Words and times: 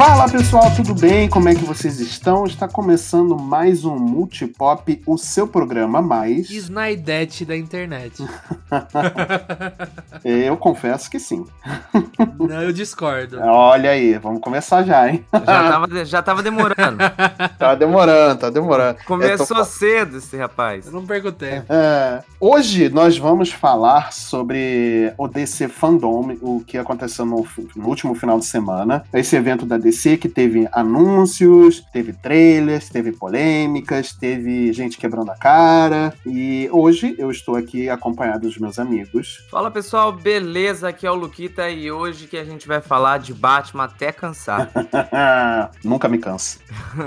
Fala 0.00 0.26
pessoal, 0.30 0.74
tudo 0.74 0.94
bem? 0.94 1.28
Como 1.28 1.46
é 1.50 1.54
que 1.54 1.62
vocês 1.62 2.00
estão? 2.00 2.46
Está 2.46 2.66
começando 2.66 3.38
mais 3.38 3.84
um 3.84 3.98
Multipop, 3.98 5.02
o 5.04 5.18
seu 5.18 5.46
programa 5.46 6.00
mais. 6.00 6.48
Snaidete 6.48 7.44
da 7.44 7.54
internet. 7.54 8.24
Eu 10.24 10.56
confesso 10.56 11.10
que 11.10 11.18
sim. 11.18 11.44
Não, 12.38 12.62
eu 12.62 12.72
discordo. 12.72 13.40
Olha 13.40 13.90
aí, 13.90 14.18
vamos 14.18 14.40
começar 14.40 14.82
já, 14.84 15.08
hein? 15.08 15.24
Já 15.32 15.40
tava, 15.44 16.04
já 16.04 16.22
tava 16.22 16.42
demorando. 16.42 16.98
tá 17.58 17.74
demorando, 17.74 18.40
tá 18.40 18.50
demorando. 18.50 18.98
Começou 19.06 19.56
É, 19.56 19.60
tô- 19.60 19.64
cedo 19.64 20.18
esse 20.18 20.36
rapaz. 20.36 20.86
Eu 20.86 20.92
não 20.92 21.06
perco 21.06 21.32
tempo. 21.32 21.66
É, 21.70 22.22
hoje 22.38 22.88
nós 22.88 23.16
vamos 23.18 23.50
falar 23.50 24.12
sobre 24.12 25.12
o 25.16 25.26
DC 25.26 25.68
Fandom, 25.68 26.36
o 26.40 26.62
que 26.66 26.76
aconteceu 26.78 27.24
no, 27.24 27.46
no 27.74 27.88
último 27.88 28.14
final 28.14 28.38
de 28.38 28.44
semana. 28.44 29.04
Esse 29.12 29.36
evento 29.36 29.64
da 29.64 29.78
DC 29.78 29.89
que 29.90 30.28
teve 30.28 30.68
anúncios, 30.72 31.84
teve 31.92 32.12
trailers, 32.12 32.88
teve 32.88 33.12
polêmicas, 33.12 34.12
teve 34.12 34.72
gente 34.72 34.98
quebrando 34.98 35.30
a 35.30 35.36
cara. 35.36 36.14
E 36.26 36.68
hoje 36.72 37.14
eu 37.18 37.30
estou 37.30 37.56
aqui 37.56 37.88
acompanhado 37.88 38.48
dos 38.48 38.58
meus 38.58 38.78
amigos. 38.78 39.44
Fala 39.50 39.70
pessoal, 39.70 40.12
beleza? 40.12 40.88
Aqui 40.88 41.06
é 41.06 41.10
o 41.10 41.14
Luquita 41.14 41.68
e 41.68 41.90
hoje 41.90 42.26
que 42.26 42.36
a 42.36 42.44
gente 42.44 42.66
vai 42.66 42.80
falar 42.80 43.18
de 43.18 43.34
Batman 43.34 43.84
até 43.84 44.12
cansar. 44.12 44.70
Nunca 45.84 46.08
me 46.08 46.18
canso. 46.18 46.58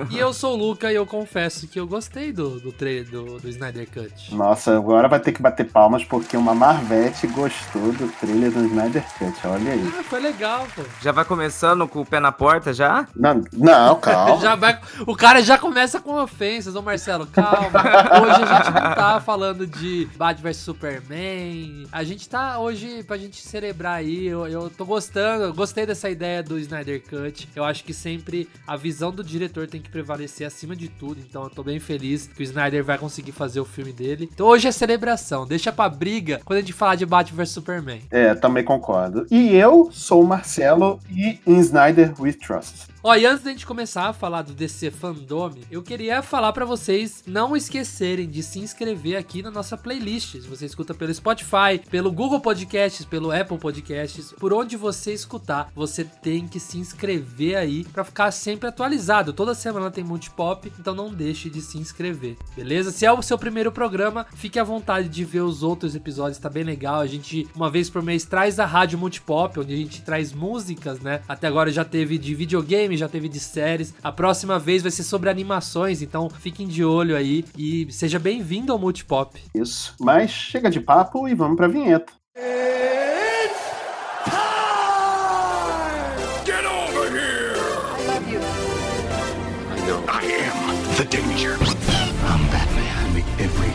E 0.10 0.18
eu 0.18 0.34
sou 0.34 0.54
o 0.54 0.58
Luca 0.58 0.92
e 0.92 0.96
eu 0.96 1.06
confesso 1.06 1.68
que 1.68 1.80
eu 1.80 1.88
gostei 1.88 2.32
do, 2.32 2.60
do 2.60 2.72
trailer 2.72 3.10
do, 3.10 3.40
do 3.40 3.50
Snyder 3.50 3.88
Cut. 3.90 4.36
Nossa, 4.36 4.76
agora 4.76 5.08
vai 5.08 5.20
ter 5.20 5.32
que 5.32 5.42
bater 5.42 5.66
palmas 5.66 6.04
porque 6.04 6.36
uma 6.36 6.54
Marvete 6.54 7.28
gostou 7.28 7.92
do 7.94 8.08
trailer 8.20 8.52
do 8.52 8.66
Snyder 8.66 9.04
Cut. 9.18 9.48
Olha 9.48 9.72
aí. 9.72 9.94
Ah, 10.00 10.04
foi 10.04 10.20
legal, 10.20 10.68
pô. 10.76 10.82
Já 11.02 11.12
vai 11.12 11.26
começando 11.26 11.88
com 11.88 12.02
o 12.02 12.06
pé 12.06 12.20
na 12.20 12.32
porta 12.32 12.73
já? 12.74 13.08
Não, 13.16 13.44
não 13.54 14.00
calma. 14.00 14.40
Já 14.44 14.56
vai, 14.56 14.80
o 15.08 15.16
cara 15.16 15.42
já 15.42 15.58
começa 15.58 16.00
com 16.00 16.22
ofensas, 16.22 16.76
ô 16.76 16.82
Marcelo, 16.82 17.26
calma. 17.28 17.80
Hoje 18.22 18.44
a 18.44 18.56
gente 18.56 18.72
não 18.72 18.96
tá 18.96 19.22
falando 19.24 19.66
de 19.66 20.08
Batman 20.18 20.50
vs 20.50 20.58
Superman. 20.58 21.88
A 21.92 22.04
gente 22.04 22.28
tá 22.28 22.60
hoje 22.60 23.04
pra 23.04 23.18
gente 23.18 23.42
celebrar 23.42 23.96
aí. 23.96 24.28
Eu, 24.28 24.48
eu 24.48 24.70
tô 24.70 24.86
gostando, 24.86 25.44
eu 25.46 25.54
gostei 25.54 25.86
dessa 25.86 26.10
ideia 26.10 26.44
do 26.44 26.60
Snyder 26.60 27.02
Cut. 27.02 27.50
Eu 27.56 27.64
acho 27.64 27.84
que 27.84 27.94
sempre 27.94 28.50
a 28.68 28.76
visão 28.76 29.12
do 29.12 29.24
diretor 29.24 29.68
tem 29.68 29.82
que 29.82 29.90
prevalecer 29.90 30.46
acima 30.46 30.76
de 30.76 30.88
tudo. 30.88 31.20
Então 31.20 31.44
eu 31.44 31.50
tô 31.50 31.64
bem 31.64 31.80
feliz 31.80 32.28
que 32.28 32.42
o 32.42 32.44
Snyder 32.44 32.84
vai 32.84 32.98
conseguir 32.98 33.32
fazer 33.32 33.60
o 33.60 33.66
filme 33.66 33.94
dele. 33.94 34.30
Então 34.34 34.48
hoje 34.48 34.68
é 34.68 34.72
celebração. 34.72 35.46
Deixa 35.46 35.72
pra 35.72 35.88
briga 35.90 36.42
quando 36.44 36.58
a 36.58 36.62
gente 36.62 36.74
falar 36.74 36.96
de 36.96 37.06
Batman 37.06 37.38
vs 37.38 37.50
Superman. 37.50 38.02
É, 38.12 38.34
também 38.36 38.64
concordo. 38.64 39.26
E 39.32 39.56
eu 39.56 39.90
sou 39.92 40.24
o 40.24 40.28
Marcelo 40.28 41.00
e 41.10 41.40
em 41.46 41.60
Snyder 41.60 42.14
We 42.20 42.34
Trust. 42.34 42.63
Gracias. 42.64 42.93
Ó, 43.06 43.14
e 43.18 43.26
antes 43.26 43.44
da 43.44 43.52
gente 43.52 43.66
começar 43.66 44.08
a 44.08 44.14
falar 44.14 44.44
do 44.44 44.54
DC 44.54 44.90
Fandom, 44.90 45.52
eu 45.70 45.84
queria 45.84 46.22
falar 46.22 46.54
pra 46.54 46.64
vocês 46.64 47.22
não 47.28 47.54
esquecerem 47.54 48.30
de 48.30 48.42
se 48.42 48.60
inscrever 48.60 49.18
aqui 49.18 49.44
na 49.44 49.52
nossa 49.52 49.76
playlist. 49.76 50.40
Se 50.40 50.48
você 50.48 50.66
escuta 50.66 50.94
pelo 50.94 51.14
Spotify, 51.14 51.82
pelo 51.92 52.14
Google 52.14 52.40
Podcasts, 52.40 53.06
pelo 53.06 53.30
Apple 53.30 53.58
Podcasts, 53.58 54.32
por 54.32 54.54
onde 54.54 54.78
você 54.78 55.12
escutar, 55.12 55.70
você 55.76 56.06
tem 56.06 56.48
que 56.48 56.62
se 56.62 56.78
inscrever 56.78 57.58
aí 57.58 57.84
pra 57.84 58.06
ficar 58.06 58.32
sempre 58.32 58.70
atualizado. 58.70 59.34
Toda 59.34 59.54
semana 59.54 59.92
tem 59.92 60.02
Multipop, 60.02 60.72
então 60.80 60.96
não 60.96 61.14
deixe 61.14 61.50
de 61.50 61.62
se 61.62 61.78
inscrever, 61.78 62.38
beleza? 62.56 62.90
Se 62.90 63.06
é 63.06 63.12
o 63.12 63.22
seu 63.22 63.38
primeiro 63.38 63.70
programa, 63.70 64.26
fique 64.34 64.58
à 64.58 64.64
vontade 64.64 65.10
de 65.10 65.26
ver 65.26 65.42
os 65.42 65.62
outros 65.62 65.94
episódios, 65.94 66.40
tá 66.40 66.50
bem 66.50 66.64
legal. 66.64 67.02
A 67.02 67.08
gente, 67.08 67.50
uma 67.54 67.70
vez 67.70 67.90
por 67.90 68.02
mês, 68.02 68.24
traz 68.24 68.62
a 68.62 68.66
Rádio 68.66 68.98
Multipop, 68.98 69.60
onde 69.60 69.74
a 69.74 69.78
gente 69.78 70.02
traz 70.04 70.32
músicas, 70.32 71.02
né? 71.02 71.22
Até 71.28 71.48
agora 71.48 71.70
já 71.70 71.84
teve 71.84 72.18
de 72.18 72.34
videogame, 72.34 72.93
já 72.98 73.08
teve 73.08 73.28
de 73.30 73.40
séries. 73.40 73.94
A 74.04 74.12
próxima 74.12 74.58
vez 74.60 74.82
vai 74.82 74.92
ser 74.92 75.04
sobre 75.04 75.30
animações, 75.30 76.02
então 76.02 76.30
fiquem 76.30 76.68
de 76.68 76.84
olho 76.84 77.16
aí 77.16 77.46
e 77.58 77.88
seja 77.92 78.20
bem-vindo 78.20 78.72
ao 78.72 78.80
Multipop. 78.80 79.40
Isso. 79.56 79.96
Mas 80.00 80.32
chega 80.32 80.70
de 80.70 80.80
papo 80.80 81.28
e 81.28 81.34
vamos 81.36 81.58
pra 81.58 81.68
vinheta. 81.68 82.12
Get 86.46 86.66
over 86.66 87.10
here! 87.12 87.56
I 87.56 88.08
love 88.08 88.28
you. 88.32 88.40
I 90.08 90.24
am 90.26 90.96
the 90.98 91.06
danger. 91.06 91.56
I'm 92.26 92.46
Batman. 92.52 93.14
Make 93.14 93.26
every 93.40 93.74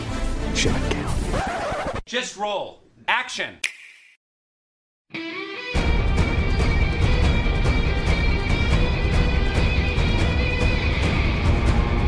shot 0.55 0.79
count. 0.91 2.03
Just 2.05 2.37
roll. 2.37 2.81
Action. 3.07 3.59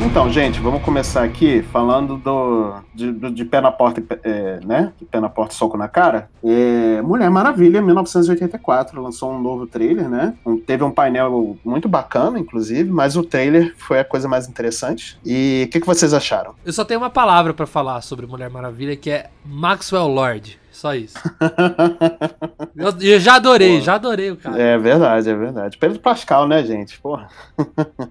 Então, 0.04 0.30
gente, 0.30 0.60
vamos 0.60 0.82
começar 0.82 1.24
aqui 1.24 1.62
falando 1.72 2.18
do, 2.18 2.74
de, 2.94 3.12
do- 3.12 3.32
de 3.32 3.46
pé 3.46 3.62
na 3.62 3.72
porta, 3.72 4.04
é, 4.24 4.60
né? 4.66 4.92
De 5.00 5.06
pé 5.06 5.20
na 5.20 5.30
porta 5.30 5.54
soco 5.54 5.78
na 5.78 5.88
cara. 5.88 6.28
É, 6.44 7.02
Mulher 7.02 7.30
Maravilha, 7.30 7.82
1984, 7.82 9.02
lançou 9.02 9.32
um 9.32 9.40
novo 9.40 9.66
trailer, 9.68 10.10
né? 10.10 10.34
Um- 10.46 10.58
teve 10.60 10.84
um 10.84 10.92
painel 10.92 11.56
muito 11.64 11.88
bacana, 11.88 12.40
inclusive, 12.40 12.90
mas 12.90 13.16
o 13.16 13.24
trailer 13.24 13.74
foi 13.78 14.00
a 14.00 14.04
coisa 14.06 14.28
mais 14.28 14.50
interessante. 14.50 15.18
E 15.26 15.66
o 15.68 15.72
que, 15.72 15.80
que 15.80 15.88
vocês 15.88 16.14
acharam? 16.14 16.56
Eu 16.66 16.74
só 16.74 16.84
tenho 16.84 17.00
uma 17.00 17.10
palavra 17.10 17.54
pra 17.54 17.66
falar 17.68 18.02
sobre 18.02 18.26
Mulher 18.26 18.50
Maravilha, 18.50 18.98
que 18.98 19.10
é 19.12 19.30
Maxwell 19.46 20.08
Lord. 20.08 20.60
Só 20.72 20.96
isso. 20.96 21.18
eu, 22.76 22.92
eu 23.02 23.20
já 23.20 23.36
adorei, 23.36 23.78
Pô. 23.78 23.84
já 23.86 23.96
adorei 23.96 24.32
o 24.32 24.38
cara. 24.38 24.60
É 24.60 24.78
verdade, 24.78 25.30
é 25.30 25.36
verdade. 25.36 25.78
Pedro 25.78 26.00
Pascal, 26.00 26.48
né, 26.48 26.64
gente? 26.64 27.00
Porra. 27.00 27.28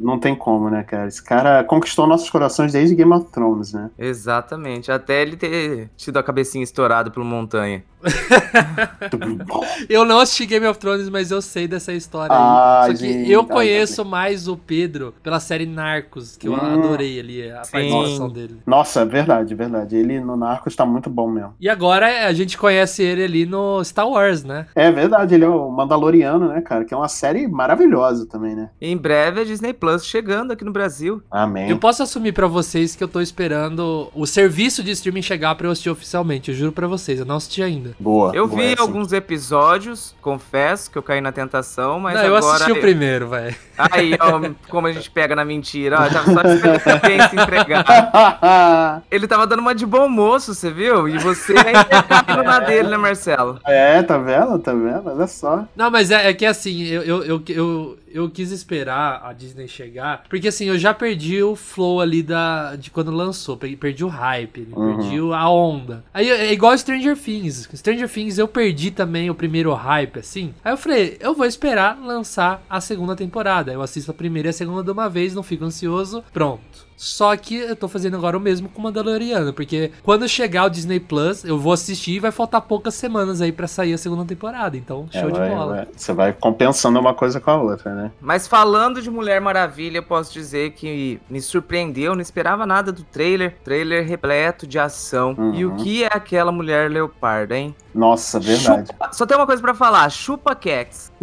Não 0.00 0.18
tem 0.18 0.34
como, 0.34 0.70
né, 0.70 0.82
cara? 0.82 1.06
Esse 1.06 1.22
cara 1.22 1.62
conquistou 1.62 2.06
nossos 2.06 2.30
corações 2.30 2.72
desde 2.72 2.94
Game 2.94 3.12
of 3.12 3.26
Thrones, 3.30 3.72
né? 3.72 3.90
Exatamente. 3.98 4.90
Até 4.90 5.22
ele 5.22 5.36
ter 5.36 5.90
tido 5.96 6.18
a 6.18 6.22
cabecinha 6.22 6.64
estourada 6.64 7.10
pelo 7.10 7.24
montanha. 7.24 7.84
Eu 9.88 10.04
não 10.04 10.20
assisti 10.20 10.46
Game 10.46 10.66
of 10.66 10.78
Thrones, 10.78 11.08
mas 11.10 11.30
eu 11.30 11.42
sei 11.42 11.68
dessa 11.68 11.92
história 11.92 12.34
Ai, 12.34 12.90
aí. 12.90 12.96
Só 12.96 13.02
que 13.04 13.12
gente, 13.12 13.30
eu 13.30 13.40
ai, 13.42 13.46
conheço 13.46 14.04
mais 14.04 14.48
o 14.48 14.56
Pedro 14.56 15.14
pela 15.22 15.38
série 15.40 15.66
Narcos, 15.66 16.36
que 16.36 16.48
eu 16.48 16.54
Hum. 16.54 16.56
adorei 16.56 17.20
ali 17.20 17.50
a 17.50 17.62
Sim. 17.64 17.72
participação 17.72 18.28
dele. 18.30 18.56
Nossa, 18.66 19.00
é 19.00 19.04
verdade, 19.04 19.54
verdade. 19.54 19.96
Ele 19.96 20.20
no 20.20 20.36
Narcos 20.36 20.74
tá 20.74 20.86
muito 20.86 21.10
bom 21.10 21.28
mesmo. 21.28 21.54
E 21.60 21.68
agora 21.68 22.26
a 22.26 22.32
gente 22.32 22.56
conhece 22.56 23.02
ele 23.02 23.22
ali 23.24 23.46
no 23.46 23.82
Star 23.84 24.08
Wars, 24.08 24.44
né? 24.44 24.66
É 24.74 24.90
verdade, 24.90 25.34
ele 25.34 25.44
é 25.44 25.48
o 25.48 25.70
Mandaloriano, 25.70 26.48
né, 26.48 26.60
cara? 26.62 26.84
Que 26.84 26.94
é 26.94 26.96
uma 26.96 27.08
série 27.08 27.46
maravilhosa 27.46 28.26
também, 28.26 28.54
né? 28.54 28.70
Em 28.80 28.96
breve 28.96 29.40
a 29.40 29.44
Disney 29.44 29.72
Plus 29.72 29.89
chegando 29.98 30.52
aqui 30.52 30.64
no 30.64 30.72
Brasil. 30.72 31.22
Amém. 31.30 31.70
Eu 31.70 31.78
posso 31.78 32.02
assumir 32.02 32.32
pra 32.32 32.46
vocês 32.46 32.94
que 32.94 33.02
eu 33.02 33.08
tô 33.08 33.20
esperando 33.20 34.10
o 34.14 34.26
serviço 34.26 34.82
de 34.82 34.90
streaming 34.90 35.22
chegar 35.22 35.54
pra 35.54 35.66
eu 35.66 35.70
assistir 35.70 35.90
oficialmente. 35.90 36.50
Eu 36.50 36.56
juro 36.56 36.72
pra 36.72 36.86
vocês, 36.86 37.18
eu 37.18 37.26
não 37.26 37.36
assisti 37.36 37.62
ainda. 37.62 37.94
Boa. 37.98 38.34
Eu 38.34 38.46
boa, 38.46 38.60
vi 38.60 38.68
é 38.68 38.72
assim. 38.72 38.82
alguns 38.82 39.12
episódios, 39.12 40.14
confesso 40.20 40.90
que 40.90 40.98
eu 40.98 41.02
caí 41.02 41.20
na 41.20 41.32
tentação, 41.32 42.00
mas 42.00 42.14
não, 42.14 42.24
eu 42.24 42.36
agora. 42.36 42.54
assisti 42.54 42.72
o 42.72 42.80
primeiro, 42.80 43.28
velho. 43.28 43.54
Aí, 43.76 44.14
ó, 44.20 44.40
como 44.68 44.86
a 44.86 44.92
gente 44.92 45.10
pega 45.10 45.34
na 45.34 45.44
mentira. 45.44 46.00
Ó, 46.00 46.08
tava 46.08 46.32
só 46.32 46.42
esperando 46.42 46.88
alguém 46.88 47.28
se 47.28 47.36
entregar. 47.36 47.84
Ele 49.10 49.26
tava 49.26 49.46
dando 49.46 49.60
uma 49.60 49.74
de 49.74 49.86
bom 49.86 50.08
moço, 50.08 50.54
você 50.54 50.70
viu? 50.70 51.08
E 51.08 51.18
você 51.18 51.54
ainda 51.56 52.02
caindo 52.02 52.42
na 52.42 52.58
dele, 52.60 52.88
né, 52.88 52.96
Marcelo? 52.96 53.60
é, 53.66 54.02
tá 54.02 54.18
vendo? 54.18 54.58
Tá 54.58 54.72
vendo? 54.72 55.02
Olha 55.06 55.26
só. 55.26 55.64
Não, 55.74 55.90
mas 55.90 56.10
é, 56.10 56.28
é 56.28 56.34
que 56.34 56.44
assim, 56.44 56.82
eu, 56.82 57.02
eu, 57.02 57.24
eu, 57.24 57.42
eu, 57.48 57.98
eu 58.12 58.28
quis 58.30 58.50
esperar 58.50 59.22
a 59.24 59.32
Disney 59.32 59.68
chegar, 59.68 60.24
porque 60.28 60.48
assim, 60.48 60.66
eu 60.66 60.78
já 60.78 60.92
perdi 60.92 61.42
o 61.42 61.54
flow 61.56 62.00
ali 62.00 62.22
da, 62.22 62.76
de 62.76 62.90
quando 62.90 63.10
lançou, 63.10 63.56
pe- 63.56 63.76
perdi 63.76 64.04
o 64.04 64.08
hype, 64.08 64.60
né? 64.62 64.74
Uhum. 64.76 64.96
perdi 64.96 65.18
a 65.34 65.48
onda. 65.48 66.04
Aí 66.12 66.28
é 66.28 66.52
igual 66.52 66.76
Stranger 66.76 67.16
Things. 67.16 67.68
Stranger 67.74 68.08
Things 68.08 68.38
eu 68.38 68.48
perdi 68.48 68.90
também 68.90 69.30
o 69.30 69.34
primeiro 69.34 69.72
hype, 69.72 70.18
assim. 70.18 70.54
Aí 70.64 70.72
eu 70.72 70.76
falei, 70.76 71.16
eu 71.20 71.34
vou 71.34 71.46
esperar 71.46 71.98
lançar 72.02 72.62
a 72.68 72.80
segunda 72.80 73.14
temporada. 73.16 73.72
Eu 73.72 73.82
assisto 73.82 74.10
a 74.10 74.14
primeira 74.14 74.48
e 74.48 74.50
a 74.50 74.52
segunda 74.52 74.82
de 74.82 74.90
uma 74.90 75.08
vez, 75.08 75.34
não 75.34 75.42
fico 75.42 75.64
ansioso, 75.64 76.22
pronto. 76.32 76.89
Só 77.02 77.34
que 77.34 77.54
eu 77.56 77.74
tô 77.74 77.88
fazendo 77.88 78.14
agora 78.18 78.36
o 78.36 78.40
mesmo 78.40 78.68
com 78.68 78.82
Mandaloriano, 78.82 79.54
porque 79.54 79.90
quando 80.02 80.28
chegar 80.28 80.66
o 80.66 80.68
Disney 80.68 81.00
Plus, 81.00 81.42
eu 81.46 81.58
vou 81.58 81.72
assistir 81.72 82.10
e 82.16 82.18
vai 82.20 82.30
faltar 82.30 82.60
poucas 82.60 82.92
semanas 82.92 83.40
aí 83.40 83.50
pra 83.52 83.66
sair 83.66 83.94
a 83.94 83.98
segunda 83.98 84.22
temporada. 84.26 84.76
Então, 84.76 85.08
É, 85.14 85.18
show 85.22 85.30
de 85.30 85.38
vai- 85.38 85.48
bola. 85.48 85.76
vai- 85.76 85.88
Você 85.96 86.12
vai 86.12 86.32
compensando 86.34 87.00
uma 87.00 87.14
coisa 87.14 87.40
com 87.40 87.50
a 87.50 87.56
outra, 87.56 87.94
né? 87.94 88.10
Mas 88.20 88.46
falando 88.46 89.00
de 89.00 89.10
Mulher 89.10 89.40
Maravilha, 89.40 89.96
eu 89.96 90.02
posso 90.02 90.30
dizer 90.30 90.72
que 90.72 91.18
me 91.30 91.40
surpreendeu, 91.40 92.14
não 92.14 92.20
esperava 92.20 92.66
nada 92.66 92.92
do 92.92 93.02
trailer. 93.02 93.56
Trailer 93.64 94.06
repleto 94.06 94.66
de 94.66 94.78
ação. 94.78 95.34
Uhum. 95.38 95.54
E 95.54 95.64
o 95.64 95.76
que 95.76 96.04
é 96.04 96.08
aquela 96.12 96.52
mulher 96.52 96.90
leopardo, 96.90 97.54
hein? 97.54 97.74
Nossa, 97.94 98.38
verdade. 98.38 98.88
Chupa- 98.88 99.10
Só 99.12 99.24
tem 99.24 99.36
uma 99.38 99.46
coisa 99.46 99.62
pra 99.62 99.72
falar, 99.74 100.08
chupa 100.10 100.54
Cats. 100.54 101.10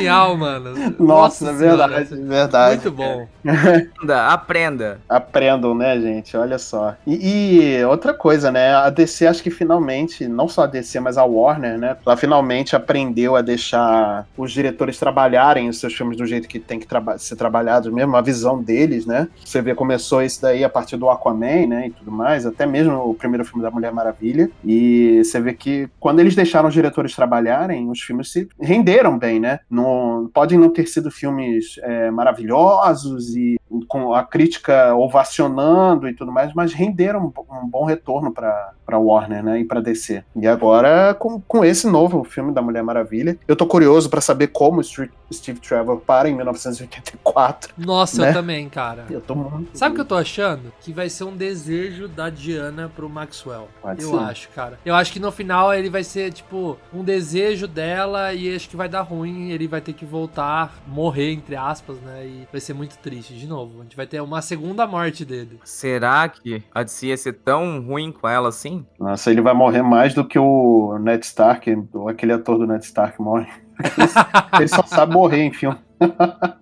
genial, 0.00 0.36
mano. 0.36 0.94
Nossa, 0.98 1.50
é 1.50 1.54
Senhora, 1.54 1.88
verdade, 1.88 2.22
verdade. 2.22 2.74
Muito 2.76 2.92
bom. 2.92 3.28
Aprenda, 3.46 4.26
aprenda. 4.26 5.00
Aprendam, 5.08 5.74
né, 5.74 6.00
gente? 6.00 6.36
Olha 6.36 6.58
só. 6.58 6.96
E, 7.06 7.78
e 7.78 7.84
outra 7.84 8.14
coisa, 8.14 8.50
né? 8.50 8.74
A 8.74 8.90
DC, 8.90 9.26
acho 9.26 9.42
que 9.42 9.50
finalmente, 9.50 10.26
não 10.26 10.48
só 10.48 10.64
a 10.64 10.66
DC, 10.66 11.00
mas 11.00 11.16
a 11.18 11.24
Warner, 11.24 11.78
né? 11.78 11.96
Ela 12.04 12.16
finalmente 12.16 12.74
aprendeu 12.74 13.36
a 13.36 13.42
deixar 13.42 14.26
os 14.36 14.52
diretores 14.52 14.98
trabalharem 14.98 15.68
os 15.68 15.78
seus 15.78 15.94
filmes 15.94 16.16
do 16.16 16.26
jeito 16.26 16.48
que 16.48 16.58
tem 16.58 16.78
que 16.78 16.86
traba 16.86 17.18
ser 17.18 17.36
trabalhados 17.36 17.92
mesmo, 17.92 18.16
a 18.16 18.20
visão 18.20 18.62
deles, 18.62 19.06
né? 19.06 19.28
Você 19.44 19.60
vê, 19.60 19.74
começou 19.74 20.22
isso 20.22 20.40
daí 20.42 20.64
a 20.64 20.68
partir 20.68 20.96
do 20.96 21.08
Aquaman, 21.08 21.66
né? 21.66 21.86
E 21.88 21.90
tudo 21.90 22.10
mais, 22.10 22.46
até 22.46 22.66
mesmo 22.66 22.94
o 23.10 23.14
primeiro 23.14 23.44
filme 23.44 23.62
da 23.62 23.70
Mulher 23.70 23.92
Maravilha. 23.92 24.50
E 24.64 25.22
você 25.24 25.40
vê 25.40 25.52
que 25.52 25.88
quando 25.98 26.20
eles 26.20 26.34
deixaram 26.34 26.68
os 26.68 26.74
diretores 26.74 27.14
trabalharem, 27.14 27.88
os 27.90 28.00
filmes 28.00 28.30
se 28.30 28.48
renderam 28.60 29.18
bem, 29.18 29.40
né? 29.40 29.60
Não, 29.70 29.89
podem 30.32 30.58
não 30.58 30.72
ter 30.72 30.86
sido 30.86 31.10
filmes 31.10 31.78
é, 31.82 32.10
maravilhosos 32.10 33.34
e 33.36 33.59
com 33.88 34.14
a 34.14 34.22
crítica 34.24 34.94
ovacionando 34.94 36.08
e 36.08 36.14
tudo 36.14 36.32
mais, 36.32 36.52
mas 36.54 36.72
renderam 36.72 37.32
um, 37.50 37.68
bom 37.68 37.84
retorno 37.84 38.32
para 38.32 38.72
Warner, 38.98 39.42
né, 39.42 39.60
e 39.60 39.64
para 39.64 39.80
DC. 39.80 40.24
E 40.36 40.46
agora 40.46 41.14
com, 41.14 41.40
com 41.40 41.64
esse 41.64 41.86
novo 41.86 42.24
filme 42.24 42.52
da 42.52 42.60
Mulher 42.62 42.82
Maravilha, 42.82 43.38
eu 43.46 43.54
tô 43.56 43.66
curioso 43.66 44.10
para 44.10 44.20
saber 44.20 44.48
como 44.48 44.82
Steve, 44.82 45.10
Steve 45.32 45.60
Trevor 45.60 45.98
para 46.00 46.28
em 46.28 46.34
1984. 46.34 47.74
Nossa, 47.78 48.22
Né? 48.22 48.30
eu 48.30 48.34
também, 48.34 48.68
cara. 48.68 49.06
Eu 49.10 49.20
tô 49.20 49.34
muito 49.34 49.76
Sabe 49.76 49.92
o 49.92 49.94
que 49.94 50.00
eu 50.00 50.04
tô 50.04 50.16
achando? 50.16 50.72
Que 50.80 50.92
vai 50.92 51.08
ser 51.08 51.24
um 51.24 51.36
desejo 51.36 52.08
da 52.08 52.28
Diana 52.28 52.90
pro 52.94 53.08
Maxwell. 53.08 53.68
Pode 53.80 54.02
eu 54.02 54.10
ser. 54.10 54.18
acho, 54.18 54.48
cara. 54.50 54.78
Eu 54.84 54.94
acho 54.94 55.12
que 55.12 55.20
no 55.20 55.30
final 55.30 55.72
ele 55.72 55.88
vai 55.88 56.02
ser, 56.02 56.32
tipo, 56.32 56.76
um 56.92 57.04
desejo 57.04 57.68
dela 57.68 58.32
e 58.32 58.54
acho 58.54 58.68
que 58.68 58.76
vai 58.76 58.88
dar 58.88 59.02
ruim. 59.02 59.50
Ele 59.50 59.68
vai 59.68 59.80
ter 59.80 59.92
que 59.92 60.04
voltar, 60.04 60.74
morrer, 60.86 61.32
entre 61.32 61.54
aspas, 61.56 61.98
né? 62.00 62.26
E 62.26 62.48
vai 62.50 62.60
ser 62.60 62.74
muito 62.74 62.98
triste 62.98 63.34
de 63.34 63.46
novo. 63.46 63.59
A 63.62 63.82
gente 63.82 63.96
vai 63.96 64.06
ter 64.06 64.20
uma 64.20 64.42
segunda 64.42 64.86
morte 64.86 65.24
dele. 65.24 65.58
Será 65.64 66.28
que 66.28 66.62
a 66.74 66.82
DC 66.82 67.06
ia 67.06 67.16
ser 67.16 67.34
tão 67.34 67.80
ruim 67.80 68.12
com 68.12 68.28
ela 68.28 68.48
assim? 68.48 68.86
Nossa, 68.98 69.30
ele 69.30 69.40
vai 69.40 69.54
morrer 69.54 69.82
mais 69.82 70.14
do 70.14 70.24
que 70.24 70.38
o 70.38 70.98
Ned 70.98 71.24
Stark, 71.24 71.70
aquele 72.08 72.32
ator 72.32 72.58
do 72.58 72.66
Ned 72.66 72.84
Stark 72.84 73.20
morre. 73.20 73.48
Ele 74.58 74.68
só 74.68 74.82
sabe 74.82 75.14
morrer 75.14 75.42
em 75.42 75.52
filme. 75.52 75.78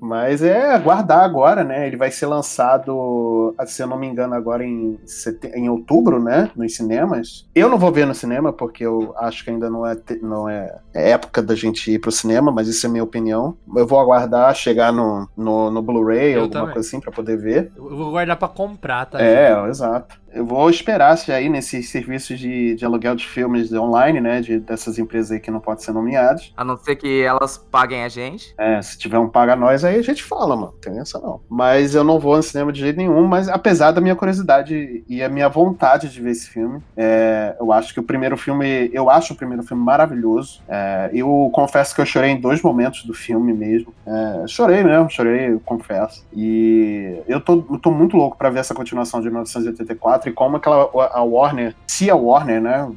Mas 0.00 0.42
é 0.42 0.72
aguardar 0.72 1.24
agora, 1.24 1.64
né? 1.64 1.86
Ele 1.86 1.96
vai 1.96 2.10
ser 2.10 2.26
lançado, 2.26 3.54
se 3.66 3.82
eu 3.82 3.86
não 3.86 3.98
me 3.98 4.06
engano, 4.06 4.34
agora 4.34 4.64
em, 4.64 4.98
em 5.54 5.68
outubro, 5.68 6.22
né? 6.22 6.50
Nos 6.56 6.76
cinemas. 6.76 7.48
Eu 7.54 7.68
não 7.68 7.78
vou 7.78 7.92
ver 7.92 8.06
no 8.06 8.14
cinema, 8.14 8.52
porque 8.52 8.84
eu 8.84 9.14
acho 9.18 9.44
que 9.44 9.50
ainda 9.50 9.68
não 9.68 9.86
é, 9.86 9.96
não 10.22 10.48
é, 10.48 10.78
é 10.94 11.10
época 11.10 11.42
da 11.42 11.54
gente 11.54 11.90
ir 11.90 11.98
pro 11.98 12.12
cinema, 12.12 12.52
mas 12.52 12.68
isso 12.68 12.86
é 12.86 12.88
minha 12.88 13.04
opinião. 13.04 13.56
Eu 13.76 13.86
vou 13.86 13.98
aguardar 13.98 14.54
chegar 14.54 14.92
no, 14.92 15.28
no, 15.36 15.70
no 15.70 15.82
Blu-ray 15.82 16.34
alguma 16.34 16.50
também. 16.50 16.72
coisa 16.74 16.88
assim 16.88 17.00
pra 17.00 17.12
poder 17.12 17.36
ver. 17.36 17.72
Eu 17.76 17.96
vou 17.96 18.10
guardar 18.10 18.36
pra 18.36 18.48
comprar, 18.48 19.06
tá? 19.06 19.20
É, 19.20 19.54
gente? 19.54 19.68
exato. 19.70 20.20
Eu 20.32 20.44
vou 20.44 20.68
esperar 20.68 21.16
se 21.16 21.32
aí 21.32 21.48
nesses 21.48 21.88
serviços 21.88 22.38
de, 22.38 22.74
de 22.74 22.84
aluguel 22.84 23.14
de 23.14 23.26
filmes 23.26 23.72
online, 23.72 24.20
né? 24.20 24.40
De, 24.40 24.58
dessas 24.58 24.98
empresas 24.98 25.32
aí 25.32 25.40
que 25.40 25.50
não 25.50 25.60
podem 25.60 25.84
ser 25.84 25.92
nomeados. 25.92 26.52
A 26.56 26.64
não 26.64 26.76
ser 26.76 26.96
que 26.96 27.22
elas 27.22 27.58
paguem 27.58 28.04
a 28.04 28.08
gente. 28.08 28.54
É, 28.58 28.80
se 28.82 28.98
tiver 28.98 29.18
um 29.18 29.28
paga 29.28 29.56
nós 29.56 29.84
aí 29.84 29.98
a 29.98 30.02
gente 30.02 30.22
fala, 30.22 30.56
mano. 30.56 30.74
Tem 30.80 30.98
essa 30.98 31.18
não. 31.18 31.40
Mas 31.48 31.94
eu 31.94 32.04
não 32.04 32.18
vou 32.18 32.36
no 32.36 32.42
cinema 32.42 32.72
de 32.72 32.80
jeito 32.80 32.96
nenhum, 32.96 33.26
mas 33.26 33.48
apesar 33.48 33.92
da 33.92 34.00
minha 34.00 34.14
curiosidade 34.14 35.04
e 35.08 35.22
a 35.22 35.28
minha 35.28 35.48
vontade 35.48 36.08
de 36.08 36.20
ver 36.20 36.30
esse 36.30 36.48
filme, 36.48 36.80
é, 36.96 37.56
eu 37.58 37.72
acho 37.72 37.92
que 37.94 38.00
o 38.00 38.02
primeiro 38.02 38.36
filme, 38.36 38.90
eu 38.92 39.10
acho 39.10 39.32
o 39.32 39.36
primeiro 39.36 39.62
filme 39.62 39.82
maravilhoso. 39.82 40.60
É, 40.68 41.10
eu 41.12 41.50
confesso 41.52 41.94
que 41.94 42.00
eu 42.00 42.06
chorei 42.06 42.30
em 42.30 42.40
dois 42.40 42.62
momentos 42.62 43.04
do 43.04 43.14
filme 43.14 43.52
mesmo. 43.52 43.92
É, 44.06 44.46
chorei 44.46 44.82
mesmo, 44.84 45.10
chorei, 45.10 45.52
eu 45.52 45.60
confesso. 45.60 46.24
E 46.32 47.18
eu 47.26 47.40
tô, 47.40 47.64
eu 47.70 47.78
tô 47.78 47.90
muito 47.90 48.16
louco 48.16 48.36
pra 48.36 48.50
ver 48.50 48.60
essa 48.60 48.74
continuação 48.74 49.20
de 49.20 49.28
1984 49.28 50.27
e 50.28 50.32
como 50.32 50.56
aquela, 50.56 50.90
a 51.12 51.22
Warner, 51.22 51.74
se 51.86 52.10
a 52.10 52.14
Warner, 52.14 52.60
né, 52.60 52.90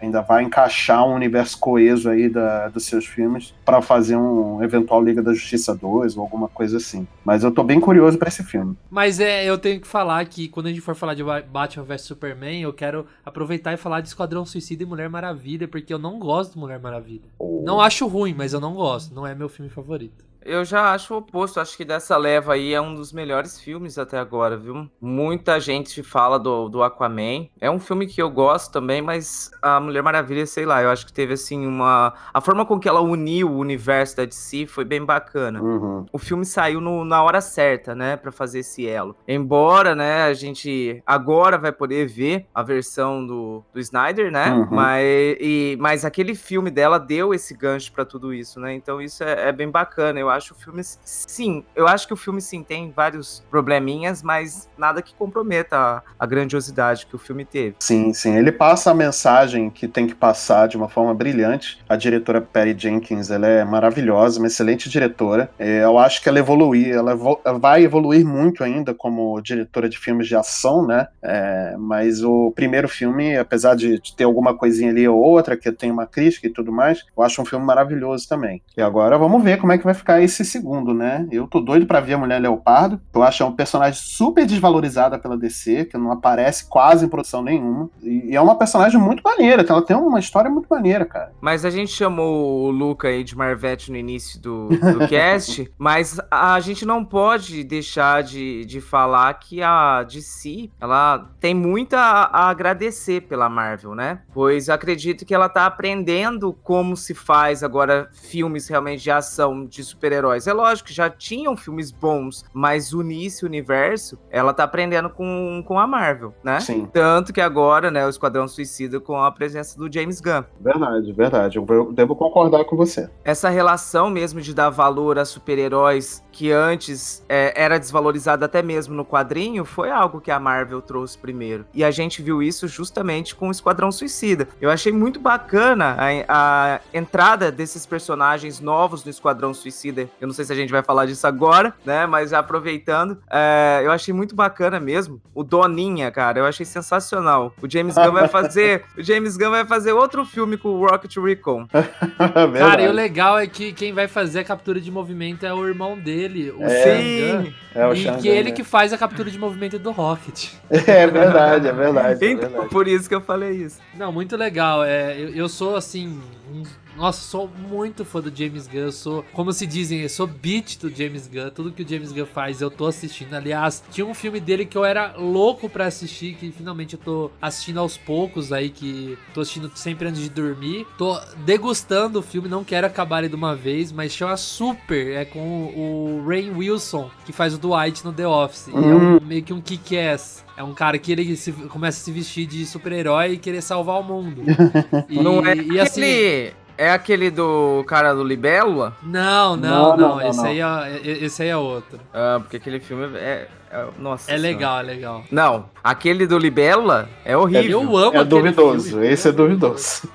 ainda 0.00 0.20
vai 0.20 0.42
encaixar 0.44 1.06
um 1.06 1.14
universo 1.14 1.58
coeso 1.58 2.08
aí 2.08 2.28
da, 2.28 2.68
dos 2.68 2.84
seus 2.84 3.06
filmes 3.06 3.54
pra 3.64 3.82
fazer 3.82 4.16
um 4.16 4.62
eventual 4.62 5.02
Liga 5.02 5.22
da 5.22 5.32
Justiça 5.32 5.74
2 5.74 6.16
ou 6.16 6.22
alguma 6.22 6.48
coisa 6.48 6.76
assim. 6.76 7.06
Mas 7.24 7.42
eu 7.42 7.50
tô 7.50 7.62
bem 7.62 7.80
curioso 7.80 8.18
pra 8.18 8.28
esse 8.28 8.44
filme. 8.44 8.76
Mas 8.90 9.18
é, 9.20 9.44
eu 9.44 9.58
tenho 9.58 9.80
que 9.80 9.86
falar 9.86 10.24
que 10.26 10.48
quando 10.48 10.66
a 10.66 10.68
gente 10.70 10.80
for 10.80 10.94
falar 10.94 11.14
de 11.14 11.24
Ba- 11.24 11.42
Batman 11.42 11.84
vs 11.84 12.02
Superman, 12.02 12.62
eu 12.62 12.72
quero 12.72 13.06
aproveitar 13.24 13.72
e 13.72 13.76
falar 13.76 14.00
de 14.00 14.08
Esquadrão 14.08 14.44
Suicida 14.46 14.82
e 14.82 14.86
Mulher 14.86 15.08
Maravilha, 15.08 15.66
porque 15.66 15.92
eu 15.92 15.98
não 15.98 16.18
gosto 16.18 16.52
de 16.52 16.58
Mulher 16.58 16.78
Maravilha. 16.78 17.28
Não 17.64 17.80
acho 17.80 18.06
ruim, 18.06 18.34
mas 18.36 18.52
eu 18.52 18.60
não 18.60 18.74
gosto. 18.74 19.14
Não 19.14 19.26
é 19.26 19.34
meu 19.34 19.48
filme 19.48 19.70
favorito. 19.70 20.24
Eu 20.46 20.64
já 20.64 20.92
acho 20.92 21.14
o 21.14 21.18
oposto. 21.18 21.60
Acho 21.60 21.76
que 21.76 21.84
dessa 21.84 22.16
leva 22.16 22.54
aí 22.54 22.72
é 22.72 22.80
um 22.80 22.94
dos 22.94 23.12
melhores 23.12 23.58
filmes 23.60 23.98
até 23.98 24.18
agora, 24.18 24.56
viu? 24.56 24.88
Muita 25.00 25.58
gente 25.60 26.02
fala 26.02 26.38
do, 26.38 26.68
do 26.68 26.82
Aquaman. 26.82 27.46
É 27.60 27.70
um 27.70 27.78
filme 27.78 28.06
que 28.06 28.20
eu 28.22 28.30
gosto 28.30 28.72
também, 28.72 29.02
mas 29.02 29.50
a 29.60 29.80
Mulher 29.80 30.02
Maravilha, 30.02 30.46
sei 30.46 30.64
lá, 30.64 30.82
eu 30.82 30.90
acho 30.90 31.04
que 31.06 31.12
teve 31.12 31.34
assim 31.34 31.66
uma. 31.66 32.14
A 32.32 32.40
forma 32.40 32.64
com 32.64 32.78
que 32.78 32.88
ela 32.88 33.00
uniu 33.00 33.50
o 33.50 33.58
universo 33.58 34.16
da 34.16 34.24
DC 34.24 34.66
foi 34.66 34.84
bem 34.84 35.04
bacana. 35.04 35.60
Uhum. 35.62 36.06
o 36.12 36.18
filme 36.18 36.44
saiu 36.44 36.80
no- 36.80 37.04
na 37.04 37.22
hora 37.22 37.40
certa, 37.40 37.94
né, 37.94 38.16
Pra 38.16 38.30
fazer 38.32 38.60
esse 38.60 38.86
elo. 38.86 39.16
Embora, 39.26 39.94
né, 39.94 40.22
a 40.24 40.32
gente 40.34 41.02
agora 41.06 41.58
vai 41.58 41.72
poder 41.72 42.06
ver 42.06 42.46
a 42.54 42.62
versão 42.62 43.26
do, 43.26 43.62
do 43.72 43.80
Snyder, 43.80 44.30
né, 44.30 44.50
Uhum. 44.50 44.68
mas, 44.70 45.04
e- 45.40 45.76
mas 45.80 46.04
aquele 46.04 46.34
filme 46.34 46.70
dela 46.70 46.98
deu 46.98 47.34
esse 47.34 47.54
gancho 47.54 47.92
pra 47.92 48.04
tudo 48.04 48.32
isso, 48.32 48.60
né, 48.60 48.74
então 48.74 49.00
isso 49.00 49.22
é, 49.24 49.48
é 49.48 49.52
bem 49.52 49.68
bacana. 49.70 50.18
Eu 50.20 50.28
acho 50.36 50.54
o 50.54 50.56
filme, 50.56 50.82
sim, 50.84 51.64
eu 51.74 51.86
acho 51.88 52.06
que 52.06 52.12
o 52.12 52.16
filme 52.16 52.40
sim 52.40 52.62
tem 52.62 52.92
vários 52.94 53.42
probleminhas, 53.50 54.22
mas 54.22 54.68
nada 54.76 55.02
que 55.02 55.14
comprometa 55.14 55.76
a, 55.76 56.02
a 56.18 56.26
grandiosidade 56.26 57.06
que 57.06 57.16
o 57.16 57.18
filme 57.18 57.44
teve. 57.44 57.76
Sim, 57.80 58.12
sim. 58.12 58.36
Ele 58.36 58.52
passa 58.52 58.90
a 58.90 58.94
mensagem 58.94 59.70
que 59.70 59.88
tem 59.88 60.06
que 60.06 60.14
passar 60.14 60.68
de 60.68 60.76
uma 60.76 60.88
forma 60.88 61.14
brilhante. 61.14 61.78
A 61.88 61.96
diretora 61.96 62.40
Patty 62.40 62.76
Jenkins, 62.78 63.30
ela 63.30 63.46
é 63.46 63.64
maravilhosa, 63.64 64.38
uma 64.38 64.46
excelente 64.46 64.88
diretora. 64.88 65.50
É, 65.58 65.82
eu 65.84 65.98
acho 65.98 66.22
que 66.22 66.28
ela 66.28 66.38
evoluir, 66.38 66.94
ela, 66.94 67.12
evo- 67.12 67.40
ela 67.44 67.58
vai 67.58 67.82
evoluir 67.82 68.24
muito 68.24 68.62
ainda 68.62 68.94
como 68.94 69.40
diretora 69.40 69.88
de 69.88 69.98
filmes 69.98 70.28
de 70.28 70.36
ação, 70.36 70.86
né? 70.86 71.06
É, 71.22 71.74
mas 71.78 72.22
o 72.22 72.52
primeiro 72.54 72.88
filme, 72.88 73.36
apesar 73.36 73.74
de, 73.74 74.00
de 74.00 74.14
ter 74.14 74.24
alguma 74.24 74.56
coisinha 74.56 74.90
ali 74.90 75.08
ou 75.08 75.18
outra, 75.18 75.56
que 75.56 75.70
tem 75.72 75.90
uma 75.90 76.06
crítica 76.06 76.46
e 76.46 76.50
tudo 76.50 76.72
mais, 76.72 77.04
eu 77.16 77.22
acho 77.22 77.40
um 77.40 77.44
filme 77.44 77.64
maravilhoso 77.64 78.28
também. 78.28 78.62
E 78.76 78.82
agora 78.82 79.18
vamos 79.18 79.42
ver 79.42 79.58
como 79.58 79.72
é 79.72 79.78
que 79.78 79.84
vai 79.84 79.94
ficar 79.94 80.15
esse 80.22 80.44
segundo, 80.44 80.92
né? 80.94 81.26
Eu 81.30 81.46
tô 81.46 81.60
doido 81.60 81.86
pra 81.86 82.00
ver 82.00 82.14
a 82.14 82.18
Mulher 82.18 82.40
Leopardo. 82.40 83.00
Eu 83.14 83.22
acho 83.22 83.44
um 83.44 83.52
personagem 83.52 84.00
super 84.02 84.46
desvalorizada 84.46 85.18
pela 85.18 85.36
DC, 85.36 85.86
que 85.86 85.98
não 85.98 86.12
aparece 86.12 86.66
quase 86.68 87.06
em 87.06 87.08
produção 87.08 87.42
nenhuma. 87.42 87.90
E, 88.02 88.34
é 88.34 88.40
uma 88.40 88.56
personagem 88.56 89.00
muito 89.00 89.22
maneira, 89.22 89.64
que 89.64 89.70
ela 89.70 89.82
tem 89.82 89.96
uma 89.96 90.18
história 90.18 90.50
muito 90.50 90.66
maneira, 90.68 91.04
cara. 91.04 91.32
Mas 91.40 91.64
a 91.64 91.70
gente 91.70 91.92
chamou 91.92 92.64
o 92.64 92.70
Luca 92.70 93.08
aí 93.08 93.24
de 93.24 93.36
Marvete 93.36 93.90
no 93.90 93.96
início 93.96 94.40
do, 94.40 94.68
do 94.68 95.06
cast, 95.08 95.70
mas 95.78 96.20
a 96.30 96.58
gente 96.60 96.84
não 96.84 97.04
pode 97.04 97.64
deixar 97.64 98.22
de, 98.22 98.64
de 98.64 98.80
falar 98.80 99.34
que 99.34 99.62
a 99.62 100.02
DC, 100.02 100.70
ela 100.80 101.30
tem 101.40 101.54
muito 101.54 101.94
a, 101.94 102.30
a 102.32 102.50
agradecer 102.50 103.22
pela 103.22 103.48
Marvel, 103.48 103.94
né? 103.94 104.20
Pois 104.32 104.68
acredito 104.68 105.24
que 105.24 105.34
ela 105.34 105.48
tá 105.48 105.66
aprendendo 105.66 106.52
como 106.62 106.96
se 106.96 107.14
faz 107.14 107.62
agora 107.62 108.08
filmes 108.12 108.68
realmente 108.68 109.02
de 109.02 109.10
ação 109.10 109.64
de 109.64 109.80
super-heróis. 110.06 110.46
É 110.46 110.52
lógico 110.52 110.88
que 110.88 110.94
já 110.94 111.10
tinham 111.10 111.56
filmes 111.56 111.90
bons, 111.90 112.44
mas 112.52 112.92
unir 112.92 113.26
esse 113.26 113.44
universo, 113.44 114.18
ela 114.30 114.52
tá 114.52 114.64
aprendendo 114.64 115.10
com, 115.10 115.62
com 115.66 115.78
a 115.78 115.86
Marvel, 115.86 116.34
né? 116.42 116.60
Sim, 116.60 116.88
Tanto 116.92 117.32
que 117.32 117.40
agora, 117.40 117.90
né, 117.90 118.06
o 118.06 118.08
Esquadrão 118.08 118.46
Suicida 118.46 119.00
com 119.00 119.20
a 119.20 119.30
presença 119.30 119.76
do 119.78 119.92
James 119.92 120.20
Gunn. 120.20 120.44
verdade, 120.60 121.12
verdade. 121.12 121.58
Eu, 121.58 121.92
devo 121.92 122.14
concordar 122.14 122.64
com 122.64 122.76
você. 122.76 123.10
essa 123.24 123.48
relação 123.48 124.08
mesmo 124.08 124.40
de 124.40 124.54
dar 124.54 124.70
valor 124.70 125.18
a 125.18 125.24
super-heróis 125.24 126.22
que 126.30 126.52
antes 126.52 127.24
é, 127.28 127.52
era 127.56 127.78
desvalorizada 127.78 128.44
até 128.46 128.62
mesmo 128.62 128.94
no 128.94 129.04
quadrinho 129.04 129.64
foi 129.64 129.90
algo 129.90 130.20
que 130.20 130.30
a 130.30 130.38
Marvel 130.38 130.82
trouxe 130.82 131.16
primeiro. 131.16 131.64
E 131.74 131.82
a 131.82 131.90
gente 131.90 132.22
viu 132.22 132.42
isso 132.42 132.68
justamente 132.68 133.34
com 133.34 133.48
o 133.48 133.50
Esquadrão 133.50 133.90
Suicida. 133.90 134.46
Eu 134.60 134.70
achei 134.70 134.92
muito 134.92 135.18
bacana 135.18 135.96
a, 135.98 136.74
a 136.74 136.80
entrada 136.92 137.50
desses 137.50 137.86
personagens 137.86 138.60
novos 138.60 139.02
no 139.02 139.10
Esquadrão 139.10 139.54
Suicida. 139.54 139.95
Eu 140.20 140.26
não 140.26 140.34
sei 140.34 140.44
se 140.44 140.52
a 140.52 140.56
gente 140.56 140.70
vai 140.70 140.82
falar 140.82 141.06
disso 141.06 141.26
agora, 141.26 141.74
né? 141.84 142.06
Mas 142.06 142.30
já 142.30 142.38
aproveitando, 142.38 143.18
é, 143.30 143.80
eu 143.84 143.90
achei 143.92 144.12
muito 144.12 144.34
bacana 144.34 144.78
mesmo. 144.80 145.20
O 145.34 145.42
Doninha, 145.42 146.10
cara, 146.10 146.38
eu 146.38 146.44
achei 146.46 146.64
sensacional. 146.66 147.54
O 147.62 147.68
James 147.70 147.94
Gunn 147.94 148.12
vai 148.12 148.28
fazer, 148.28 148.84
o 148.96 149.02
James 149.02 149.36
Gunn 149.36 149.50
vai 149.50 149.64
fazer 149.64 149.92
outro 149.92 150.24
filme 150.24 150.56
com 150.56 150.68
o 150.70 150.86
Rocket 150.86 151.16
Recon. 151.16 151.66
Cara, 152.58 152.82
e 152.82 152.88
o 152.88 152.92
legal 152.92 153.38
é 153.38 153.46
que 153.46 153.72
quem 153.72 153.92
vai 153.92 154.08
fazer 154.08 154.40
a 154.40 154.44
captura 154.44 154.80
de 154.80 154.90
movimento 154.90 155.44
é 155.46 155.52
o 155.52 155.66
irmão 155.66 155.98
dele, 155.98 156.50
o 156.50 156.62
É. 156.62 156.68
Shangan. 156.82 157.52
é 157.74 157.86
o 157.86 157.94
E 157.94 158.12
que 158.20 158.28
ele 158.28 158.50
né? 158.50 158.56
que 158.56 158.64
faz 158.64 158.92
a 158.92 158.98
captura 158.98 159.30
de 159.30 159.38
movimento 159.38 159.78
do 159.78 159.90
Rocket. 159.90 160.50
É 160.86 161.06
verdade, 161.06 161.68
é 161.68 161.72
verdade. 161.72 162.24
É 162.24 162.30
Então, 162.32 162.48
verdade. 162.48 162.70
por 162.70 162.86
isso 162.88 163.08
que 163.08 163.14
eu 163.14 163.20
falei 163.20 163.52
isso. 163.52 163.78
Não, 163.94 164.12
muito 164.12 164.36
legal. 164.36 164.84
É, 164.84 165.18
eu, 165.18 165.30
eu 165.30 165.48
sou, 165.48 165.76
assim, 165.76 166.20
um 166.52 166.62
nossa, 166.96 167.20
sou 167.22 167.50
muito 167.68 168.04
fã 168.04 168.20
do 168.20 168.34
James 168.34 168.66
Gunn. 168.66 168.90
Sou, 168.90 169.24
como 169.32 169.52
se 169.52 169.66
dizem, 169.66 170.00
eu 170.00 170.08
sou 170.08 170.26
beat 170.26 170.78
do 170.80 170.88
James 170.90 171.26
Gunn. 171.26 171.50
Tudo 171.50 171.70
que 171.72 171.82
o 171.82 171.88
James 171.88 172.12
Gunn 172.12 172.26
faz, 172.26 172.60
eu 172.60 172.70
tô 172.70 172.86
assistindo. 172.86 173.34
Aliás, 173.34 173.82
tinha 173.90 174.06
um 174.06 174.14
filme 174.14 174.40
dele 174.40 174.64
que 174.64 174.76
eu 174.76 174.84
era 174.84 175.14
louco 175.16 175.68
pra 175.68 175.86
assistir, 175.86 176.34
que 176.34 176.50
finalmente 176.50 176.94
eu 176.94 177.00
tô 177.00 177.30
assistindo 177.40 177.78
aos 177.80 177.96
poucos 177.96 178.52
aí, 178.52 178.70
que 178.70 179.16
tô 179.34 179.40
assistindo 179.40 179.70
sempre 179.74 180.08
antes 180.08 180.20
de 180.22 180.28
dormir. 180.30 180.86
Tô 180.98 181.18
degustando 181.44 182.18
o 182.18 182.22
filme, 182.22 182.48
não 182.48 182.64
quero 182.64 182.86
acabar 182.86 183.18
ele 183.20 183.28
de 183.28 183.34
uma 183.34 183.54
vez, 183.54 183.92
mas 183.92 184.12
chama 184.12 184.36
Super. 184.36 185.12
É 185.16 185.24
com 185.24 185.38
o 185.76 186.24
Rain 186.26 186.50
Wilson, 186.50 187.10
que 187.24 187.32
faz 187.32 187.54
o 187.54 187.58
Dwight 187.58 188.04
no 188.04 188.12
The 188.12 188.26
Office. 188.26 188.68
E 188.68 188.72
é 188.74 188.78
um, 188.78 189.20
meio 189.20 189.42
que 189.42 189.52
um 189.52 189.60
kick-ass. 189.60 190.44
É 190.56 190.62
um 190.62 190.72
cara 190.72 190.98
que 190.98 191.12
ele 191.12 191.36
se- 191.36 191.52
começa 191.52 192.00
a 192.00 192.04
se 192.04 192.10
vestir 192.10 192.46
de 192.46 192.64
super-herói 192.64 193.32
e 193.32 193.36
querer 193.38 193.60
salvar 193.60 194.00
o 194.00 194.02
mundo. 194.02 194.42
E, 195.08 195.18
não 195.22 195.44
é 195.44 195.54
e 195.54 195.78
assim. 195.78 196.00
aquele... 196.02 196.52
É 196.78 196.90
aquele 196.90 197.30
do 197.30 197.84
cara 197.86 198.12
do 198.14 198.22
Libélula? 198.22 198.94
Não, 199.02 199.56
Não, 199.56 199.56
não, 199.56 199.96
não. 199.96 199.96
não, 199.96 200.16
não, 200.18 200.28
esse, 200.28 200.38
não. 200.38 200.46
Aí 200.46 200.60
é, 200.60 200.96
é- 201.02 201.24
esse 201.24 201.42
aí 201.42 201.48
é 201.48 201.56
outro. 201.56 201.98
Ah, 202.12 202.38
porque 202.40 202.56
aquele 202.58 202.80
filme 202.80 203.16
é... 203.16 203.48
é- 203.70 203.86
nossa 203.98 204.30
É 204.30 204.36
Senhora. 204.38 204.42
legal, 204.54 204.78
é 204.80 204.82
legal. 204.82 205.24
Não, 205.30 205.68
aquele 205.82 206.26
do 206.26 206.38
Libélula 206.38 207.08
é 207.24 207.36
horrível. 207.36 207.82
Eu 207.82 207.96
amo 207.96 208.16
É 208.16 208.20
aquele 208.20 208.24
duvidoso, 208.24 208.88
filme. 208.90 209.06
esse 209.08 209.28
é 209.28 209.32
duvidoso. 209.32 210.08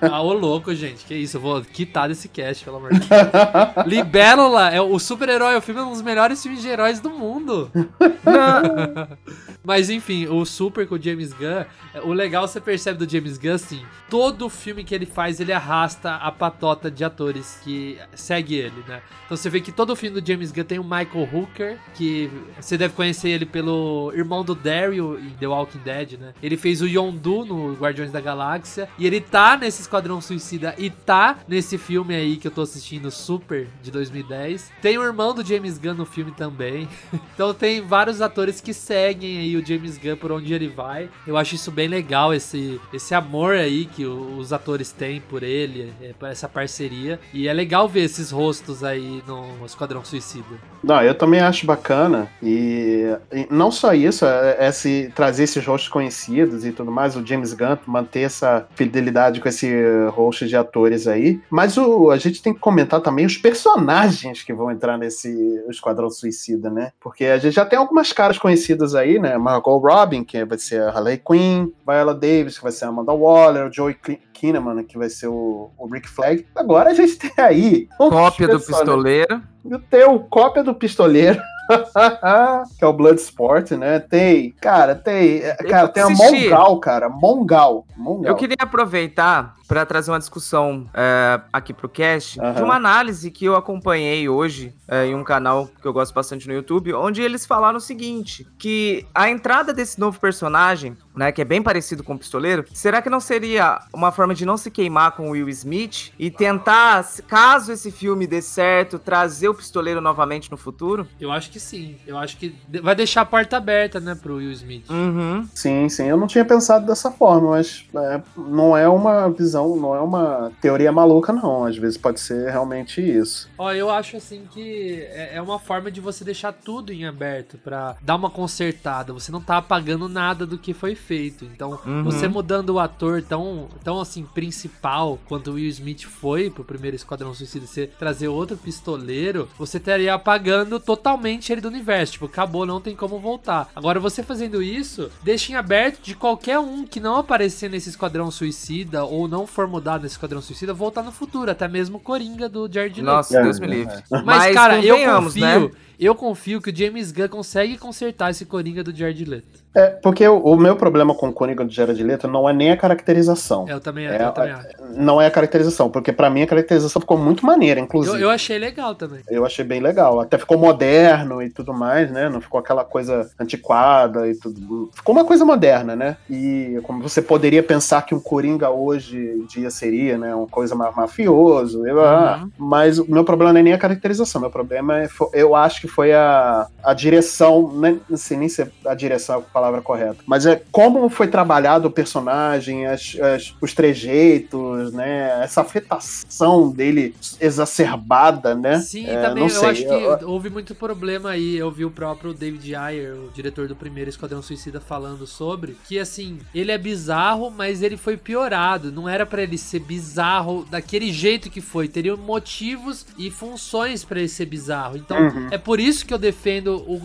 Ah, 0.00 0.20
ô 0.22 0.32
louco, 0.32 0.74
gente. 0.74 1.04
Que 1.04 1.14
isso, 1.14 1.36
eu 1.36 1.40
vou 1.40 1.62
quitar 1.62 2.08
desse 2.08 2.28
cast, 2.28 2.64
pelo 2.64 2.76
amor 2.76 2.92
de 2.92 3.00
Deus. 3.00 3.08
Libélula 3.86 4.70
é 4.70 4.80
o 4.80 4.98
super-herói, 4.98 5.56
o 5.56 5.60
filme 5.60 5.80
é 5.80 5.84
um 5.84 5.90
dos 5.92 6.02
melhores 6.02 6.42
filmes 6.42 6.60
de 6.62 6.68
heróis 6.68 7.00
do 7.00 7.10
mundo. 7.10 7.70
Mas 9.64 9.90
enfim, 9.90 10.26
o 10.26 10.44
Super 10.44 10.86
com 10.86 10.94
o 10.94 11.02
James 11.02 11.32
Gunn, 11.32 11.64
o 12.04 12.12
legal 12.12 12.46
você 12.46 12.60
percebe 12.60 13.04
do 13.04 13.10
James 13.10 13.36
Gunn, 13.36 13.52
assim, 13.54 13.82
todo 14.08 14.48
filme 14.48 14.84
que 14.84 14.94
ele 14.94 15.06
faz, 15.06 15.40
ele 15.40 15.52
arrasta 15.52 16.14
a 16.14 16.30
patota 16.32 16.90
de 16.90 17.04
atores 17.04 17.60
que 17.62 17.98
segue 18.14 18.54
ele, 18.54 18.82
né? 18.86 19.00
Então 19.26 19.36
você 19.36 19.50
vê 19.50 19.60
que 19.60 19.70
todo 19.72 19.94
filme 19.94 20.20
do 20.20 20.26
James 20.26 20.50
Gunn 20.52 20.64
tem 20.64 20.78
o 20.78 20.84
Michael 20.84 21.28
Hooker, 21.32 21.78
que 21.94 22.30
você 22.58 22.78
deve 22.78 22.94
conhecer 22.98 23.28
ele 23.28 23.46
pelo 23.46 24.12
irmão 24.12 24.42
do 24.42 24.56
Daryl 24.56 25.20
em 25.20 25.30
The 25.38 25.46
Walking 25.46 25.78
Dead, 25.84 26.18
né? 26.18 26.34
Ele 26.42 26.56
fez 26.56 26.82
o 26.82 26.86
Yondu 26.88 27.44
no 27.44 27.74
Guardiões 27.74 28.10
da 28.10 28.20
Galáxia, 28.20 28.88
e 28.98 29.06
ele 29.06 29.20
tá 29.20 29.56
nesse 29.56 29.82
Esquadrão 29.82 30.20
Suicida 30.20 30.74
e 30.76 30.90
tá 30.90 31.38
nesse 31.46 31.78
filme 31.78 32.12
aí 32.12 32.36
que 32.36 32.48
eu 32.48 32.50
tô 32.50 32.62
assistindo, 32.62 33.08
Super, 33.08 33.68
de 33.80 33.92
2010. 33.92 34.72
Tem 34.82 34.98
o 34.98 35.04
irmão 35.04 35.32
do 35.32 35.46
James 35.46 35.78
Gunn 35.78 35.94
no 35.94 36.04
filme 36.04 36.32
também. 36.32 36.88
Então 37.34 37.54
tem 37.54 37.80
vários 37.80 38.20
atores 38.20 38.60
que 38.60 38.74
seguem 38.74 39.38
aí 39.38 39.56
o 39.56 39.64
James 39.64 39.96
Gunn 39.96 40.16
por 40.16 40.32
onde 40.32 40.52
ele 40.52 40.66
vai. 40.66 41.08
Eu 41.24 41.36
acho 41.36 41.54
isso 41.54 41.70
bem 41.70 41.86
legal, 41.86 42.34
esse, 42.34 42.80
esse 42.92 43.14
amor 43.14 43.54
aí 43.54 43.84
que 43.84 44.04
os 44.04 44.52
atores 44.52 44.90
têm 44.90 45.20
por 45.20 45.44
ele, 45.44 45.92
é, 46.02 46.12
por 46.18 46.28
essa 46.28 46.48
parceria. 46.48 47.20
E 47.32 47.46
é 47.46 47.52
legal 47.52 47.88
ver 47.88 48.00
esses 48.00 48.32
rostos 48.32 48.82
aí 48.82 49.22
no 49.24 49.64
Esquadrão 49.64 50.04
Suicida. 50.04 50.46
Não, 50.82 51.00
eu 51.00 51.14
também 51.14 51.38
acho 51.38 51.64
bacana. 51.64 52.28
E, 52.42 52.87
e 53.32 53.46
não 53.50 53.70
só 53.70 53.92
isso, 53.94 54.24
é, 54.24 54.56
é 54.58 54.72
se 54.72 55.12
trazer 55.14 55.44
esses 55.44 55.64
rostos 55.64 55.88
conhecidos 55.88 56.64
e 56.64 56.72
tudo 56.72 56.90
mais, 56.90 57.16
o 57.16 57.26
James 57.26 57.52
Gunn 57.52 57.76
manter 57.86 58.20
essa 58.20 58.66
fidelidade 58.74 59.40
com 59.40 59.48
esse 59.48 59.70
host 60.12 60.46
de 60.46 60.56
atores 60.56 61.06
aí. 61.06 61.40
Mas 61.50 61.76
o, 61.76 62.10
a 62.10 62.16
gente 62.16 62.42
tem 62.42 62.52
que 62.54 62.60
comentar 62.60 63.00
também 63.00 63.26
os 63.26 63.36
personagens 63.36 64.42
que 64.42 64.52
vão 64.52 64.70
entrar 64.70 64.98
nesse 64.98 65.28
Esquadrão 65.68 66.10
Suicida, 66.10 66.70
né? 66.70 66.92
Porque 67.00 67.24
a 67.26 67.38
gente 67.38 67.54
já 67.54 67.64
tem 67.64 67.78
algumas 67.78 68.12
caras 68.12 68.38
conhecidas 68.38 68.94
aí, 68.94 69.18
né? 69.18 69.36
Margot 69.38 69.78
Robin, 69.78 70.24
que 70.24 70.44
vai 70.44 70.58
ser 70.58 70.82
a 70.82 70.90
Harley 70.90 71.18
Quinn, 71.18 71.68
Viola 71.86 72.14
Davis, 72.14 72.56
que 72.56 72.62
vai 72.62 72.72
ser 72.72 72.86
a 72.86 72.88
Amanda 72.88 73.12
Waller, 73.12 73.66
o 73.68 73.72
Joey 73.72 73.94
Kin- 73.94 74.18
Kinnaman, 74.32 74.84
que 74.84 74.96
vai 74.96 75.08
ser 75.08 75.26
o, 75.26 75.70
o 75.76 75.86
Rick 75.86 76.08
Flag. 76.08 76.46
Agora 76.54 76.90
a 76.90 76.94
gente 76.94 77.16
tem 77.16 77.32
aí. 77.36 77.88
Cópia 77.98 78.46
do 78.46 78.60
pistoleiro. 78.60 79.42
Tem 79.90 80.04
o 80.04 80.20
cópia 80.20 80.62
do 80.62 80.74
pistoleiro. 80.74 81.40
que 82.78 82.84
é 82.84 82.86
o 82.86 82.92
Bloodsport, 82.92 83.72
né? 83.72 84.00
Tem, 84.00 84.52
cara, 84.52 84.94
tem. 84.94 85.42
é, 85.42 85.54
Cara, 85.56 85.88
tem 85.88 86.02
a. 86.02 86.08
Mongal, 86.08 86.80
cara. 86.80 87.08
Mongal. 87.08 87.86
Mongal. 87.96 88.32
Eu 88.32 88.36
queria 88.36 88.56
aproveitar 88.60 89.56
para 89.68 89.84
trazer 89.84 90.10
uma 90.10 90.18
discussão 90.18 90.86
é, 90.94 91.40
aqui 91.52 91.74
pro 91.74 91.88
cast 91.88 92.40
Aham. 92.40 92.54
de 92.54 92.62
uma 92.62 92.74
análise 92.76 93.30
que 93.30 93.44
eu 93.44 93.54
acompanhei 93.54 94.26
hoje 94.26 94.74
é, 94.88 95.04
em 95.06 95.14
um 95.14 95.22
canal 95.22 95.68
que 95.80 95.86
eu 95.86 95.92
gosto 95.92 96.14
bastante 96.14 96.48
no 96.48 96.54
YouTube, 96.54 96.94
onde 96.94 97.20
eles 97.20 97.44
falaram 97.44 97.76
o 97.76 97.80
seguinte: 97.80 98.46
que 98.58 99.06
a 99.14 99.28
entrada 99.28 99.74
desse 99.74 100.00
novo 100.00 100.18
personagem, 100.18 100.96
né, 101.18 101.32
que 101.32 101.42
é 101.42 101.44
bem 101.44 101.62
parecido 101.62 102.02
com 102.04 102.14
o 102.14 102.18
pistoleiro, 102.18 102.64
será 102.72 103.02
que 103.02 103.10
não 103.10 103.20
seria 103.20 103.80
uma 103.92 104.12
forma 104.12 104.34
de 104.34 104.46
não 104.46 104.56
se 104.56 104.70
queimar 104.70 105.12
com 105.12 105.28
o 105.28 105.32
Will 105.32 105.48
Smith 105.48 106.12
e 106.18 106.30
tentar, 106.30 107.02
se- 107.04 107.22
caso 107.22 107.72
esse 107.72 107.90
filme 107.90 108.26
dê 108.26 108.40
certo, 108.40 108.98
trazer 108.98 109.48
o 109.48 109.54
pistoleiro 109.54 110.00
novamente 110.00 110.50
no 110.50 110.56
futuro? 110.56 111.06
Eu 111.20 111.30
acho 111.32 111.50
que 111.50 111.58
sim. 111.60 111.96
Eu 112.06 112.16
acho 112.16 112.36
que 112.36 112.54
vai 112.82 112.94
deixar 112.94 113.22
a 113.22 113.26
porta 113.26 113.56
aberta, 113.56 113.98
né, 114.00 114.14
pro 114.14 114.36
Will 114.36 114.52
Smith. 114.52 114.88
Uhum. 114.88 115.46
Sim, 115.54 115.88
sim. 115.88 116.06
Eu 116.06 116.16
não 116.16 116.26
tinha 116.26 116.44
pensado 116.44 116.86
dessa 116.86 117.10
forma, 117.10 117.50
mas 117.50 117.84
é, 117.96 118.20
não 118.36 118.76
é 118.76 118.88
uma 118.88 119.28
visão, 119.30 119.76
não 119.76 119.94
é 119.94 120.00
uma 120.00 120.52
teoria 120.60 120.92
maluca, 120.92 121.32
não. 121.32 121.64
Às 121.64 121.76
vezes 121.76 121.96
pode 121.98 122.20
ser 122.20 122.50
realmente 122.50 123.00
isso. 123.00 123.48
Ó, 123.58 123.72
eu 123.72 123.90
acho 123.90 124.16
assim 124.16 124.46
que 124.52 125.02
é 125.10 125.28
é 125.38 125.42
uma 125.42 125.58
forma 125.58 125.90
de 125.90 126.00
você 126.00 126.24
deixar 126.24 126.52
tudo 126.52 126.92
em 126.92 127.04
aberto 127.06 127.58
pra 127.58 127.96
dar 128.02 128.16
uma 128.16 128.30
consertada. 128.30 129.12
Você 129.12 129.30
não 129.30 129.40
tá 129.40 129.58
apagando 129.58 130.08
nada 130.08 130.46
do 130.46 130.56
que 130.58 130.72
foi 130.72 130.94
feito. 130.94 131.07
Então, 131.14 131.78
Uhum. 131.86 132.04
você 132.04 132.28
mudando 132.28 132.70
o 132.70 132.78
ator 132.78 133.22
tão, 133.22 133.68
tão 133.84 134.00
assim, 134.00 134.24
principal 134.24 135.18
quanto 135.28 135.50
o 135.50 135.54
Will 135.54 135.68
Smith 135.68 136.04
foi 136.04 136.50
pro 136.50 136.64
primeiro 136.64 136.96
Esquadrão 136.96 137.32
Suicida, 137.34 137.66
você 137.66 137.86
trazer 137.86 138.28
outro 138.28 138.56
pistoleiro, 138.56 139.48
você 139.58 139.76
estaria 139.78 140.12
apagando 140.14 140.78
totalmente 140.80 141.52
ele 141.52 141.60
do 141.60 141.68
universo. 141.68 142.14
Tipo, 142.14 142.26
acabou, 142.26 142.64
não 142.66 142.80
tem 142.80 142.94
como 142.96 143.18
voltar. 143.18 143.68
Agora, 143.74 144.00
você 144.00 144.22
fazendo 144.22 144.62
isso, 144.62 145.10
deixa 145.22 145.52
em 145.52 145.54
aberto 145.56 146.00
de 146.02 146.14
qualquer 146.14 146.58
um 146.58 146.86
que 146.86 147.00
não 147.00 147.16
aparecer 147.16 147.70
nesse 147.70 147.88
Esquadrão 147.90 148.30
Suicida 148.30 149.04
ou 149.04 149.28
não 149.28 149.46
for 149.46 149.66
mudado 149.66 150.02
nesse 150.02 150.14
Esquadrão 150.14 150.40
Suicida 150.42 150.72
voltar 150.72 151.02
no 151.02 151.12
futuro. 151.12 151.50
Até 151.50 151.68
mesmo 151.68 151.98
o 151.98 152.00
Coringa 152.00 152.48
do 152.48 152.68
Jared 152.70 153.00
Leto. 153.00 153.04
Nossa, 153.14 153.38
É, 153.38 153.42
Deus 153.42 153.58
me 153.60 153.66
é, 153.66 153.70
livre. 153.70 154.02
Mas, 154.24 154.54
cara, 154.54 154.82
eu 154.84 154.94
convenhamos, 154.96 155.34
confio, 155.34 155.60
né? 155.68 155.70
Eu 156.06 156.14
confio 156.14 156.60
que 156.60 156.70
o 156.70 156.76
James 156.76 157.10
Gunn 157.12 157.28
consegue 157.28 157.76
consertar 157.78 158.30
esse 158.30 158.44
Coringa 158.46 158.82
do 158.84 158.94
Jared 158.94 159.24
Leto. 159.24 159.66
É, 159.74 159.86
porque 159.88 160.26
o, 160.26 160.38
o 160.38 160.56
meu 160.56 160.74
problema 160.76 161.14
com 161.14 161.28
o 161.28 161.32
Coringa 161.32 161.64
do 161.64 161.70
Jared 161.70 162.02
Leto 162.02 162.26
não 162.26 162.48
é 162.48 162.52
nem 162.52 162.70
a 162.72 162.76
caracterização. 162.76 163.66
Eu 163.68 163.80
também, 163.80 164.06
É, 164.06 164.24
eu 164.24 164.32
também 164.32 164.52
acho. 164.52 164.68
Não 164.96 165.20
é 165.20 165.26
a 165.26 165.30
caracterização, 165.30 165.90
porque 165.90 166.12
pra 166.12 166.28
mim 166.30 166.42
a 166.42 166.46
caracterização 166.46 167.00
ficou 167.00 167.16
muito 167.18 167.44
maneira, 167.46 167.78
inclusive. 167.78 168.16
Eu, 168.16 168.22
eu 168.22 168.30
achei 168.30 168.58
legal 168.58 168.94
também. 168.94 169.20
Eu 169.28 169.44
achei 169.44 169.64
bem 169.64 169.80
legal. 169.80 170.18
Até 170.20 170.36
ficou 170.38 170.58
moderno 170.58 171.42
e 171.42 171.50
tudo 171.50 171.72
mais, 171.74 172.10
né? 172.10 172.28
Não 172.28 172.40
ficou 172.40 172.58
aquela 172.58 172.84
coisa 172.84 173.30
antiquada 173.38 174.26
e 174.28 174.34
tudo. 174.34 174.90
Ficou 174.94 175.14
uma 175.14 175.24
coisa 175.24 175.44
moderna, 175.44 175.94
né? 175.94 176.16
E 176.30 176.78
como 176.84 177.02
você 177.02 177.20
poderia 177.22 177.62
pensar 177.62 178.02
que 178.02 178.14
um 178.14 178.20
Coringa 178.20 178.70
hoje 178.70 179.16
em 179.18 179.46
dia 179.46 179.70
seria, 179.70 180.16
né? 180.18 180.34
Uma 180.34 180.46
coisa 180.48 180.74
ma- 180.74 180.90
mafioso. 180.92 181.86
eu- 181.86 181.98
Uhum. 181.98 182.50
Mas 182.56 182.98
o 182.98 183.10
meu 183.10 183.24
problema 183.24 183.52
não 183.52 183.60
é 183.60 183.62
nem 183.62 183.72
a 183.72 183.78
caracterização. 183.78 184.40
Meu 184.40 184.50
problema 184.50 185.02
é. 185.02 185.08
Eu 185.34 185.54
acho 185.54 185.80
que 185.80 185.87
foi 185.88 186.12
a, 186.12 186.66
a 186.84 186.94
direção. 186.94 187.72
né, 187.72 187.98
Não 188.08 188.16
sei 188.16 188.36
nem 188.36 188.48
se 188.48 188.66
a 188.84 188.94
direção 188.94 189.36
é 189.36 189.38
a 189.38 189.42
palavra 189.42 189.80
correta. 189.82 190.18
Mas 190.26 190.46
é 190.46 190.62
como 190.70 191.08
foi 191.08 191.26
trabalhado 191.28 191.88
o 191.88 191.90
personagem, 191.90 192.86
as, 192.86 193.16
as- 193.20 193.54
os 193.60 193.72
trejeitos, 193.74 194.92
né? 194.92 195.40
Essa 195.42 195.62
afetação 195.62 196.70
dele 196.70 197.14
exacerbada, 197.40 198.54
né? 198.54 198.80
Sim, 198.80 199.06
É, 199.06 199.20
também 199.22 199.44
eu 199.44 199.50
sei, 199.50 199.68
acho 199.68 199.82
que 199.82 199.88
eu- 199.92 200.28
houve 200.28 200.48
muito 200.50 200.74
problema 200.74 201.30
aí. 201.30 201.56
Eu 201.56 201.70
vi 201.70 201.84
o 201.84 201.90
próprio 201.90 202.32
David 202.32 202.74
Ayer, 202.74 203.14
o 203.14 203.30
diretor 203.32 203.68
do 203.68 203.76
primeiro 203.76 204.08
Esquadrão 204.10 204.40
Suicida, 204.42 204.80
falando 204.80 205.26
sobre 205.26 205.76
que 205.86 205.98
assim, 205.98 206.38
ele 206.54 206.70
é 206.72 206.78
bizarro, 206.78 207.50
mas 207.50 207.82
ele 207.82 207.96
foi 207.96 208.16
piorado. 208.16 208.92
Não 208.92 209.08
era 209.08 209.26
pra 209.26 209.42
ele 209.42 209.58
ser 209.58 209.80
bizarro 209.80 210.64
daquele 210.70 211.12
jeito 211.12 211.50
que 211.50 211.60
foi. 211.60 211.88
Teriam 211.88 212.16
motivos 212.16 213.06
e 213.16 213.30
funções 213.30 214.04
pra 214.04 214.18
ele 214.20 214.28
ser 214.28 214.46
bizarro. 214.46 214.96
Então, 214.96 215.18
Uhum. 215.18 215.48
é 215.50 215.58
por 215.58 215.77
isso 215.80 216.04
que 216.06 216.12
eu 216.14 216.18
defendo 216.18 216.76
o, 216.76 216.96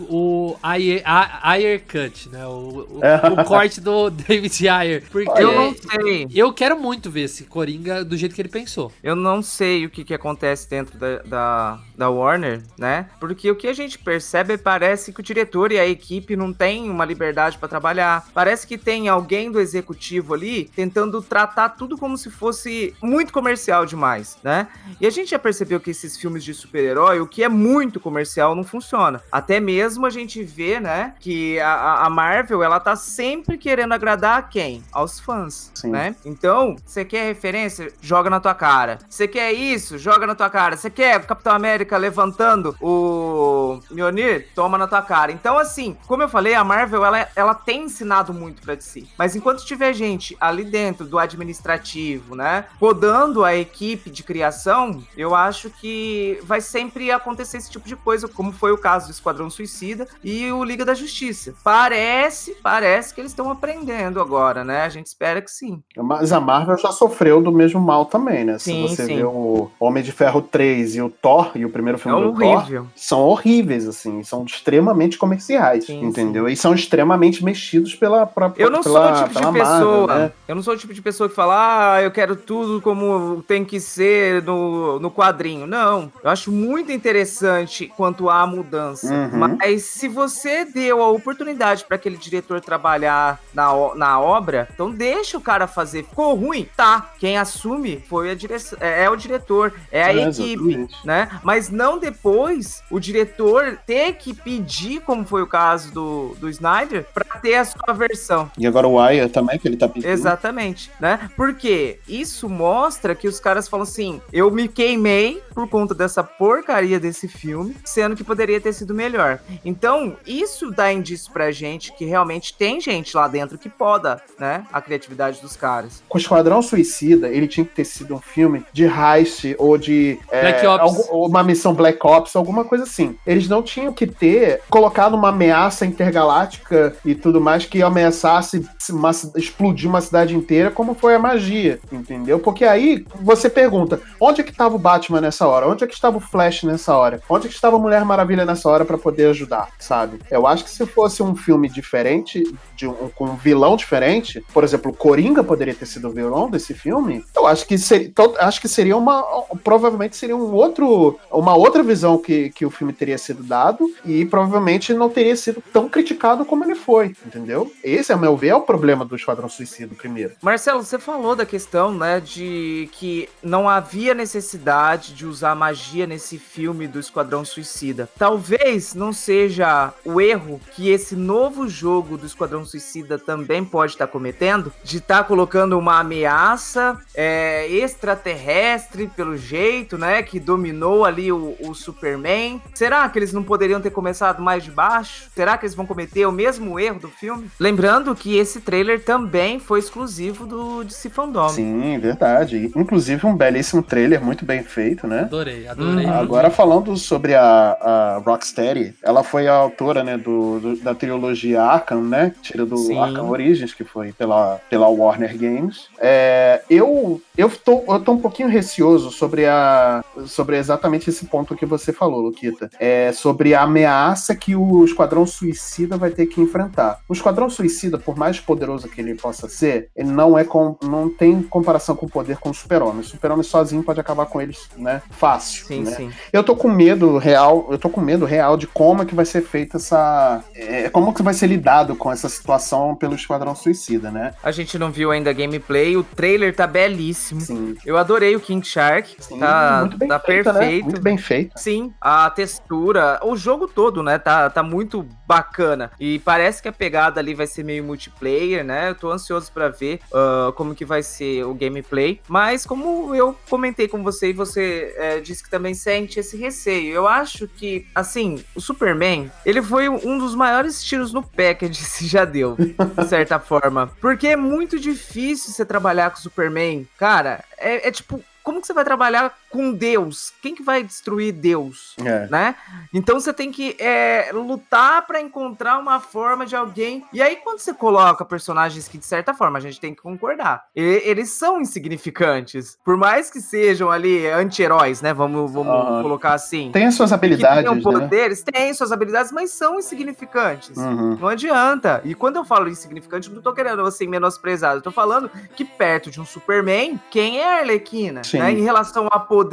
o 0.52 0.56
Ayer, 0.62 1.82
Cut, 1.86 2.28
né? 2.30 2.46
O, 2.46 2.86
o- 2.98 3.00
É. 3.04 3.16
o 3.40 3.44
corte 3.44 3.80
do 3.80 4.10
David 4.10 4.68
Ayer. 4.68 5.02
Porque 5.10 5.42
Eu 5.42 5.52
não 5.52 5.74
sei. 5.74 6.28
eu 6.34 6.52
quero 6.52 6.78
muito 6.78 7.10
ver 7.10 7.22
esse 7.22 7.44
Coringa 7.44 8.04
do 8.04 8.16
jeito 8.16 8.34
que 8.34 8.40
ele 8.40 8.48
pensou. 8.48 8.92
Eu 9.02 9.14
não 9.16 9.42
sei 9.42 9.84
o 9.86 9.90
que, 9.90 10.04
que 10.04 10.14
acontece 10.14 10.68
dentro 10.68 10.98
da, 10.98 11.18
da, 11.22 11.78
da 11.96 12.10
Warner, 12.10 12.62
né? 12.78 13.06
Porque 13.20 13.50
o 13.50 13.56
que 13.56 13.68
a 13.68 13.72
gente 13.72 13.98
percebe 13.98 14.56
parece 14.58 15.12
que 15.12 15.20
o 15.20 15.22
diretor 15.22 15.72
e 15.72 15.78
a 15.78 15.86
equipe 15.86 16.36
não 16.36 16.52
têm 16.52 16.90
uma 16.90 17.04
liberdade 17.04 17.58
pra 17.58 17.68
trabalhar. 17.68 18.26
Parece 18.34 18.66
que 18.66 18.76
tem 18.78 19.08
alguém 19.08 19.50
do 19.50 19.60
executivo 19.60 20.34
ali 20.34 20.70
tentando 20.74 21.20
tratar 21.22 21.70
tudo 21.70 21.96
como 21.96 22.16
se 22.16 22.30
fosse 22.30 22.94
muito 23.02 23.32
comercial 23.32 23.86
demais, 23.86 24.36
né? 24.42 24.68
E 25.00 25.06
a 25.06 25.10
gente 25.10 25.30
já 25.30 25.38
percebeu 25.38 25.80
que 25.80 25.90
esses 25.90 26.16
filmes 26.16 26.42
de 26.44 26.54
super-herói, 26.54 27.20
o 27.20 27.26
que 27.26 27.42
é 27.42 27.48
muito 27.48 28.00
comercial, 28.00 28.54
não 28.54 28.63
funciona. 28.64 29.20
Até 29.30 29.60
mesmo 29.60 30.06
a 30.06 30.10
gente 30.10 30.42
vê, 30.42 30.80
né, 30.80 31.14
que 31.20 31.58
a, 31.60 32.04
a- 32.06 32.10
Marvel, 32.10 32.62
ela 32.62 32.78
tá 32.78 32.94
sempre 32.96 33.58
querendo 33.58 33.92
agradar 33.92 34.38
a 34.38 34.42
quem? 34.42 34.82
Aos 34.92 35.18
fãs, 35.18 35.70
Sim. 35.74 35.90
né? 35.90 36.14
Então, 36.24 36.76
você 36.86 37.04
quer 37.04 37.26
referência? 37.26 37.92
Joga 38.00 38.30
na 38.30 38.38
tua 38.40 38.54
cara. 38.54 38.98
Você 39.08 39.26
quer 39.26 39.52
isso? 39.52 39.98
Joga 39.98 40.26
na 40.26 40.34
tua 40.34 40.48
cara. 40.48 40.76
Você 40.76 40.88
quer 40.90 41.18
o 41.18 41.24
Capitão 41.26 41.52
América 41.52 41.96
levantando 41.96 42.76
o 42.80 43.80
Mjolnir? 43.90 44.48
Toma 44.54 44.78
na 44.78 44.86
tua 44.86 45.02
cara. 45.02 45.32
Então, 45.32 45.58
assim, 45.58 45.96
como 46.06 46.22
eu 46.22 46.28
falei, 46.28 46.54
a 46.54 46.62
Marvel, 46.62 47.04
ela, 47.04 47.28
ela 47.34 47.54
tem 47.54 47.84
ensinado 47.84 48.32
muito 48.32 48.62
pra 48.62 48.78
si. 48.80 49.08
Mas 49.18 49.34
enquanto 49.34 49.64
tiver 49.64 49.92
gente 49.92 50.36
ali 50.40 50.62
dentro 50.64 51.04
do 51.04 51.18
administrativo, 51.18 52.34
né, 52.34 52.64
podando 52.78 53.44
a 53.44 53.54
equipe 53.56 54.10
de 54.10 54.22
criação, 54.22 55.02
eu 55.16 55.34
acho 55.34 55.70
que 55.70 56.38
vai 56.44 56.60
sempre 56.60 57.10
acontecer 57.10 57.56
esse 57.58 57.70
tipo 57.70 57.88
de 57.88 57.96
coisa, 57.96 58.28
como 58.28 58.52
foi 58.54 58.72
o 58.72 58.78
caso 58.78 59.06
do 59.06 59.12
Esquadrão 59.12 59.50
Suicida 59.50 60.06
e 60.22 60.50
o 60.52 60.64
Liga 60.64 60.84
da 60.84 60.94
Justiça. 60.94 61.54
Parece, 61.62 62.56
parece 62.62 63.14
que 63.14 63.20
eles 63.20 63.32
estão 63.32 63.50
aprendendo 63.50 64.20
agora, 64.20 64.64
né? 64.64 64.82
A 64.82 64.88
gente 64.88 65.06
espera 65.06 65.40
que 65.42 65.50
sim. 65.50 65.82
Mas 65.96 66.32
a 66.32 66.40
Marvel 66.40 66.76
já 66.78 66.90
sofreu 66.92 67.42
do 67.42 67.52
mesmo 67.52 67.80
mal 67.80 68.06
também, 68.06 68.44
né? 68.44 68.58
Sim, 68.58 68.88
Se 68.88 68.96
você 68.96 69.06
sim. 69.06 69.16
vê 69.16 69.24
o 69.24 69.70
Homem 69.78 70.02
de 70.02 70.12
Ferro 70.12 70.40
3 70.42 70.96
e 70.96 71.02
o 71.02 71.10
Thor, 71.10 71.50
e 71.54 71.64
o 71.64 71.70
primeiro 71.70 71.98
É 71.98 72.00
filme 72.02 72.20
do 72.20 72.32
Thor, 72.38 72.42
horrível. 72.56 72.86
são 72.96 73.20
horríveis, 73.20 73.86
assim, 73.86 74.22
são 74.22 74.44
extremamente 74.44 75.18
comerciais, 75.18 75.86
Sim, 75.86 76.04
entendeu? 76.04 76.48
E 76.48 76.56
são 76.56 76.74
extremamente 76.74 77.44
mexidos 77.44 77.94
pela 77.94 78.26
própria 78.26 78.62
Eu 78.64 78.70
não 78.70 78.82
sou 78.82 78.92
pela, 78.94 79.10
o 79.12 79.28
tipo 79.28 79.28
de 79.40 79.52
pessoa. 79.52 80.06
Marvel, 80.06 80.06
né? 80.06 80.32
Eu 80.48 80.54
não 80.54 80.62
sou 80.62 80.74
o 80.74 80.76
tipo 80.76 80.94
de 80.94 81.02
pessoa 81.02 81.28
que 81.28 81.34
fala, 81.34 81.94
ah, 81.96 82.02
eu 82.02 82.10
quero 82.10 82.36
tudo 82.36 82.80
como 82.80 83.42
tem 83.46 83.64
que 83.64 83.80
ser 83.80 84.42
no, 84.42 84.98
no 84.98 85.10
quadrinho. 85.10 85.66
Não. 85.66 86.10
Eu 86.22 86.30
acho 86.30 86.50
muito 86.52 86.90
interessante 86.92 87.90
quanto 87.96 88.28
à 88.42 88.46
mudança. 88.46 89.12
Uhum. 89.12 89.56
Mas 89.58 89.84
se 89.84 90.08
você 90.08 90.64
deu 90.64 91.02
a 91.02 91.08
oportunidade 91.10 91.84
para 91.84 91.96
aquele 91.96 92.16
diretor 92.16 92.60
trabalhar 92.60 93.40
na, 93.52 93.70
na 93.94 94.20
obra, 94.20 94.68
então 94.72 94.90
deixa 94.90 95.36
o 95.36 95.40
cara 95.40 95.66
fazer. 95.66 96.04
Ficou 96.04 96.34
ruim? 96.34 96.68
Tá. 96.76 97.10
Quem 97.18 97.36
assume 97.38 98.02
foi 98.08 98.30
a 98.30 98.34
direção. 98.34 98.78
É, 98.80 99.04
é 99.04 99.10
o 99.10 99.16
diretor, 99.16 99.72
é 99.90 100.02
a 100.02 100.12
É, 100.12 100.28
equipe 100.28 100.52
exatamente. 100.70 101.06
né? 101.06 101.28
Mas 101.42 101.70
não 101.70 101.98
depois 101.98 102.82
o 102.90 102.98
diretor 103.00 103.78
ter 103.86 104.14
que 104.14 104.34
pedir, 104.34 105.00
como 105.00 105.24
foi 105.24 105.42
o 105.42 105.46
caso 105.46 105.92
do, 105.92 106.34
do 106.38 106.48
Snyder, 106.48 107.06
pra 107.12 107.24
ter 107.40 107.56
a 107.56 107.64
sua 107.64 107.92
versão. 107.94 108.50
E 108.58 108.66
agora 108.66 108.86
o 108.88 109.00
Wire 109.00 109.28
também, 109.28 109.58
que 109.58 109.68
ele 109.68 109.76
tá 109.76 109.88
pedindo. 109.88 110.10
Exatamente, 110.10 110.90
né? 111.00 111.30
Porque 111.36 111.98
isso 112.08 112.48
mostra 112.48 113.14
que 113.14 113.28
os 113.28 113.38
caras 113.38 113.68
falam 113.68 113.84
assim: 113.84 114.20
eu 114.32 114.50
me 114.50 114.68
queimei 114.68 115.42
por 115.54 115.68
conta 115.68 115.94
dessa 115.94 116.22
porcaria 116.24 116.98
desse 116.98 117.28
filme, 117.28 117.76
sendo 117.84 118.16
que 118.16 118.23
poderia 118.24 118.60
ter 118.60 118.72
sido 118.72 118.94
melhor. 118.94 119.38
Então, 119.64 120.16
isso 120.26 120.70
dá 120.70 120.92
indício 120.92 121.32
pra 121.32 121.50
gente 121.52 121.92
que 121.92 122.04
realmente 122.04 122.54
tem 122.56 122.80
gente 122.80 123.16
lá 123.16 123.28
dentro 123.28 123.58
que 123.58 123.68
poda, 123.68 124.20
né? 124.38 124.64
A 124.72 124.80
criatividade 124.80 125.40
dos 125.40 125.56
caras. 125.56 126.02
Com 126.08 126.18
o 126.18 126.20
Esquadrão 126.20 126.62
Suicida, 126.62 127.28
ele 127.28 127.46
tinha 127.46 127.64
que 127.64 127.74
ter 127.74 127.84
sido 127.84 128.14
um 128.14 128.20
filme 128.20 128.64
de 128.72 128.84
heist 128.84 129.54
ou 129.58 129.76
de 129.78 130.18
é, 130.30 130.40
Black 130.40 130.66
Ops. 130.66 130.80
algu- 130.80 131.06
ou 131.10 131.28
uma 131.28 131.42
missão 131.42 131.74
Black 131.74 131.98
Ops, 132.06 132.34
alguma 132.36 132.64
coisa 132.64 132.84
assim. 132.84 133.16
Eles 133.26 133.48
não 133.48 133.62
tinham 133.62 133.92
que 133.92 134.06
ter 134.06 134.60
colocado 134.70 135.14
uma 135.14 135.28
ameaça 135.28 135.84
intergaláctica 135.86 136.96
e 137.04 137.14
tudo 137.14 137.40
mais 137.40 137.64
que 137.66 137.82
ameaçasse 137.82 138.66
uma 138.90 139.10
explodir 139.36 139.88
uma 139.88 140.00
cidade 140.00 140.34
inteira, 140.34 140.70
como 140.70 140.94
foi 140.94 141.14
a 141.14 141.18
magia, 141.18 141.78
entendeu? 141.92 142.38
Porque 142.38 142.64
aí 142.64 143.04
você 143.20 143.48
pergunta, 143.50 144.00
onde 144.20 144.40
é 144.40 144.44
que 144.44 144.50
estava 144.50 144.74
o 144.74 144.78
Batman 144.78 145.20
nessa 145.20 145.46
hora? 145.46 145.68
Onde 145.68 145.84
é 145.84 145.86
que 145.86 145.94
estava 145.94 146.16
o 146.16 146.20
Flash 146.20 146.62
nessa 146.64 146.96
hora? 146.96 147.20
Onde 147.28 147.46
é 147.46 147.48
que 147.48 147.54
estava 147.54 147.76
a 147.76 147.78
Mulher 147.78 148.04
Maravilha 148.04 148.13
nessa 148.46 148.68
hora 148.68 148.84
pra 148.84 148.98
poder 148.98 149.26
ajudar, 149.26 149.70
sabe? 149.78 150.20
Eu 150.30 150.46
acho 150.46 150.64
que 150.64 150.70
se 150.70 150.84
fosse 150.86 151.22
um 151.22 151.34
filme 151.34 151.68
diferente, 151.68 152.42
de 152.76 152.86
um, 152.86 153.08
com 153.14 153.24
um 153.24 153.36
vilão 153.36 153.76
diferente, 153.76 154.44
por 154.52 154.62
exemplo, 154.62 154.92
Coringa 154.92 155.42
poderia 155.42 155.74
ter 155.74 155.86
sido 155.86 156.08
o 156.08 156.12
vilão 156.12 156.50
desse 156.50 156.74
filme, 156.74 157.24
eu 157.34 157.46
acho 157.46 157.66
que 157.66 157.78
seria, 157.78 158.12
acho 158.40 158.60
que 158.60 158.68
seria 158.68 158.96
uma, 158.96 159.22
provavelmente 159.62 160.16
seria 160.16 160.36
um 160.36 160.52
outro, 160.52 161.18
uma 161.30 161.54
outra 161.54 161.82
visão 161.82 162.18
que, 162.18 162.50
que 162.50 162.66
o 162.66 162.70
filme 162.70 162.92
teria 162.92 163.18
sido 163.18 163.42
dado 163.42 163.90
e 164.04 164.24
provavelmente 164.24 164.92
não 164.92 165.08
teria 165.08 165.36
sido 165.36 165.62
tão 165.72 165.88
criticado 165.88 166.44
como 166.44 166.64
ele 166.64 166.74
foi, 166.74 167.14
entendeu? 167.24 167.72
Esse, 167.82 168.12
a 168.12 168.16
meu 168.16 168.36
ver, 168.36 168.48
é 168.48 168.54
o 168.54 168.60
problema 168.60 169.04
do 169.04 169.16
Esquadrão 169.16 169.48
Suicida 169.48 169.94
primeiro. 169.94 170.32
Marcelo, 170.42 170.82
você 170.82 170.98
falou 170.98 171.34
da 171.34 171.46
questão, 171.46 171.92
né, 171.92 172.20
de 172.20 172.88
que 172.92 173.28
não 173.42 173.68
havia 173.68 174.14
necessidade 174.14 175.14
de 175.14 175.26
usar 175.26 175.54
magia 175.54 176.06
nesse 176.06 176.38
filme 176.38 176.86
do 176.86 177.00
Esquadrão 177.00 177.44
Suicida. 177.44 178.03
Talvez 178.18 178.94
não 178.94 179.12
seja 179.12 179.92
o 180.04 180.20
erro 180.20 180.60
que 180.72 180.90
esse 180.90 181.16
novo 181.16 181.68
jogo 181.68 182.16
do 182.16 182.26
Esquadrão 182.26 182.64
Suicida 182.64 183.18
também 183.18 183.64
pode 183.64 183.92
estar 183.92 184.06
cometendo, 184.06 184.72
de 184.82 184.98
estar 184.98 185.24
colocando 185.24 185.78
uma 185.78 186.00
ameaça 186.00 186.98
é, 187.14 187.68
extraterrestre, 187.68 189.06
pelo 189.14 189.36
jeito, 189.36 189.96
né, 189.98 190.22
que 190.22 190.40
dominou 190.40 191.04
ali 191.04 191.30
o, 191.30 191.56
o 191.60 191.74
Superman. 191.74 192.60
Será 192.74 193.08
que 193.08 193.18
eles 193.18 193.32
não 193.32 193.42
poderiam 193.42 193.80
ter 193.80 193.90
começado 193.90 194.42
mais 194.42 194.64
de 194.64 194.70
baixo? 194.70 195.28
Será 195.34 195.56
que 195.56 195.64
eles 195.64 195.74
vão 195.74 195.86
cometer 195.86 196.26
o 196.26 196.32
mesmo 196.32 196.78
erro 196.78 197.00
do 197.00 197.08
filme? 197.08 197.50
Lembrando 197.58 198.14
que 198.14 198.36
esse 198.36 198.60
trailer 198.60 199.04
também 199.04 199.58
foi 199.58 199.78
exclusivo 199.78 200.46
do 200.46 200.84
DC 200.84 201.10
Fandom. 201.10 201.48
Sim, 201.48 201.98
verdade. 201.98 202.70
Inclusive 202.76 203.26
um 203.26 203.36
belíssimo 203.36 203.82
trailer, 203.82 204.22
muito 204.22 204.44
bem 204.44 204.62
feito, 204.62 205.06
né? 205.06 205.20
Adorei, 205.20 205.66
adorei. 205.68 206.06
Hum, 206.06 206.12
Agora 206.12 206.50
falando 206.50 206.96
sobre 206.96 207.34
a, 207.34 207.76
a 207.80 207.93
Rocksteady, 208.24 208.94
ela 209.02 209.22
foi 209.22 209.46
a 209.48 209.54
autora, 209.54 210.02
né, 210.04 210.16
do, 210.16 210.60
do- 210.60 210.76
da 210.76 210.94
trilogia 210.94 211.62
Arkham, 211.62 212.02
né, 212.02 212.34
tira 212.42 212.64
do 212.66 212.76
Sim. 212.76 212.98
Arkham 212.98 213.28
Origins, 213.30 213.72
que 213.74 213.84
foi 213.84 214.12
pela, 214.12 214.60
pela 214.70 214.88
Warner 214.88 215.36
Games. 215.36 215.88
É, 215.98 216.62
eu, 216.68 217.20
eu, 217.36 217.50
tô, 217.50 217.82
eu 217.88 218.00
tô 218.00 218.12
um 218.12 218.18
pouquinho 218.20 218.48
receoso 218.48 219.10
sobre, 219.10 219.46
a, 219.46 220.04
sobre 220.26 220.56
exatamente 220.58 221.10
esse 221.10 221.26
ponto 221.26 221.54
que 221.56 221.66
você 221.66 221.92
falou, 221.92 222.20
Luquita. 222.20 222.70
É, 222.78 223.12
sobre 223.12 223.54
a 223.54 223.62
ameaça 223.62 224.34
que 224.34 224.54
o 224.56 224.84
Esquadrão 224.84 225.26
Suicida 225.26 225.96
vai 225.96 226.10
ter 226.10 226.26
que 226.26 226.40
enfrentar. 226.40 227.00
O 227.08 227.12
Esquadrão 227.12 227.48
Suicida, 227.50 227.98
por 227.98 228.16
mais 228.16 228.38
poderoso 228.40 228.88
que 228.88 229.00
ele 229.00 229.14
possa 229.14 229.48
ser, 229.48 229.88
ele 229.96 230.10
não 230.10 230.38
é 230.38 230.44
com, 230.44 230.76
não 230.82 231.08
tem 231.08 231.42
comparação 231.42 231.94
com 231.96 232.06
o 232.06 232.10
poder 232.10 232.38
com 232.38 232.50
o 232.50 232.54
Super-Homem. 232.54 233.00
O 233.00 233.04
Super-Homem 233.04 233.42
sozinho 233.44 233.82
pode 233.82 234.00
acabar 234.00 234.26
com 234.26 234.40
eles, 234.40 234.68
né, 234.76 235.02
fácil. 235.10 235.66
Sim, 235.66 235.82
né? 235.82 235.90
sim. 235.92 236.10
Eu 236.32 236.42
tô 236.42 236.54
com 236.56 236.68
medo 236.68 237.18
real, 237.18 237.66
eu 237.70 237.78
tô 237.84 237.90
com 237.90 238.00
medo 238.00 238.24
real 238.24 238.56
de 238.56 238.66
como 238.66 239.02
é 239.02 239.04
que 239.04 239.14
vai 239.14 239.26
ser 239.26 239.42
feita 239.42 239.76
essa. 239.76 240.42
é, 240.54 240.88
como 240.88 241.12
que 241.12 241.22
vai 241.22 241.34
ser 241.34 241.48
lidado 241.48 241.94
com 241.94 242.10
essa 242.10 242.30
situação 242.30 242.96
pelo 242.96 243.14
Esquadrão 243.14 243.54
Suicida, 243.54 244.10
né? 244.10 244.32
A 244.42 244.50
gente 244.50 244.78
não 244.78 244.90
viu 244.90 245.10
ainda 245.10 245.28
a 245.28 245.32
gameplay, 245.34 245.94
o 245.94 246.02
trailer 246.02 246.56
tá 246.56 246.66
belíssimo. 246.66 247.42
Sim. 247.42 247.76
Eu 247.84 247.98
adorei 247.98 248.34
o 248.34 248.40
King 248.40 248.66
Shark, 248.66 249.16
Sim, 249.18 249.38
tá, 249.38 249.80
muito 249.82 249.98
bem 249.98 250.08
tá 250.08 250.18
feita, 250.18 250.50
né? 250.54 250.60
perfeito. 250.60 250.84
Muito 250.84 251.00
bem 251.02 251.18
feito. 251.18 251.52
Sim, 251.58 251.92
a 252.00 252.30
textura, 252.30 253.20
o 253.22 253.36
jogo 253.36 253.68
todo, 253.68 254.02
né, 254.02 254.18
tá, 254.18 254.48
tá 254.48 254.62
muito 254.62 255.06
bacana. 255.26 255.90
E 255.98 256.18
parece 256.20 256.62
que 256.62 256.68
a 256.68 256.72
pegada 256.72 257.20
ali 257.20 257.34
vai 257.34 257.46
ser 257.46 257.64
meio 257.64 257.84
multiplayer, 257.84 258.64
né? 258.64 258.90
Eu 258.90 258.94
tô 258.94 259.10
ansioso 259.10 259.50
pra 259.52 259.68
ver 259.68 260.00
ah, 260.12 260.52
como 260.54 260.74
que 260.74 260.84
vai 260.84 261.02
ser 261.02 261.44
o 261.44 261.54
gameplay. 261.54 262.20
Mas 262.28 262.66
como 262.66 263.14
eu 263.14 263.36
comentei 263.48 263.88
com 263.88 264.02
você 264.02 264.30
e 264.30 264.32
você 264.32 264.94
eh, 264.96 265.20
disse 265.20 265.42
que 265.42 265.50
também 265.50 265.74
sente 265.74 266.20
esse 266.20 266.36
receio, 266.36 266.94
eu 266.94 267.08
acho 267.08 267.48
que, 267.48 267.86
assim, 267.94 268.44
o 268.54 268.60
Superman, 268.60 269.30
ele 269.44 269.62
foi 269.62 269.88
um 269.88 270.18
dos 270.18 270.34
maiores 270.34 270.82
tiros 270.82 271.12
no 271.12 271.22
pé 271.22 271.54
que 271.54 271.64
a 271.64 271.68
DC 271.68 272.06
já 272.06 272.24
deu, 272.24 272.56
de 272.56 273.08
certa 273.08 273.38
forma. 273.38 273.90
Porque 274.00 274.28
é 274.28 274.36
muito 274.36 274.78
difícil 274.78 275.52
você 275.52 275.64
trabalhar 275.64 276.10
com 276.10 276.18
o 276.18 276.22
Superman. 276.22 276.86
Cara, 276.98 277.44
é, 277.58 277.88
é 277.88 277.90
tipo, 277.90 278.22
como 278.42 278.60
que 278.60 278.66
você 278.66 278.74
vai 278.74 278.84
trabalhar 278.84 279.34
com 279.54 279.72
Deus? 279.72 280.32
Quem 280.42 280.52
que 280.52 280.64
vai 280.64 280.82
destruir 280.82 281.32
Deus? 281.32 281.94
É. 282.04 282.26
Né? 282.28 282.56
Então 282.92 283.20
você 283.20 283.32
tem 283.32 283.52
que 283.52 283.76
é, 283.78 284.30
lutar 284.32 285.06
pra 285.06 285.20
encontrar 285.20 285.78
uma 285.78 286.00
forma 286.00 286.44
de 286.44 286.56
alguém. 286.56 287.04
E 287.12 287.22
aí, 287.22 287.36
quando 287.36 287.60
você 287.60 287.72
coloca 287.72 288.24
personagens 288.24 288.88
que, 288.88 288.98
de 288.98 289.06
certa 289.06 289.32
forma, 289.32 289.56
a 289.56 289.60
gente 289.60 289.78
tem 289.78 289.94
que 289.94 290.02
concordar, 290.02 290.64
e- 290.74 291.02
eles 291.04 291.30
são 291.30 291.60
insignificantes. 291.60 292.76
Por 292.84 292.96
mais 292.96 293.30
que 293.30 293.40
sejam 293.40 293.92
ali 293.92 294.26
anti-heróis, 294.26 295.00
né? 295.00 295.14
Vamos, 295.14 295.52
vamos 295.52 296.02
colocar 296.02 296.34
assim. 296.34 296.72
Tem 296.72 296.86
as 296.86 296.96
suas 296.96 297.10
que 297.10 297.14
habilidades, 297.14 297.62
tenham 297.62 297.76
né? 297.76 297.80
poderes, 297.80 298.42
têm 298.42 298.74
suas 298.74 298.90
habilidades, 298.90 299.30
mas 299.30 299.52
são 299.52 299.78
insignificantes. 299.78 300.76
Uhum. 300.76 301.16
Não 301.20 301.28
adianta. 301.28 302.00
E 302.04 302.12
quando 302.12 302.36
eu 302.36 302.44
falo 302.44 302.68
insignificante, 302.68 303.28
eu 303.28 303.36
não 303.36 303.42
tô 303.42 303.52
querendo 303.52 303.82
assim 303.82 304.08
menosprezar. 304.08 304.74
Eu 304.74 304.82
tô 304.82 304.90
falando 304.90 305.30
que 305.54 305.64
perto 305.64 306.10
de 306.10 306.20
um 306.20 306.24
Superman, 306.26 307.00
quem 307.08 307.38
é 307.38 307.54
a 307.54 307.58
Arlequina? 307.60 308.24
Sim. 308.24 308.40
Né? 308.40 308.50
Em 308.50 308.62
relação 308.62 309.06
a 309.12 309.20
poder 309.20 309.43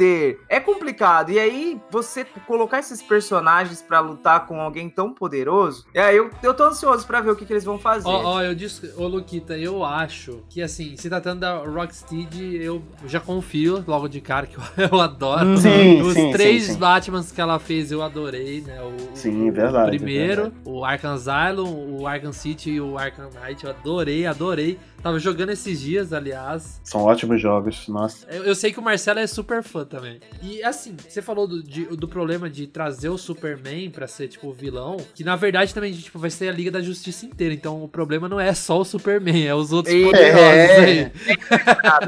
é 0.48 0.60
complicado. 0.60 1.30
E 1.30 1.38
aí, 1.38 1.80
você 1.90 2.24
colocar 2.46 2.78
esses 2.78 3.02
personagens 3.02 3.82
pra 3.82 4.00
lutar 4.00 4.46
com 4.46 4.60
alguém 4.60 4.88
tão 4.88 5.12
poderoso, 5.12 5.86
e 5.94 5.98
aí 5.98 6.16
eu, 6.16 6.30
eu 6.42 6.54
tô 6.54 6.64
ansioso 6.64 7.06
pra 7.06 7.20
ver 7.20 7.30
o 7.30 7.36
que, 7.36 7.44
que 7.44 7.52
eles 7.52 7.64
vão 7.64 7.78
fazer. 7.78 8.08
Ó, 8.08 8.34
ó, 8.36 8.42
eu 8.42 8.54
disse, 8.54 8.92
ô 8.96 9.06
Luquita, 9.06 9.56
eu 9.58 9.84
acho 9.84 10.42
que 10.48 10.62
assim, 10.62 10.96
se 10.96 11.08
tratando 11.08 11.40
da 11.40 11.58
Rocksteady, 11.58 12.56
eu 12.62 12.82
já 13.06 13.20
confio 13.20 13.84
logo 13.86 14.08
de 14.08 14.20
cara 14.20 14.46
que 14.46 14.56
eu, 14.56 14.62
eu 14.92 15.00
adoro. 15.00 15.56
Sim, 15.56 16.00
Os 16.02 16.14
sim, 16.14 16.30
três 16.32 16.64
sim, 16.64 16.72
sim. 16.74 16.78
Batmans 16.78 17.30
que 17.32 17.40
ela 17.40 17.58
fez 17.58 17.90
eu 17.92 18.02
adorei, 18.02 18.60
né? 18.60 18.80
O, 18.82 19.16
Sim, 19.16 19.50
o 19.50 19.52
verdade, 19.52 19.96
primeiro, 19.96 20.42
verdade. 20.42 20.62
o 20.64 20.84
Arkham 20.84 21.12
Asylum, 21.14 22.00
o 22.00 22.06
Arkham 22.06 22.32
City 22.32 22.70
e 22.70 22.80
o 22.80 22.96
Arkham 22.98 23.28
Knight, 23.30 23.64
eu 23.64 23.70
adorei, 23.70 24.26
adorei. 24.26 24.78
Tava 25.02 25.18
jogando 25.18 25.50
esses 25.50 25.80
dias, 25.80 26.12
aliás. 26.12 26.80
São 26.84 27.02
ótimos 27.02 27.40
jogos, 27.40 27.88
nossa. 27.88 28.24
Eu, 28.30 28.44
eu 28.44 28.54
sei 28.54 28.72
que 28.72 28.78
o 28.78 28.82
Marcelo 28.82 29.18
é 29.18 29.26
super 29.26 29.62
fã 29.62 29.84
também. 29.84 30.20
E 30.40 30.62
assim, 30.62 30.94
você 31.08 31.20
falou 31.20 31.48
do, 31.48 31.62
de- 31.62 31.86
do 31.86 32.06
problema 32.06 32.48
de 32.48 32.66
trazer 32.68 33.08
o 33.08 33.18
Superman 33.18 33.90
pra 33.90 34.06
ser, 34.06 34.28
tipo, 34.28 34.48
o 34.48 34.52
vilão. 34.52 34.96
Que 35.14 35.24
na 35.24 35.34
verdade 35.34 35.74
também, 35.74 35.92
tipo, 35.92 36.18
vai 36.18 36.30
ser 36.30 36.48
a 36.48 36.52
Liga 36.52 36.70
da 36.70 36.80
Justiça 36.80 37.26
inteira. 37.26 37.52
Então 37.52 37.82
o 37.82 37.88
problema 37.88 38.28
não 38.28 38.38
é 38.38 38.54
só 38.54 38.80
o 38.80 38.84
Superman, 38.84 39.44
é 39.46 39.54
os 39.54 39.72
outros 39.72 39.92
E- 39.94 40.04
poderosos 40.04 40.40
é. 40.44 40.84
aí. 40.84 41.12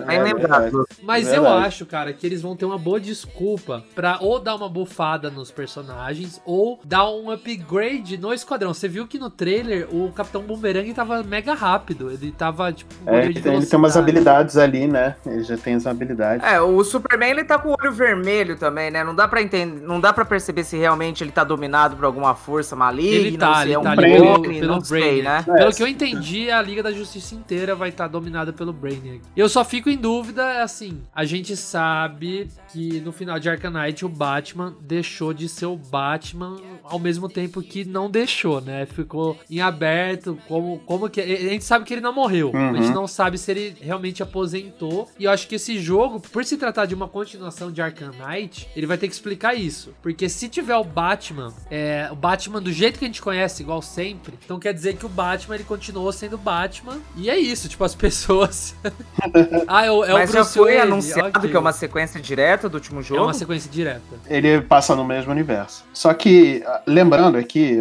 É 0.08 0.22
lembrado. 0.22 0.86
Mas 1.02 1.26
É 1.28 1.36
eu 1.36 1.48
acho, 1.48 1.84
cara, 1.86 2.12
que 2.12 2.24
eles 2.24 2.42
vão 2.42 2.54
ter 2.56 2.64
uma 2.64 2.78
boa 2.78 3.00
desculpa 3.00 3.84
pra 3.94 4.18
ou 4.20 4.38
dar 4.38 4.54
uma 4.54 4.68
bufada 4.68 5.30
nos 5.30 5.50
personagens 5.50 6.40
ou 6.44 6.78
dar 6.84 7.10
um 7.10 7.30
upgrade 7.30 8.16
no 8.18 8.32
esquadrão. 8.32 8.72
Você 8.72 8.86
viu 8.88 9.06
que 9.06 9.18
no 9.18 9.30
trailer 9.30 9.88
o 9.94 10.12
Capitão 10.12 10.42
Boomerang 10.42 10.92
tava 10.94 11.22
mega 11.24 11.54
rápido. 11.54 12.10
Ele 12.10 12.30
tava, 12.30 12.72
tipo, 12.72 12.83
com 13.04 13.10
É, 13.14 13.26
ele 13.26 13.40
tem 13.40 13.78
umas 13.78 13.96
habilidades 13.96 14.56
ali, 14.56 14.86
né? 14.86 15.14
Ele 15.26 15.42
já 15.44 15.56
tem 15.56 15.74
as 15.74 15.86
habilidades. 15.86 16.46
É, 16.46 16.60
o 16.60 16.82
Superman 16.82 17.30
ele 17.30 17.44
tá 17.44 17.58
com 17.58 17.70
o 17.70 17.76
olho 17.78 17.92
vermelho 17.92 18.56
também, 18.56 18.90
né? 18.90 19.04
Não 19.04 19.14
dá 19.14 19.28
pra 19.28 19.42
entender, 19.42 19.80
não 19.86 20.00
dá 20.00 20.12
para 20.12 20.24
perceber 20.24 20.64
se 20.64 20.76
realmente 20.76 21.22
ele 21.22 21.30
tá 21.32 21.44
dominado 21.44 21.96
por 21.96 22.04
alguma 22.04 22.34
força 22.34 22.74
maligna, 22.74 23.14
Ele 23.26 23.38
tá, 23.38 23.56
se 23.56 23.62
ele 23.64 23.72
é 23.74 23.78
um 23.78 23.82
tá 23.82 23.90
ali 23.90 23.96
Brainiac, 23.96 24.42
pelo, 24.42 24.54
pelo 24.60 24.66
não 24.74 24.80
sei, 24.80 25.00
Brainiac. 25.00 25.48
né? 25.48 25.54
Pelo 25.56 25.68
É, 25.70 25.72
que 25.72 25.82
eu 25.82 25.86
entendi, 25.88 26.50
a 26.50 26.62
Liga 26.62 26.82
da 26.82 26.92
Justiça 26.92 27.34
inteira 27.34 27.74
vai 27.74 27.90
estar 27.90 28.08
dominada 28.08 28.52
pelo 28.52 28.72
Brainiac. 28.72 29.20
Eu 29.36 29.48
só 29.48 29.64
fico 29.64 29.90
em 29.90 29.96
dúvida, 29.96 30.62
assim, 30.62 31.02
a 31.14 31.24
gente 31.24 31.56
sabe 31.56 32.48
que 32.72 33.00
no 33.00 33.12
final 33.12 33.38
de 33.38 33.48
Arkham 33.48 33.70
Knight 33.70 34.04
o 34.04 34.08
Batman 34.08 34.74
deixou 34.80 35.32
de 35.34 35.48
ser 35.48 35.66
o 35.66 35.76
Batman 35.76 36.56
ao 36.84 36.98
mesmo 36.98 37.28
tempo 37.28 37.62
que 37.62 37.84
não 37.84 38.10
deixou, 38.10 38.60
né? 38.60 38.86
Ficou 38.86 39.36
em 39.50 39.60
aberto, 39.60 40.38
como, 40.46 40.78
como 40.80 41.08
que... 41.08 41.20
A 41.20 41.26
gente 41.26 41.64
sabe 41.64 41.84
que 41.84 41.94
ele 41.94 42.00
não 42.00 42.12
morreu, 42.12 42.50
Uhum. 42.54 42.70
a 42.70 42.82
gente 42.82 42.92
não 42.94 43.06
sabe 43.06 43.38
se 43.38 43.50
ele 43.50 43.76
realmente 43.80 44.22
aposentou, 44.22 45.08
e 45.18 45.24
eu 45.24 45.30
acho 45.30 45.48
que 45.48 45.54
esse 45.56 45.78
jogo, 45.78 46.20
por 46.20 46.44
se 46.44 46.56
tratar 46.56 46.86
de 46.86 46.94
uma 46.94 47.08
continuação 47.08 47.70
de 47.72 47.80
Arkham 47.82 48.10
Knight, 48.12 48.68
ele 48.76 48.86
vai 48.86 48.96
ter 48.98 49.08
que 49.08 49.14
explicar 49.14 49.54
isso, 49.54 49.94
porque 50.02 50.28
se 50.28 50.48
tiver 50.48 50.76
o 50.76 50.84
Batman, 50.84 51.52
é, 51.70 52.08
o 52.12 52.14
Batman 52.16 52.60
do 52.60 52.72
jeito 52.72 52.98
que 52.98 53.04
a 53.04 53.08
gente 53.08 53.22
conhece, 53.22 53.62
igual 53.62 53.80
sempre, 53.82 54.34
então 54.44 54.58
quer 54.58 54.72
dizer 54.74 54.96
que 54.96 55.06
o 55.06 55.08
Batman 55.08 55.54
ele 55.54 55.64
continuou 55.64 56.12
sendo 56.12 56.36
Batman, 56.36 57.00
e 57.16 57.30
é 57.30 57.38
isso, 57.38 57.68
tipo, 57.68 57.82
as 57.84 57.94
pessoas... 57.96 58.74
ah, 59.66 59.84
é 59.84 59.90
o, 59.90 60.04
é 60.04 60.12
Mas 60.12 60.30
o 60.30 60.32
já 60.32 60.38
Bruce 60.40 60.54
foi 60.58 60.74
Wayne, 60.76 60.92
anunciado 60.92 61.38
ok. 61.38 61.50
que 61.50 61.56
é 61.56 61.58
uma 61.58 61.72
sequência 61.72 62.20
direta 62.20 62.68
do 62.68 62.74
último 62.74 63.00
É 63.00 63.02
jogo. 63.02 63.22
uma 63.24 63.34
sequência 63.34 63.70
direta. 63.70 64.02
Ele 64.26 64.60
passa 64.60 64.94
no 64.94 65.04
mesmo 65.04 65.30
universo. 65.32 65.84
Só 65.92 66.12
que, 66.14 66.62
lembrando 66.86 67.36
aqui 67.36 67.78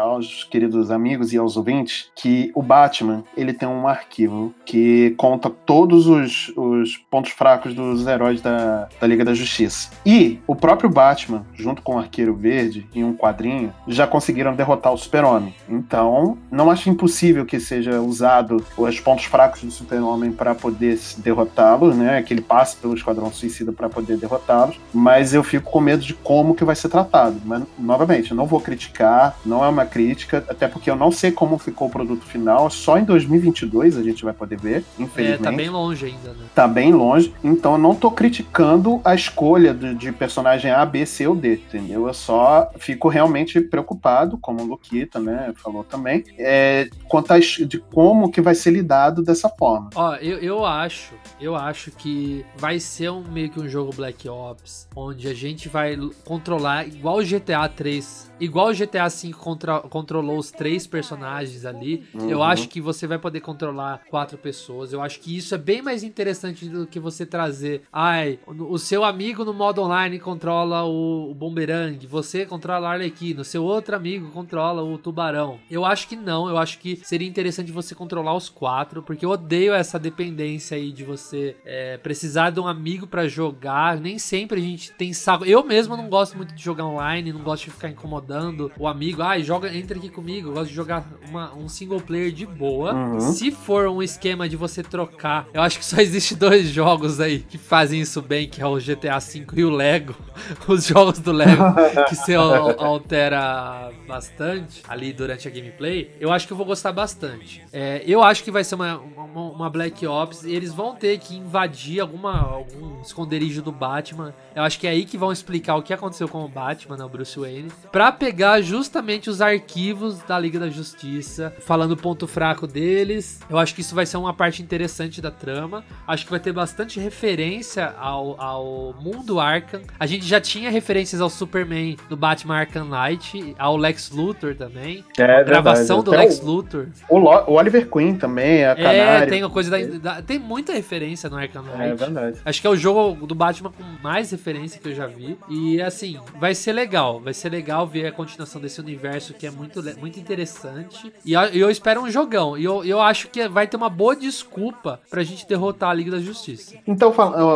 aos 0.00 0.44
queridos 0.44 0.90
amigos 0.90 1.32
e 1.32 1.38
aos 1.38 1.56
ouvintes, 1.56 2.10
que 2.14 2.50
o 2.54 2.62
Batman, 2.62 3.24
ele 3.36 3.52
tem 3.52 3.68
um 3.68 3.86
arquivo 3.86 4.54
que 4.64 5.14
conta 5.16 5.50
todos 5.50 6.06
os, 6.06 6.52
os 6.56 6.96
pontos 7.10 7.32
fracos 7.32 7.74
dos 7.74 8.06
heróis 8.06 8.40
da, 8.40 8.88
da 9.00 9.06
Liga 9.06 9.24
da 9.24 9.34
Justiça. 9.34 9.90
E 10.04 10.38
o 10.46 10.54
próprio 10.54 10.90
Batman, 10.90 11.44
junto 11.54 11.82
com 11.82 11.96
o 11.96 11.98
Arqueiro 11.98 12.34
Verde, 12.34 12.86
em 12.94 13.04
um 13.04 13.14
quadrinho, 13.14 13.72
já 13.86 14.06
conseguiram 14.06 14.54
derrotar 14.54 14.92
o 14.92 14.98
Super-Homem. 14.98 15.54
Então, 15.68 16.38
não 16.50 16.70
acho 16.70 16.90
impossível 16.90 17.44
que 17.44 17.60
seja 17.60 18.00
usado 18.00 18.64
os 18.76 19.00
pontos 19.00 19.24
fracos 19.24 19.62
do 19.62 19.70
Super-Homem 19.70 20.32
para 20.32 20.54
poder 20.54 20.98
derrotá-lo, 21.18 21.94
né? 21.94 22.22
Que 22.22 22.34
ele 22.34 22.40
passe 22.40 22.76
pelo 22.76 22.94
Esquadrão 22.94 23.32
Suicida 23.32 23.72
para 23.72 23.88
poder 23.88 24.16
derrotá-los. 24.16 24.78
Mas 24.92 25.34
eu 25.34 25.42
fico 25.42 25.70
com 25.70 25.80
medo 25.80 26.02
de 26.02 26.14
como 26.14 26.54
que 26.54 26.64
vai 26.64 26.74
ser 26.74 26.88
tratado. 26.88 27.40
Mas, 27.44 27.62
novamente, 27.78 28.31
eu 28.32 28.36
não 28.36 28.46
vou 28.46 28.60
criticar, 28.60 29.38
não 29.44 29.64
é 29.64 29.68
uma 29.68 29.84
crítica, 29.86 30.44
até 30.48 30.66
porque 30.66 30.90
eu 30.90 30.96
não 30.96 31.12
sei 31.12 31.30
como 31.30 31.58
ficou 31.58 31.88
o 31.88 31.90
produto 31.90 32.24
final. 32.24 32.68
Só 32.70 32.98
em 32.98 33.04
2022 33.04 33.96
a 33.96 34.02
gente 34.02 34.24
vai 34.24 34.32
poder 34.32 34.58
ver, 34.58 34.84
É, 34.98 35.02
infelizmente 35.02 35.42
tá 35.42 35.52
bem 35.52 35.68
longe 35.68 36.06
ainda, 36.06 36.30
né? 36.30 36.46
tá 36.54 36.68
bem 36.68 36.92
longe, 36.92 37.32
então 37.44 37.72
eu 37.72 37.78
não 37.78 37.94
tô 37.94 38.10
criticando 38.10 39.00
a 39.04 39.14
escolha 39.14 39.74
de, 39.74 39.94
de 39.94 40.12
personagem 40.12 40.70
A, 40.70 40.84
B, 40.84 41.04
C 41.06 41.26
ou 41.26 41.34
D, 41.34 41.54
entendeu? 41.54 42.06
Eu 42.06 42.14
só 42.14 42.70
fico 42.78 43.08
realmente 43.08 43.60
preocupado, 43.60 44.38
como 44.38 44.62
o 44.62 44.66
Luquita, 44.66 45.20
né, 45.20 45.52
falou 45.56 45.84
também, 45.84 46.24
é, 46.38 46.88
quanto 47.08 47.32
às, 47.32 47.44
de 47.44 47.78
como 47.78 48.30
que 48.30 48.40
vai 48.40 48.54
ser 48.54 48.70
lidado 48.70 49.22
dessa 49.22 49.48
forma. 49.48 49.90
Ó, 49.94 50.14
eu, 50.16 50.38
eu 50.38 50.64
acho, 50.64 51.12
eu 51.40 51.54
acho 51.54 51.90
que 51.90 52.44
vai 52.56 52.80
ser 52.80 53.10
um, 53.10 53.22
meio 53.22 53.50
que 53.50 53.60
um 53.60 53.68
jogo 53.68 53.92
Black 53.94 54.28
Ops, 54.28 54.88
onde 54.96 55.28
a 55.28 55.34
gente 55.34 55.68
vai 55.68 55.96
controlar 56.24 56.86
igual 56.86 57.18
o 57.18 57.24
GTA 57.24 57.68
3, 57.68 58.21
igual 58.40 58.68
o 58.70 58.74
GTA 58.74 59.08
5 59.08 59.38
contra, 59.38 59.80
controlou 59.80 60.38
os 60.38 60.50
três 60.50 60.86
personagens 60.86 61.64
ali. 61.64 62.04
Eu 62.14 62.38
Uhum. 62.38 62.42
acho 62.42 62.68
que 62.68 62.80
você 62.80 63.06
vai 63.06 63.18
poder 63.18 63.40
controlar 63.40 64.02
quatro 64.10 64.36
pessoas. 64.38 64.92
Eu 64.92 65.00
acho 65.02 65.20
que 65.20 65.36
isso 65.36 65.54
é 65.54 65.58
bem 65.58 65.82
mais 65.82 66.02
interessante 66.02 66.68
do 66.68 66.86
que 66.86 66.98
você 67.00 67.24
trazer. 67.26 67.82
Ai, 67.92 68.38
o, 68.46 68.78
seu 68.78 69.04
amigo 69.04 69.44
no 69.44 69.54
modo 69.54 69.82
online 69.82 70.18
controla 70.18 70.84
o, 70.84 71.30
o 71.30 71.34
Boomerang, 71.34 72.06
você 72.06 72.44
controla 72.46 72.92
o 73.38 73.44
seu 73.44 73.64
outro 73.64 73.94
amigo 73.96 74.30
controla 74.30 74.82
o 74.82 74.98
Tubarão. 74.98 75.58
Eu 75.70 75.84
acho 75.84 76.08
que 76.08 76.16
não, 76.16 76.48
eu 76.48 76.56
acho 76.58 76.78
que 76.78 76.96
seria 77.04 77.28
interessante 77.28 77.70
você 77.72 77.94
controlar 77.94 78.34
os 78.34 78.48
quatro, 78.48 79.02
porque 79.02 79.24
eu 79.24 79.30
odeio 79.30 79.72
essa 79.72 79.98
dependência 79.98 80.76
aí 80.76 80.92
de 80.92 81.04
você 81.04 81.56
é, 81.64 81.96
precisar 81.98 82.50
de 82.50 82.60
um 82.60 82.66
amigo 82.66 83.06
pra 83.06 83.28
jogar. 83.28 83.98
Nem 83.98 84.18
sempre 84.18 84.60
a 84.60 84.62
gente 84.62 84.92
tem 84.92 85.12
saco. 85.12 85.44
Eu 85.44 85.64
mesmo 85.64 85.96
não 85.96 86.08
gosto 86.08 86.36
muito 86.36 86.54
de 86.54 86.62
jogar 86.62 86.84
online, 86.84 87.32
não 87.32 87.42
gosto 87.42 87.64
de 87.64 87.70
ficar 87.70 87.88
incomodando 88.22 88.70
o 88.78 88.86
amigo. 88.86 89.22
Ai, 89.22 89.42
joga, 89.42 89.74
entra 89.74 89.96
aqui 89.96 90.08
comigo. 90.08 90.50
Eu 90.50 90.54
gosto 90.54 90.68
de 90.68 90.74
jogar 90.74 91.06
uma- 91.28 91.54
um 91.54 91.68
single 91.68 92.00
player 92.00 92.30
de 92.30 92.44
boa. 92.44 92.92
Uhum. 92.94 93.20
Se 93.20 93.50
for 93.50 93.88
um 93.88 94.02
esquema 94.02 94.48
de 94.48 94.56
você 94.56 94.82
trocar, 94.82 95.46
eu 95.54 95.62
acho 95.62 95.78
que 95.78 95.84
só 95.84 96.00
existe 96.00 96.34
dois 96.34 96.68
jogos 96.68 97.20
aí 97.20 97.40
que 97.40 97.56
fazem 97.58 98.00
isso 98.00 98.20
bem, 98.20 98.46
que 98.48 98.60
é 98.60 98.66
o 98.66 98.78
GTA 98.78 99.18
V 99.18 99.46
e 99.54 99.64
o 99.64 99.70
Lego. 99.70 100.14
Os 100.68 100.86
jogos 100.86 101.18
do 101.18 101.30
Lego 101.32 101.62
que 102.08 102.14
você 102.16 102.34
al- 102.34 102.80
altera 102.82 103.90
bastante 104.08 104.82
ali 104.88 105.12
durante 105.12 105.46
a 105.46 105.50
gameplay, 105.50 106.10
eu 106.20 106.32
acho 106.32 106.46
que 106.46 106.52
eu 106.52 106.56
vou 106.56 106.66
gostar 106.66 106.92
bastante. 106.92 107.62
É, 107.72 108.02
eu 108.06 108.22
acho 108.22 108.42
que 108.42 108.50
vai 108.50 108.64
ser 108.64 108.74
uma, 108.74 108.98
uma, 108.98 109.40
uma 109.50 109.70
Black 109.70 110.06
Ops 110.06 110.44
eles 110.44 110.72
vão 110.72 110.94
ter 110.94 111.18
que 111.18 111.36
invadir 111.36 112.00
alguma, 112.00 112.40
algum 112.40 113.00
esconderijo 113.02 113.62
do 113.62 113.70
Batman. 113.72 114.34
Eu 114.54 114.62
acho 114.62 114.78
que 114.78 114.86
é 114.86 114.90
aí 114.90 115.04
que 115.04 115.16
vão 115.18 115.30
explicar 115.32 115.76
o 115.76 115.82
que 115.82 115.92
aconteceu 115.92 116.28
com 116.28 116.44
o 116.44 116.48
Batman, 116.48 116.96
né, 116.96 117.04
o 117.04 117.08
Bruce 117.08 117.38
Wayne, 117.38 117.70
pra 117.90 118.01
pegar 118.10 118.60
justamente 118.62 119.30
os 119.30 119.40
arquivos 119.40 120.18
da 120.22 120.38
Liga 120.38 120.58
da 120.58 120.68
Justiça, 120.70 121.54
falando 121.60 121.92
o 121.92 121.96
ponto 121.96 122.26
fraco 122.26 122.66
deles. 122.66 123.40
Eu 123.48 123.58
acho 123.58 123.74
que 123.74 123.82
isso 123.82 123.94
vai 123.94 124.06
ser 124.06 124.16
uma 124.16 124.32
parte 124.32 124.62
interessante 124.62 125.20
da 125.20 125.30
trama. 125.30 125.84
Acho 126.06 126.24
que 126.24 126.30
vai 126.30 126.40
ter 126.40 126.52
bastante 126.52 126.98
referência 126.98 127.94
ao, 127.98 128.40
ao 128.40 128.94
mundo 129.00 129.38
Arkham. 129.38 129.82
A 130.00 130.06
gente 130.06 130.24
já 130.26 130.40
tinha 130.40 130.70
referências 130.70 131.20
ao 131.20 131.28
Superman 131.30 131.96
do 132.08 132.16
Batman 132.16 132.56
Arkham 132.56 132.86
Knight, 132.86 133.54
ao 133.58 133.76
Lex 133.76 134.10
Luthor 134.10 134.54
também. 134.54 135.04
É 135.18 135.44
gravação 135.44 136.02
do 136.02 136.12
Até 136.12 136.22
Lex 136.24 136.40
o, 136.40 136.44
Luthor. 136.46 136.86
o, 137.08 137.18
o 137.18 137.52
Oliver 137.54 137.88
Queen 137.88 138.16
também, 138.16 138.64
a 138.64 138.70
É, 138.70 138.74
Canário. 138.74 139.28
tem 139.28 139.42
a 139.42 139.48
coisa 139.48 139.70
da, 139.70 140.14
da- 140.14 140.22
Tem 140.22 140.38
muita 140.38 140.72
referência 140.72 141.28
no 141.28 141.36
Arkham 141.36 141.62
Knight. 141.62 141.82
É 141.82 141.94
verdade. 141.94 142.38
Acho 142.44 142.60
que 142.60 142.66
é 142.66 142.70
o 142.70 142.76
jogo 142.76 143.26
do 143.26 143.34
Batman 143.34 143.70
com 143.70 143.84
mais 144.02 144.30
referência 144.30 144.80
que 144.80 144.88
eu 144.88 144.94
já 144.94 145.06
vi. 145.06 145.36
E 145.48 145.80
assim, 145.82 146.18
vai 146.38 146.54
ser 146.54 146.72
legal. 146.72 147.20
Vai 147.20 147.34
ser 147.34 147.50
legal 147.50 147.81
ver 147.86 148.06
a 148.06 148.12
continuação 148.12 148.60
desse 148.60 148.80
universo 148.80 149.34
que 149.34 149.46
é 149.46 149.50
muito, 149.50 149.82
muito 149.98 150.18
interessante. 150.18 151.12
E 151.24 151.32
eu, 151.32 151.70
espero 151.70 152.02
um 152.02 152.10
jogão. 152.10 152.56
E 152.56 152.64
eu, 152.64 152.84
eu 152.84 153.00
acho 153.00 153.28
que 153.28 153.48
vai 153.48 153.66
ter 153.66 153.76
uma 153.76 153.88
boa 153.88 154.14
desculpa 154.14 155.00
pra 155.10 155.22
gente 155.22 155.46
derrotar 155.46 155.90
a 155.90 155.94
Liga 155.94 156.10
da 156.10 156.20
Justiça. 156.20 156.76
Então, 156.86 157.12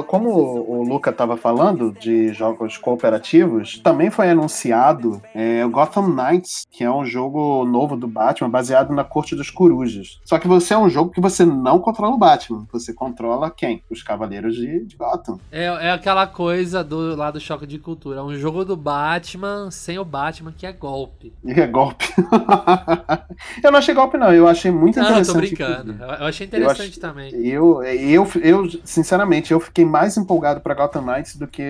como 0.07 0.31
o 0.31 0.83
Luca 0.83 1.11
estava 1.11 1.37
falando 1.37 1.93
de 1.93 2.33
jogos 2.33 2.77
cooperativos, 2.77 3.79
também 3.79 4.11
foi 4.11 4.31
anunciado 4.31 5.21
é, 5.35 5.65
o 5.65 5.71
Gotham 5.71 6.09
Knights, 6.09 6.67
que 6.71 6.85
é 6.85 6.91
um 6.91 7.05
jogo 7.05 7.65
novo 7.65 7.97
do 7.97 8.09
Batman, 8.09 8.51
baseado 8.51 8.93
na 8.93 9.05
Corte 9.05 9.35
dos 9.35 9.51
Corujas. 9.51 10.21
Só 10.25 10.39
que 10.39 10.49
você 10.49 10.75
é 10.75 10.79
um 10.79 10.89
jogo 10.89 11.11
que 11.11 11.21
você 11.21 11.45
não 11.45 11.79
controla 11.79 12.15
o 12.15 12.19
Batman, 12.19 12.67
você 12.73 12.93
controla 12.93 13.51
quem? 13.51 13.83
Os 13.91 14.03
Cavaleiros 14.03 14.55
de, 14.57 14.85
de 14.85 14.97
Gotham. 14.97 15.39
É, 15.51 15.65
é 15.65 15.91
aquela 15.91 16.27
coisa 16.27 16.83
do 16.83 17.15
lá 17.15 17.31
do 17.31 17.41
choque 17.41 17.67
de 17.67 17.79
cultura. 17.79 18.21
É 18.21 18.23
um 18.23 18.35
jogo 18.37 18.65
do 18.65 18.77
Batman 18.77 19.71
sem 19.71 19.99
o 19.99 20.05
Batman, 20.05 20.16
que 20.57 20.67
é 20.67 20.73
golpe. 20.73 21.33
É 21.47 21.67
golpe. 21.67 22.07
eu 23.63 23.71
não 23.71 23.79
achei 23.79 23.95
golpe, 23.95 24.17
não. 24.17 24.33
Eu 24.33 24.47
achei 24.49 24.71
muito 24.71 24.97
Não, 24.99 25.05
eu 25.05 25.09
tô 25.09 25.21
interessante. 25.21 25.47
brincando. 25.57 25.93
inclusive. 25.93 26.21
Eu 26.23 26.27
achei 26.27 26.47
interessante 26.47 27.01
também. 27.01 27.35
Eu, 27.47 27.83
eu, 27.83 28.29
eu, 28.43 28.69
sinceramente, 28.85 29.53
eu 29.53 29.61
fiquei 29.61 29.85
mais 29.85 30.17
empolgado 30.17 30.61
pra 30.61 30.75
Gotham 30.75 31.03
Knights 31.03 31.37
do 31.37 31.47
que 31.47 31.63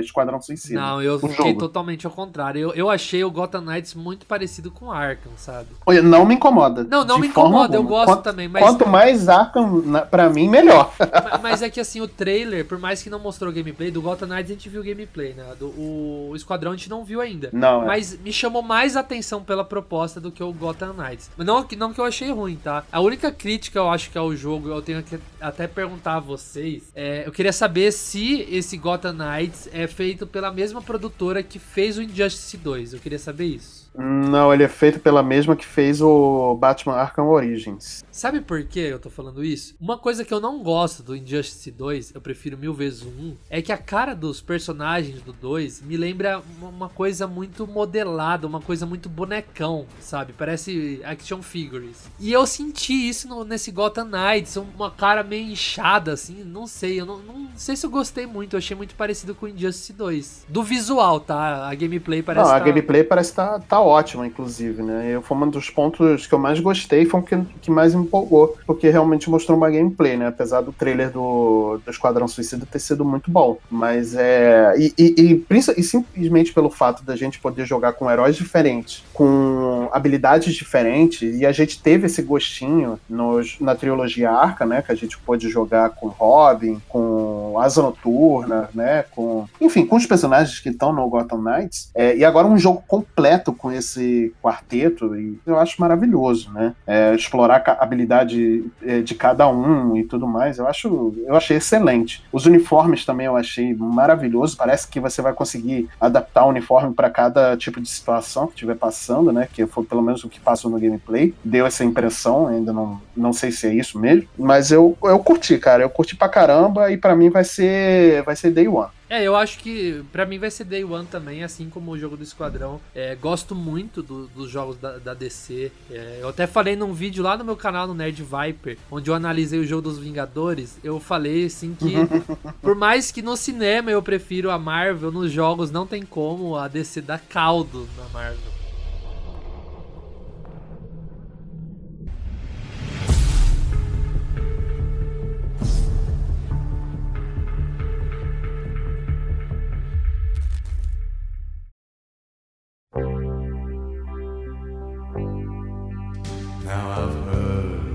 Esquadrão 0.00 0.40
Suicida. 0.40 0.80
Não, 0.80 1.02
eu 1.02 1.18
fiquei 1.18 1.36
jogo. 1.48 1.58
totalmente 1.58 2.06
ao 2.06 2.12
contrário. 2.12 2.60
Eu, 2.60 2.72
eu 2.74 2.90
achei 2.90 3.22
o 3.24 3.30
Gotham 3.30 3.60
Knights 3.62 3.94
muito 3.94 4.26
parecido 4.26 4.70
com 4.70 4.90
Arkham, 4.90 5.32
sabe? 5.36 5.68
Olha, 5.86 6.02
não 6.02 6.24
me 6.24 6.34
incomoda. 6.34 6.84
Não, 6.84 7.04
não 7.04 7.18
me 7.18 7.28
incomoda, 7.28 7.76
eu 7.76 7.82
gosto 7.84 8.06
Quanto- 8.08 8.22
também, 8.22 8.48
mas- 8.48 8.62
Quanto 8.62 8.86
mais 8.88 9.28
Arkham, 9.28 9.82
pra 10.10 10.28
mim, 10.30 10.48
melhor. 10.48 10.92
Ma- 10.98 11.38
Mas 11.42 11.62
é 11.62 11.70
que 11.70 11.80
assim, 11.80 12.00
o 12.00 12.08
trailer, 12.08 12.64
por 12.64 12.78
mais 12.78 13.02
que 13.02 13.10
não 13.10 13.18
mostrou 13.18 13.52
gameplay, 13.52 13.90
do 13.90 14.00
Gotham 14.02 14.26
Knights 14.28 14.50
a 14.50 14.54
gente 14.54 14.68
viu 14.68 14.82
gameplay, 14.82 15.34
né? 15.34 15.44
Do, 15.58 15.66
o 15.68 16.32
Esquadrão 16.34 16.72
a 16.72 16.76
gente 16.76 16.88
não 16.90 17.04
viu 17.04 17.20
ainda. 17.20 17.50
Não, 17.52 17.82
é. 17.82 17.86
Mas 17.92 18.18
me 18.18 18.32
chamou 18.32 18.62
mais 18.62 18.96
atenção 18.96 19.44
pela 19.44 19.62
proposta 19.62 20.18
do 20.18 20.32
que 20.32 20.42
o 20.42 20.50
Gotham 20.50 20.94
Knights. 20.94 21.30
Mas 21.36 21.46
não, 21.46 21.62
que- 21.62 21.76
não 21.76 21.92
que 21.92 22.00
eu 22.00 22.06
achei 22.06 22.30
ruim, 22.30 22.56
tá? 22.56 22.84
A 22.90 23.00
única 23.00 23.30
crítica 23.30 23.78
eu 23.78 23.90
acho 23.90 24.10
que 24.10 24.16
ao 24.16 24.34
jogo, 24.34 24.70
eu 24.70 24.80
tenho 24.80 25.02
que 25.02 25.18
até 25.38 25.66
perguntar 25.66 26.14
a 26.16 26.20
vocês, 26.20 26.84
é, 26.94 27.24
eu 27.26 27.32
queria 27.32 27.52
saber 27.52 27.92
se 27.92 28.40
esse 28.50 28.78
Gotham 28.78 29.12
Knights 29.12 29.68
é 29.74 29.86
feito 29.86 30.26
pela 30.26 30.50
mesma 30.50 30.80
produtora 30.80 31.42
que 31.42 31.58
fez 31.58 31.98
o 31.98 32.02
Injustice 32.02 32.56
2. 32.56 32.94
Eu 32.94 32.98
queria 33.00 33.18
saber 33.18 33.44
isso. 33.44 33.81
Não, 33.94 34.52
ele 34.52 34.62
é 34.62 34.68
feito 34.68 34.98
pela 35.00 35.22
mesma 35.22 35.54
que 35.54 35.66
fez 35.66 36.00
o 36.00 36.54
Batman 36.54 36.94
Arkham 36.94 37.28
Origins. 37.28 38.02
Sabe 38.10 38.40
por 38.40 38.62
que 38.64 38.80
eu 38.80 38.98
tô 38.98 39.10
falando 39.10 39.44
isso? 39.44 39.74
Uma 39.80 39.98
coisa 39.98 40.24
que 40.24 40.32
eu 40.32 40.40
não 40.40 40.62
gosto 40.62 41.02
do 41.02 41.14
Injustice 41.14 41.70
2, 41.70 42.14
eu 42.14 42.20
prefiro 42.20 42.56
mil 42.56 42.72
vezes 42.72 43.02
o 43.02 43.08
1, 43.08 43.36
é 43.50 43.60
que 43.60 43.72
a 43.72 43.76
cara 43.76 44.14
dos 44.14 44.40
personagens 44.40 45.20
do 45.22 45.32
2 45.32 45.82
me 45.82 45.96
lembra 45.96 46.42
uma- 46.60 46.88
coisa 46.88 47.26
muito 47.26 47.66
modelada, 47.66 48.46
uma 48.46 48.60
coisa 48.60 48.84
muito 48.86 49.08
bonecão, 49.08 49.86
sabe? 50.00 50.32
Parece 50.32 51.00
action 51.04 51.42
figures. 51.42 52.08
E 52.20 52.32
eu 52.32 52.46
senti 52.46 52.92
isso 53.08 53.28
no- 53.28 53.44
nesse 53.44 53.70
Gotham 53.70 54.04
Knights, 54.06 54.56
uma 54.56 54.90
cara 54.90 55.22
meio 55.22 55.50
inchada, 55.50 56.12
assim, 56.12 56.42
não 56.44 56.66
sei, 56.66 57.00
eu 57.00 57.06
não, 57.06 57.18
não 57.18 57.48
sei 57.54 57.76
se 57.76 57.86
eu 57.86 57.90
gostei 57.90 58.26
muito, 58.26 58.54
eu 58.54 58.58
achei 58.58 58.76
muito 58.76 58.94
parecido 58.94 59.34
com 59.34 59.46
o 59.46 59.48
Injustice 59.48 59.92
2. 59.92 60.44
Do 60.48 60.62
visual, 60.62 61.18
tá? 61.20 61.68
A 61.68 61.74
gameplay 61.74 62.22
parece 62.22 62.46
não, 62.48 62.54
a 62.56 62.58
tá- 62.58 62.64
gameplay 62.64 63.02
parece 63.04 63.30
estar 63.30 63.58
tá, 63.60 63.81
ótima, 63.82 64.26
inclusive, 64.26 64.82
né? 64.82 65.10
Eu, 65.10 65.22
foi 65.22 65.36
um 65.36 65.48
dos 65.48 65.70
pontos 65.70 66.26
que 66.26 66.34
eu 66.34 66.38
mais 66.38 66.60
gostei, 66.60 67.04
foi 67.04 67.20
o 67.20 67.22
que, 67.22 67.38
que 67.60 67.70
mais 67.70 67.94
me 67.94 68.02
empolgou, 68.02 68.56
porque 68.66 68.88
realmente 68.88 69.28
mostrou 69.28 69.56
uma 69.56 69.70
gameplay, 69.70 70.16
né? 70.16 70.28
Apesar 70.28 70.60
do 70.60 70.72
trailer 70.72 71.10
do, 71.10 71.80
do 71.84 71.90
Esquadrão 71.90 72.26
Suicida 72.26 72.66
ter 72.66 72.78
sido 72.78 73.04
muito 73.04 73.30
bom. 73.30 73.58
Mas 73.70 74.14
é. 74.14 74.74
E, 74.78 74.94
e, 74.98 75.44
e, 75.50 75.56
e 75.76 75.82
simplesmente 75.82 76.52
pelo 76.52 76.70
fato 76.70 77.04
da 77.04 77.16
gente 77.16 77.38
poder 77.38 77.66
jogar 77.66 77.92
com 77.92 78.10
heróis 78.10 78.36
diferentes, 78.36 79.04
com 79.12 79.88
habilidades 79.92 80.54
diferentes, 80.54 81.40
e 81.40 81.46
a 81.46 81.52
gente 81.52 81.80
teve 81.82 82.06
esse 82.06 82.22
gostinho 82.22 82.98
nos, 83.08 83.58
na 83.60 83.74
trilogia 83.74 84.30
Arca, 84.30 84.64
né? 84.64 84.82
Que 84.82 84.92
a 84.92 84.96
gente 84.96 85.18
pôde 85.18 85.48
jogar 85.48 85.90
com 85.90 86.08
Robin, 86.08 86.80
com 86.88 87.21
Asa 87.58 87.82
Noturna, 87.82 88.68
né? 88.74 89.04
Com. 89.10 89.46
Enfim, 89.60 89.86
com 89.86 89.96
os 89.96 90.06
personagens 90.06 90.60
que 90.60 90.68
estão 90.68 90.92
no 90.92 91.08
Gotham 91.08 91.42
Knights. 91.42 91.90
É, 91.94 92.16
e 92.16 92.24
agora 92.24 92.46
um 92.46 92.58
jogo 92.58 92.82
completo 92.86 93.52
com 93.52 93.70
esse 93.70 94.32
quarteto, 94.42 95.14
e 95.16 95.38
eu 95.46 95.58
acho 95.58 95.80
maravilhoso, 95.80 96.50
né? 96.52 96.74
É, 96.86 97.14
explorar 97.14 97.62
a 97.66 97.82
habilidade 97.82 98.64
é, 98.82 99.00
de 99.00 99.14
cada 99.14 99.48
um 99.48 99.96
e 99.96 100.04
tudo 100.04 100.26
mais, 100.26 100.58
eu 100.58 100.66
acho, 100.66 101.14
eu 101.26 101.34
achei 101.34 101.56
excelente. 101.56 102.24
Os 102.32 102.46
uniformes 102.46 103.04
também 103.04 103.26
eu 103.26 103.36
achei 103.36 103.74
maravilhoso. 103.74 104.56
Parece 104.56 104.88
que 104.88 105.00
você 105.00 105.22
vai 105.22 105.32
conseguir 105.32 105.88
adaptar 106.00 106.44
o 106.44 106.48
uniforme 106.48 106.94
para 106.94 107.10
cada 107.10 107.56
tipo 107.56 107.80
de 107.80 107.88
situação 107.88 108.46
que 108.46 108.54
estiver 108.54 108.76
passando, 108.76 109.32
né? 109.32 109.48
Que 109.52 109.66
foi 109.66 109.84
pelo 109.84 110.02
menos 110.02 110.24
o 110.24 110.28
que 110.28 110.40
passou 110.40 110.70
no 110.70 110.78
gameplay. 110.78 111.34
Deu 111.44 111.66
essa 111.66 111.84
impressão, 111.84 112.46
ainda 112.46 112.72
não, 112.72 113.00
não 113.16 113.32
sei 113.32 113.50
se 113.50 113.66
é 113.66 113.74
isso 113.74 113.98
mesmo, 113.98 114.28
mas 114.38 114.70
eu, 114.70 114.96
eu 115.02 115.18
curti, 115.18 115.58
cara. 115.58 115.82
Eu 115.82 115.90
curti 115.90 116.16
pra 116.16 116.28
caramba 116.28 116.90
e 116.90 116.96
pra 116.96 117.16
mim 117.16 117.30
vai 117.30 117.41
ser 117.44 118.22
vai 118.22 118.36
ser 118.36 118.50
day 118.50 118.68
one. 118.68 118.90
É, 119.10 119.22
eu 119.22 119.36
acho 119.36 119.58
que 119.58 120.02
pra 120.10 120.24
mim 120.24 120.38
vai 120.38 120.50
ser 120.50 120.64
Day 120.64 120.82
One 120.84 121.04
também, 121.06 121.44
assim 121.44 121.68
como 121.68 121.90
o 121.90 121.98
jogo 121.98 122.16
do 122.16 122.22
Esquadrão. 122.22 122.80
É, 122.94 123.14
gosto 123.14 123.54
muito 123.54 124.02
do- 124.02 124.26
dos 124.28 124.50
jogos 124.50 124.78
da, 124.78 124.96
da 124.96 125.12
DC. 125.12 125.70
É, 125.90 126.20
eu 126.22 126.30
até 126.30 126.46
falei 126.46 126.76
num 126.76 126.94
vídeo 126.94 127.22
lá 127.22 127.36
no 127.36 127.44
meu 127.44 127.54
canal 127.54 127.86
no 127.86 127.92
Nerd 127.92 128.22
Viper, 128.24 128.78
onde 128.90 129.10
eu 129.10 129.14
analisei 129.14 129.58
o 129.60 129.66
jogo 129.66 129.82
dos 129.82 129.98
Vingadores. 129.98 130.78
Eu 130.82 130.98
falei 130.98 131.44
assim 131.44 131.76
que, 131.78 131.92
por 132.62 132.74
mais 132.74 133.12
que 133.12 133.20
no 133.20 133.36
cinema 133.36 133.90
eu 133.90 134.02
prefiro 134.02 134.50
a 134.50 134.58
Marvel, 134.58 135.12
nos 135.12 135.30
jogos 135.30 135.70
não 135.70 135.86
tem 135.86 136.02
como 136.06 136.56
a 136.56 136.66
DC 136.66 137.02
dar 137.02 137.20
caldo 137.20 137.86
na 137.98 138.08
Marvel. 138.18 138.51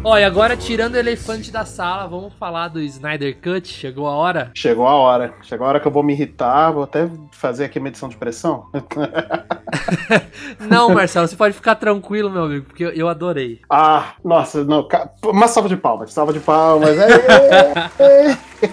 Ó, 0.10 0.18
e 0.18 0.24
agora 0.24 0.56
tirando 0.56 0.94
o 0.94 0.98
elefante 0.98 1.52
da 1.52 1.66
sala, 1.66 2.08
vamos 2.08 2.34
falar 2.36 2.70
do 2.70 2.80
Snyder 2.80 3.38
Cut. 3.42 3.68
Chegou 3.68 4.08
a 4.08 4.12
hora? 4.12 4.52
Chegou 4.56 4.88
a 4.88 4.96
hora. 4.96 5.34
Chegou 5.42 5.66
a 5.66 5.70
hora 5.70 5.80
que 5.82 5.88
eu 5.88 5.92
vou 5.92 6.02
me 6.02 6.14
irritar, 6.14 6.72
vou 6.72 6.84
até 6.84 7.10
fazer 7.34 7.66
aqui 7.66 7.78
medição 7.78 8.08
de 8.08 8.16
pressão. 8.16 8.68
Não, 10.62 10.94
Marcelo, 10.94 11.28
você 11.28 11.36
pode 11.36 11.54
ficar 11.54 11.76
tranquilo, 11.76 12.30
meu 12.30 12.46
amigo, 12.46 12.68
porque 12.68 12.86
eu, 12.86 13.10
adorei. 13.10 13.60
Ah, 13.70 14.14
nossa, 14.24 14.64
não, 14.64 14.88
uma 15.26 15.50
salva 15.50 15.68
de 15.68 15.76
palmas, 15.76 16.14
salva 16.14 16.32
de 16.32 16.40
palmas. 16.40 16.98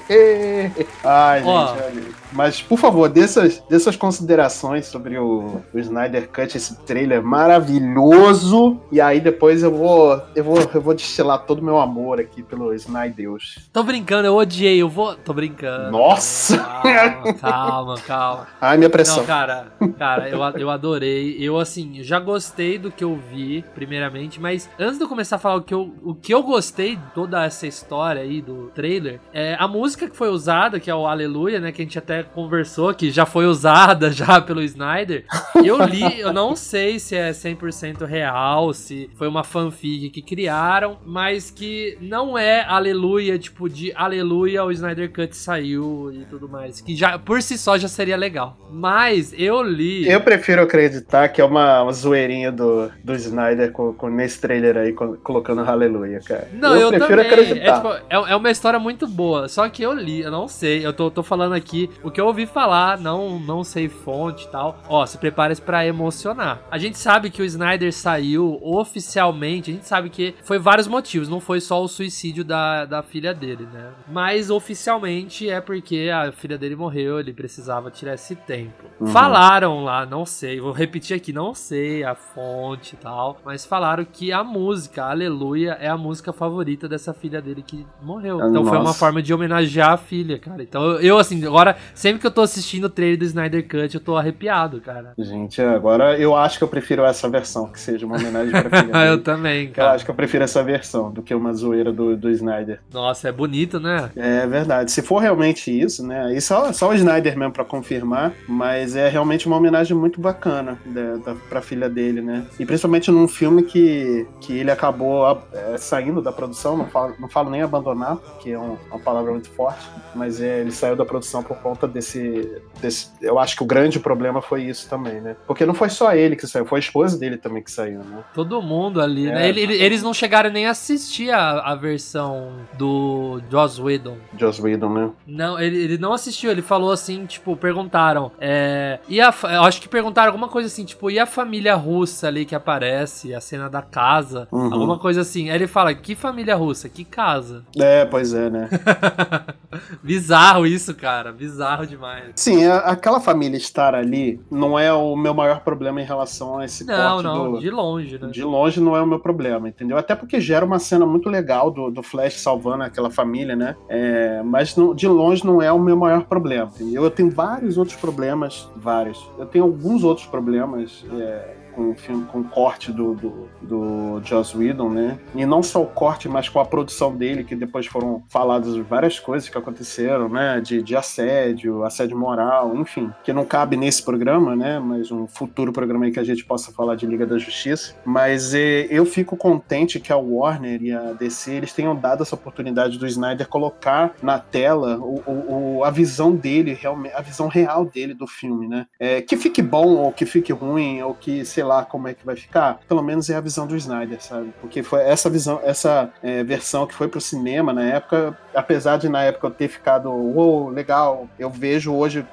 É, 0.08 0.70
Ai, 1.02 1.40
gente, 1.40 1.48
Ó. 1.48 1.72
olha. 1.72 2.23
Mas, 2.34 2.60
por 2.60 2.76
favor, 2.76 3.08
dessas, 3.08 3.62
dessas 3.70 3.94
considerações 3.94 4.86
sobre 4.86 5.16
o, 5.16 5.62
o 5.72 5.78
Snyder 5.78 6.28
Cut, 6.28 6.56
esse 6.56 6.76
trailer 6.82 7.22
maravilhoso. 7.22 8.80
E 8.90 9.00
aí 9.00 9.20
depois 9.20 9.62
eu 9.62 9.70
vou, 9.70 10.20
eu 10.34 10.42
vou, 10.42 10.58
eu 10.74 10.80
vou 10.80 10.94
destilar 10.94 11.46
todo 11.46 11.60
o 11.60 11.64
meu 11.64 11.78
amor 11.78 12.18
aqui 12.18 12.42
pelo 12.42 12.74
Snydeus. 12.74 13.58
Tô 13.72 13.84
brincando, 13.84 14.26
eu 14.26 14.34
odiei, 14.34 14.82
eu 14.82 14.88
vou. 14.88 15.14
Tô 15.14 15.32
brincando. 15.32 15.92
Nossa! 15.92 16.58
Calma, 16.58 17.34
calma, 17.34 17.94
calma. 18.00 18.46
Ai, 18.60 18.76
minha 18.78 18.90
pressão. 18.90 19.18
Não, 19.18 19.26
cara, 19.26 19.68
cara, 19.96 20.28
eu, 20.28 20.40
eu 20.58 20.70
adorei. 20.70 21.36
Eu, 21.38 21.58
assim, 21.58 22.02
já 22.02 22.18
gostei 22.18 22.78
do 22.78 22.90
que 22.90 23.04
eu 23.04 23.16
vi, 23.16 23.64
primeiramente, 23.74 24.40
mas 24.40 24.68
antes 24.78 24.98
de 24.98 25.04
eu 25.04 25.08
começar 25.08 25.36
a 25.36 25.38
falar 25.38 25.56
o 25.56 25.62
que 25.62 25.72
eu, 25.72 25.94
o 26.02 26.14
que 26.14 26.34
eu 26.34 26.42
gostei 26.42 26.96
de 26.96 27.06
toda 27.14 27.44
essa 27.44 27.66
história 27.66 28.22
aí 28.22 28.42
do 28.42 28.72
trailer, 28.74 29.20
é 29.32 29.54
a 29.58 29.68
música 29.68 30.08
que 30.08 30.16
foi 30.16 30.30
usada, 30.30 30.80
que 30.80 30.90
é 30.90 30.94
o 30.94 31.06
Aleluia, 31.06 31.60
né, 31.60 31.70
que 31.70 31.80
a 31.80 31.84
gente 31.84 31.98
até 31.98 32.23
conversou, 32.24 32.92
que 32.94 33.10
já 33.10 33.26
foi 33.26 33.46
usada 33.46 34.10
já 34.12 34.40
pelo 34.40 34.62
Snyder. 34.62 35.24
Eu 35.64 35.82
li, 35.84 36.20
eu 36.20 36.32
não 36.32 36.54
sei 36.56 36.98
se 36.98 37.14
é 37.16 37.30
100% 37.30 38.04
real, 38.04 38.72
se 38.72 39.10
foi 39.16 39.28
uma 39.28 39.44
fanfic 39.44 40.10
que 40.10 40.22
criaram, 40.22 40.98
mas 41.04 41.50
que 41.50 41.96
não 42.00 42.36
é 42.38 42.64
Aleluia, 42.64 43.38
tipo, 43.38 43.68
de 43.68 43.92
Aleluia, 43.94 44.64
o 44.64 44.70
Snyder 44.72 45.12
Cut 45.12 45.36
saiu 45.36 46.10
e 46.12 46.24
tudo 46.24 46.48
mais. 46.48 46.80
Que 46.80 46.94
já, 46.96 47.18
por 47.18 47.40
si 47.42 47.56
só, 47.58 47.76
já 47.78 47.88
seria 47.88 48.16
legal. 48.16 48.56
Mas 48.70 49.32
eu 49.36 49.62
li. 49.62 50.08
Eu 50.10 50.20
prefiro 50.20 50.62
acreditar 50.62 51.28
que 51.28 51.40
é 51.40 51.44
uma, 51.44 51.82
uma 51.82 51.92
zoeirinha 51.92 52.50
do, 52.50 52.90
do 53.02 53.14
Snyder 53.14 53.72
com, 53.72 53.92
com- 53.92 54.08
nesse 54.08 54.40
trailer 54.40 54.76
aí, 54.76 54.92
co- 54.92 55.16
colocando 55.22 55.60
Aleluia, 55.62 56.20
cara. 56.20 56.48
Não, 56.52 56.74
eu, 56.76 56.88
prefiro 56.88 57.22
também. 57.22 57.26
É, 57.26 57.32
acreditar. 57.32 57.74
tipo, 57.76 57.88
é, 58.10 58.32
é 58.32 58.36
uma 58.36 58.50
história 58.50 58.78
muito 58.78 59.06
boa. 59.06 59.48
Só 59.48 59.68
que 59.68 59.82
eu 59.82 59.92
li, 59.92 60.20
eu 60.20 60.30
não 60.30 60.46
sei. 60.48 60.84
Eu 60.84 60.92
tô, 60.92 61.10
tô 61.10 61.22
falando 61.22 61.54
aqui 61.54 61.88
o 62.02 62.10
que 62.14 62.20
eu 62.20 62.26
ouvi 62.26 62.46
falar, 62.46 62.96
não, 62.98 63.40
não 63.40 63.64
sei 63.64 63.88
fonte 63.88 64.44
e 64.44 64.48
tal. 64.48 64.78
Ó, 64.88 65.04
se 65.04 65.18
prepare 65.18 65.54
pra 65.56 65.84
emocionar. 65.84 66.62
A 66.70 66.78
gente 66.78 66.96
sabe 66.96 67.28
que 67.28 67.42
o 67.42 67.44
Snyder 67.44 67.92
saiu 67.92 68.58
oficialmente. 68.62 69.70
A 69.70 69.74
gente 69.74 69.86
sabe 69.86 70.08
que 70.08 70.34
foi 70.44 70.58
vários 70.58 70.86
motivos. 70.86 71.28
Não 71.28 71.40
foi 71.40 71.60
só 71.60 71.82
o 71.82 71.88
suicídio 71.88 72.44
da, 72.44 72.84
da 72.84 73.02
filha 73.02 73.34
dele, 73.34 73.68
né? 73.72 73.90
Mas 74.08 74.48
oficialmente 74.48 75.50
é 75.50 75.60
porque 75.60 76.08
a 76.12 76.30
filha 76.30 76.56
dele 76.56 76.76
morreu. 76.76 77.18
Ele 77.18 77.32
precisava 77.32 77.90
tirar 77.90 78.14
esse 78.14 78.36
tempo. 78.36 78.84
Uhum. 79.00 79.08
Falaram 79.08 79.82
lá, 79.82 80.06
não 80.06 80.24
sei. 80.24 80.60
Vou 80.60 80.72
repetir 80.72 81.16
aqui, 81.16 81.32
não 81.32 81.52
sei 81.52 82.04
a 82.04 82.14
fonte 82.14 82.94
e 82.94 82.98
tal. 82.98 83.38
Mas 83.44 83.66
falaram 83.66 84.04
que 84.04 84.32
a 84.32 84.44
música, 84.44 85.04
Aleluia, 85.04 85.76
é 85.80 85.88
a 85.88 85.98
música 85.98 86.32
favorita 86.32 86.88
dessa 86.88 87.12
filha 87.12 87.42
dele 87.42 87.62
que 87.62 87.84
morreu. 88.00 88.36
Então 88.36 88.64
foi 88.64 88.78
uma 88.78 88.84
nossa. 88.84 88.98
forma 88.98 89.20
de 89.20 89.34
homenagear 89.34 89.90
a 89.90 89.96
filha, 89.96 90.38
cara. 90.38 90.62
Então 90.62 91.00
eu, 91.00 91.18
assim, 91.18 91.44
agora 91.44 91.76
sempre 92.04 92.20
que 92.20 92.26
eu 92.26 92.30
tô 92.30 92.42
assistindo 92.42 92.84
o 92.84 92.90
trailer 92.90 93.18
do 93.18 93.24
Snyder 93.24 93.66
Cut, 93.66 93.94
eu 93.94 94.00
tô 94.00 94.14
arrepiado, 94.14 94.78
cara. 94.78 95.14
Gente, 95.18 95.62
agora 95.62 96.18
eu 96.18 96.36
acho 96.36 96.58
que 96.58 96.64
eu 96.64 96.68
prefiro 96.68 97.02
essa 97.02 97.26
versão, 97.30 97.66
que 97.68 97.80
seja 97.80 98.04
uma 98.04 98.16
homenagem 98.18 98.50
pra 98.52 98.68
filha 98.82 98.92
eu 99.06 99.10
dele. 99.12 99.22
também, 99.22 99.66
Eu 99.68 99.72
cara. 99.72 99.92
acho 99.92 100.04
que 100.04 100.10
eu 100.10 100.14
prefiro 100.14 100.44
essa 100.44 100.62
versão 100.62 101.10
do 101.10 101.22
que 101.22 101.34
uma 101.34 101.54
zoeira 101.54 101.90
do, 101.90 102.14
do 102.14 102.28
Snyder. 102.30 102.80
Nossa, 102.92 103.30
é 103.30 103.32
bonito, 103.32 103.80
né? 103.80 104.10
É 104.16 104.46
verdade. 104.46 104.92
Se 104.92 105.00
for 105.00 105.16
realmente 105.18 105.70
isso, 105.70 106.06
né? 106.06 106.26
Aí 106.26 106.40
só, 106.42 106.74
só 106.74 106.90
o 106.90 106.94
Snyder 106.94 107.38
mesmo 107.38 107.54
pra 107.54 107.64
confirmar, 107.64 108.32
mas 108.46 108.94
é 108.96 109.08
realmente 109.08 109.46
uma 109.46 109.56
homenagem 109.56 109.96
muito 109.96 110.20
bacana 110.20 110.78
da, 110.84 111.16
da, 111.16 111.34
pra 111.48 111.62
filha 111.62 111.88
dele, 111.88 112.20
né? 112.20 112.44
E 112.60 112.66
principalmente 112.66 113.10
num 113.10 113.26
filme 113.26 113.62
que, 113.62 114.26
que 114.42 114.58
ele 114.58 114.70
acabou 114.70 115.42
é, 115.54 115.78
saindo 115.78 116.20
da 116.20 116.30
produção, 116.32 116.76
não 116.76 116.86
falo, 116.86 117.14
não 117.18 117.30
falo 117.30 117.48
nem 117.48 117.62
abandonar, 117.62 118.16
porque 118.16 118.50
é 118.50 118.58
um- 118.58 118.76
uma 118.90 118.98
palavra 119.00 119.30
muito 119.32 119.48
forte, 119.48 119.88
mas 120.14 120.38
é, 120.42 120.60
ele 120.60 120.70
saiu 120.70 120.94
da 120.96 121.06
produção 121.06 121.42
por 121.42 121.56
conta 121.58 121.93
desse, 121.94 122.60
desse. 122.80 123.10
Eu 123.22 123.38
acho 123.38 123.56
que 123.56 123.62
o 123.62 123.66
grande 123.66 123.98
problema 124.00 124.42
foi 124.42 124.64
isso 124.64 124.88
também, 124.90 125.20
né? 125.20 125.36
Porque 125.46 125.64
não 125.64 125.72
foi 125.72 125.88
só 125.88 126.12
ele 126.12 126.36
que 126.36 126.46
saiu, 126.46 126.66
foi 126.66 126.78
a 126.78 126.80
esposa 126.80 127.16
dele 127.16 127.36
também 127.38 127.62
que 127.62 127.70
saiu, 127.70 128.00
né? 128.00 128.24
Todo 128.34 128.60
mundo 128.60 129.00
ali, 129.00 129.28
É, 129.28 129.32
né? 129.32 129.48
Ele- 129.48 129.60
ele- 129.60 129.74
eles 129.82 130.02
não 130.02 130.12
chegaram 130.12 130.50
nem 130.50 130.66
a 130.66 130.70
assistir 130.72 131.30
a, 131.30 131.60
a 131.60 131.74
versão 131.76 132.52
do 132.76 133.40
Joss 133.50 133.80
Whedon. 133.80 134.18
Joss 134.36 134.60
Whedon, 134.60 134.88
né? 134.92 135.10
Não, 135.26 135.58
ele, 135.58 135.76
ele 135.78 135.98
não 135.98 136.12
assistiu, 136.12 136.50
ele 136.50 136.62
falou 136.62 136.90
assim, 136.90 137.24
tipo, 137.26 137.56
perguntaram. 137.56 138.32
É, 138.40 138.98
e 139.08 139.20
a, 139.20 139.32
acho 139.62 139.80
que 139.80 139.88
perguntaram 139.88 140.28
alguma 140.28 140.48
coisa 140.48 140.66
assim, 140.66 140.84
tipo, 140.84 141.10
e 141.10 141.18
a 141.18 141.26
família 141.26 141.74
russa 141.76 142.26
ali 142.28 142.44
que 142.44 142.54
aparece, 142.54 143.32
a 143.34 143.40
cena 143.40 143.70
da 143.70 143.80
casa, 143.82 144.48
Uhum. 144.50 144.72
alguma 144.72 144.98
coisa 144.98 145.20
assim. 145.20 145.48
Aí 145.50 145.56
ele 145.56 145.66
fala, 145.68 145.94
que 145.94 146.14
família 146.16 146.56
russa? 146.56 146.88
Que 146.88 147.04
casa? 147.04 147.64
É, 147.78 148.04
pois 148.04 148.34
é, 148.34 148.50
né? 148.50 148.68
Bizarro 150.02 150.66
isso, 150.66 150.94
cara, 150.94 151.32
bizarro 151.32 151.73
demais. 151.86 152.32
Sim, 152.36 152.64
a- 152.66 152.78
aquela 152.78 153.20
família 153.20 153.56
estar 153.56 153.94
ali 153.94 154.40
não 154.50 154.78
é 154.78 154.92
o 154.92 155.16
meu 155.16 155.34
maior 155.34 155.60
problema 155.60 156.00
em 156.00 156.04
relação 156.04 156.58
a 156.58 156.64
esse 156.64 156.84
Não, 156.84 157.22
não, 157.22 157.52
do... 157.52 157.58
de 157.60 157.70
longe, 157.70 158.18
né? 158.18 158.28
De 158.28 158.42
longe 158.44 158.80
não 158.80 158.96
é 158.96 159.02
o 159.02 159.06
meu 159.06 159.18
problema, 159.18 159.68
entendeu? 159.68 159.96
Até 159.96 160.14
porque 160.14 160.40
gera 160.40 160.64
uma 160.64 160.78
cena 160.78 161.04
muito 161.06 161.28
legal 161.28 161.70
do, 161.70 161.90
do 161.90 162.02
Flash 162.02 162.40
salvando 162.40 162.84
aquela 162.84 163.10
família, 163.10 163.56
né? 163.56 163.74
É, 163.88 164.42
mas 164.42 164.76
não- 164.76 164.94
de 164.94 165.08
longe 165.08 165.44
não 165.44 165.60
é 165.60 165.72
o 165.72 165.78
meu 165.78 165.96
maior 165.96 166.24
problema, 166.24 166.70
entendeu? 166.74 167.04
Eu 167.04 167.10
tenho 167.10 167.30
vários 167.30 167.76
outros 167.78 167.96
problemas, 167.96 168.68
vários. 168.76 169.28
Eu 169.38 169.46
tenho 169.46 169.64
alguns 169.64 170.04
outros 170.04 170.26
problemas 170.26 171.04
é, 171.18 171.56
com 171.74 171.94
com 172.30 172.40
o 172.40 172.44
corte 172.44 172.92
do, 172.92 173.14
do, 173.14 173.48
do 173.62 174.20
Joss 174.24 174.56
Whedon, 174.56 174.90
né? 174.90 175.18
E 175.34 175.44
não 175.46 175.62
só 175.62 175.82
o 175.82 175.86
corte, 175.86 176.28
mas 176.28 176.48
com 176.48 176.60
a 176.60 176.64
produção 176.64 177.14
dele, 177.14 177.44
que 177.44 177.54
depois 177.54 177.86
foram 177.86 178.22
faladas 178.28 178.76
várias 178.76 179.18
coisas 179.18 179.48
que 179.48 179.56
aconteceram, 179.58 180.28
né? 180.28 180.60
De, 180.60 180.82
de 180.82 180.96
assédio, 180.96 181.84
assédio 181.84 182.16
moral, 182.18 182.74
enfim, 182.76 183.10
que 183.22 183.32
não 183.32 183.44
cabe 183.44 183.76
nesse 183.76 184.02
programa, 184.02 184.54
né? 184.56 184.78
Mas 184.78 185.10
um 185.10 185.26
futuro 185.26 185.72
programa 185.72 186.04
aí 186.06 186.12
que 186.12 186.20
a 186.20 186.24
gente 186.24 186.44
possa 186.44 186.72
falar 186.72 186.94
de 186.96 187.06
Liga 187.06 187.26
da 187.26 187.38
Justiça. 187.38 187.94
Mas 188.04 188.54
eh, 188.54 188.86
eu 188.90 189.04
fico 189.06 189.36
contente 189.36 189.98
que 190.00 190.12
a 190.12 190.16
Warner 190.16 190.82
e 190.82 190.92
a 190.92 191.12
DC 191.12 191.52
eles 191.52 191.72
tenham 191.72 191.94
dado 191.96 192.22
essa 192.22 192.34
oportunidade 192.34 192.98
do 192.98 193.06
Snyder 193.06 193.48
colocar 193.48 194.14
na 194.22 194.38
tela 194.38 194.96
o, 194.98 195.22
o- 195.26 195.76
o- 195.78 195.84
a 195.84 195.90
visão 195.90 196.34
dele, 196.34 196.78
a 197.14 197.20
visão 197.20 197.48
real 197.48 197.84
dele 197.84 198.14
do 198.14 198.26
filme, 198.26 198.66
né? 198.68 198.86
É, 198.98 199.20
que 199.22 199.36
fique 199.36 199.62
bom 199.62 199.96
ou 199.96 200.12
que 200.12 200.24
fique 200.26 200.52
ruim 200.52 201.02
ou 201.02 201.14
que 201.14 201.44
sei 201.44 201.63
lá 201.64 201.84
como 201.84 202.08
é 202.08 202.14
que 202.14 202.24
vai 202.24 202.36
ficar, 202.36 202.78
pelo 202.88 203.02
menos 203.02 203.28
é 203.30 203.36
a 203.36 203.40
visão 203.40 203.66
do 203.66 203.76
Snyder, 203.76 204.22
sabe? 204.22 204.52
Porque 204.60 204.82
foi 204.82 205.02
essa 205.02 205.28
visão, 205.28 205.60
essa 205.64 206.10
é, 206.22 206.44
versão 206.44 206.86
que 206.86 206.94
foi 206.94 207.08
pro 207.08 207.20
cinema 207.20 207.72
na 207.72 207.84
época, 207.84 208.38
apesar 208.54 208.96
de 208.98 209.08
na 209.08 209.22
época 209.22 209.46
eu 209.46 209.50
ter 209.50 209.68
ficado, 209.68 210.10
uou, 210.10 210.68
legal, 210.68 211.26
eu 211.38 211.50
vejo 211.50 211.94
hoje 211.94 212.24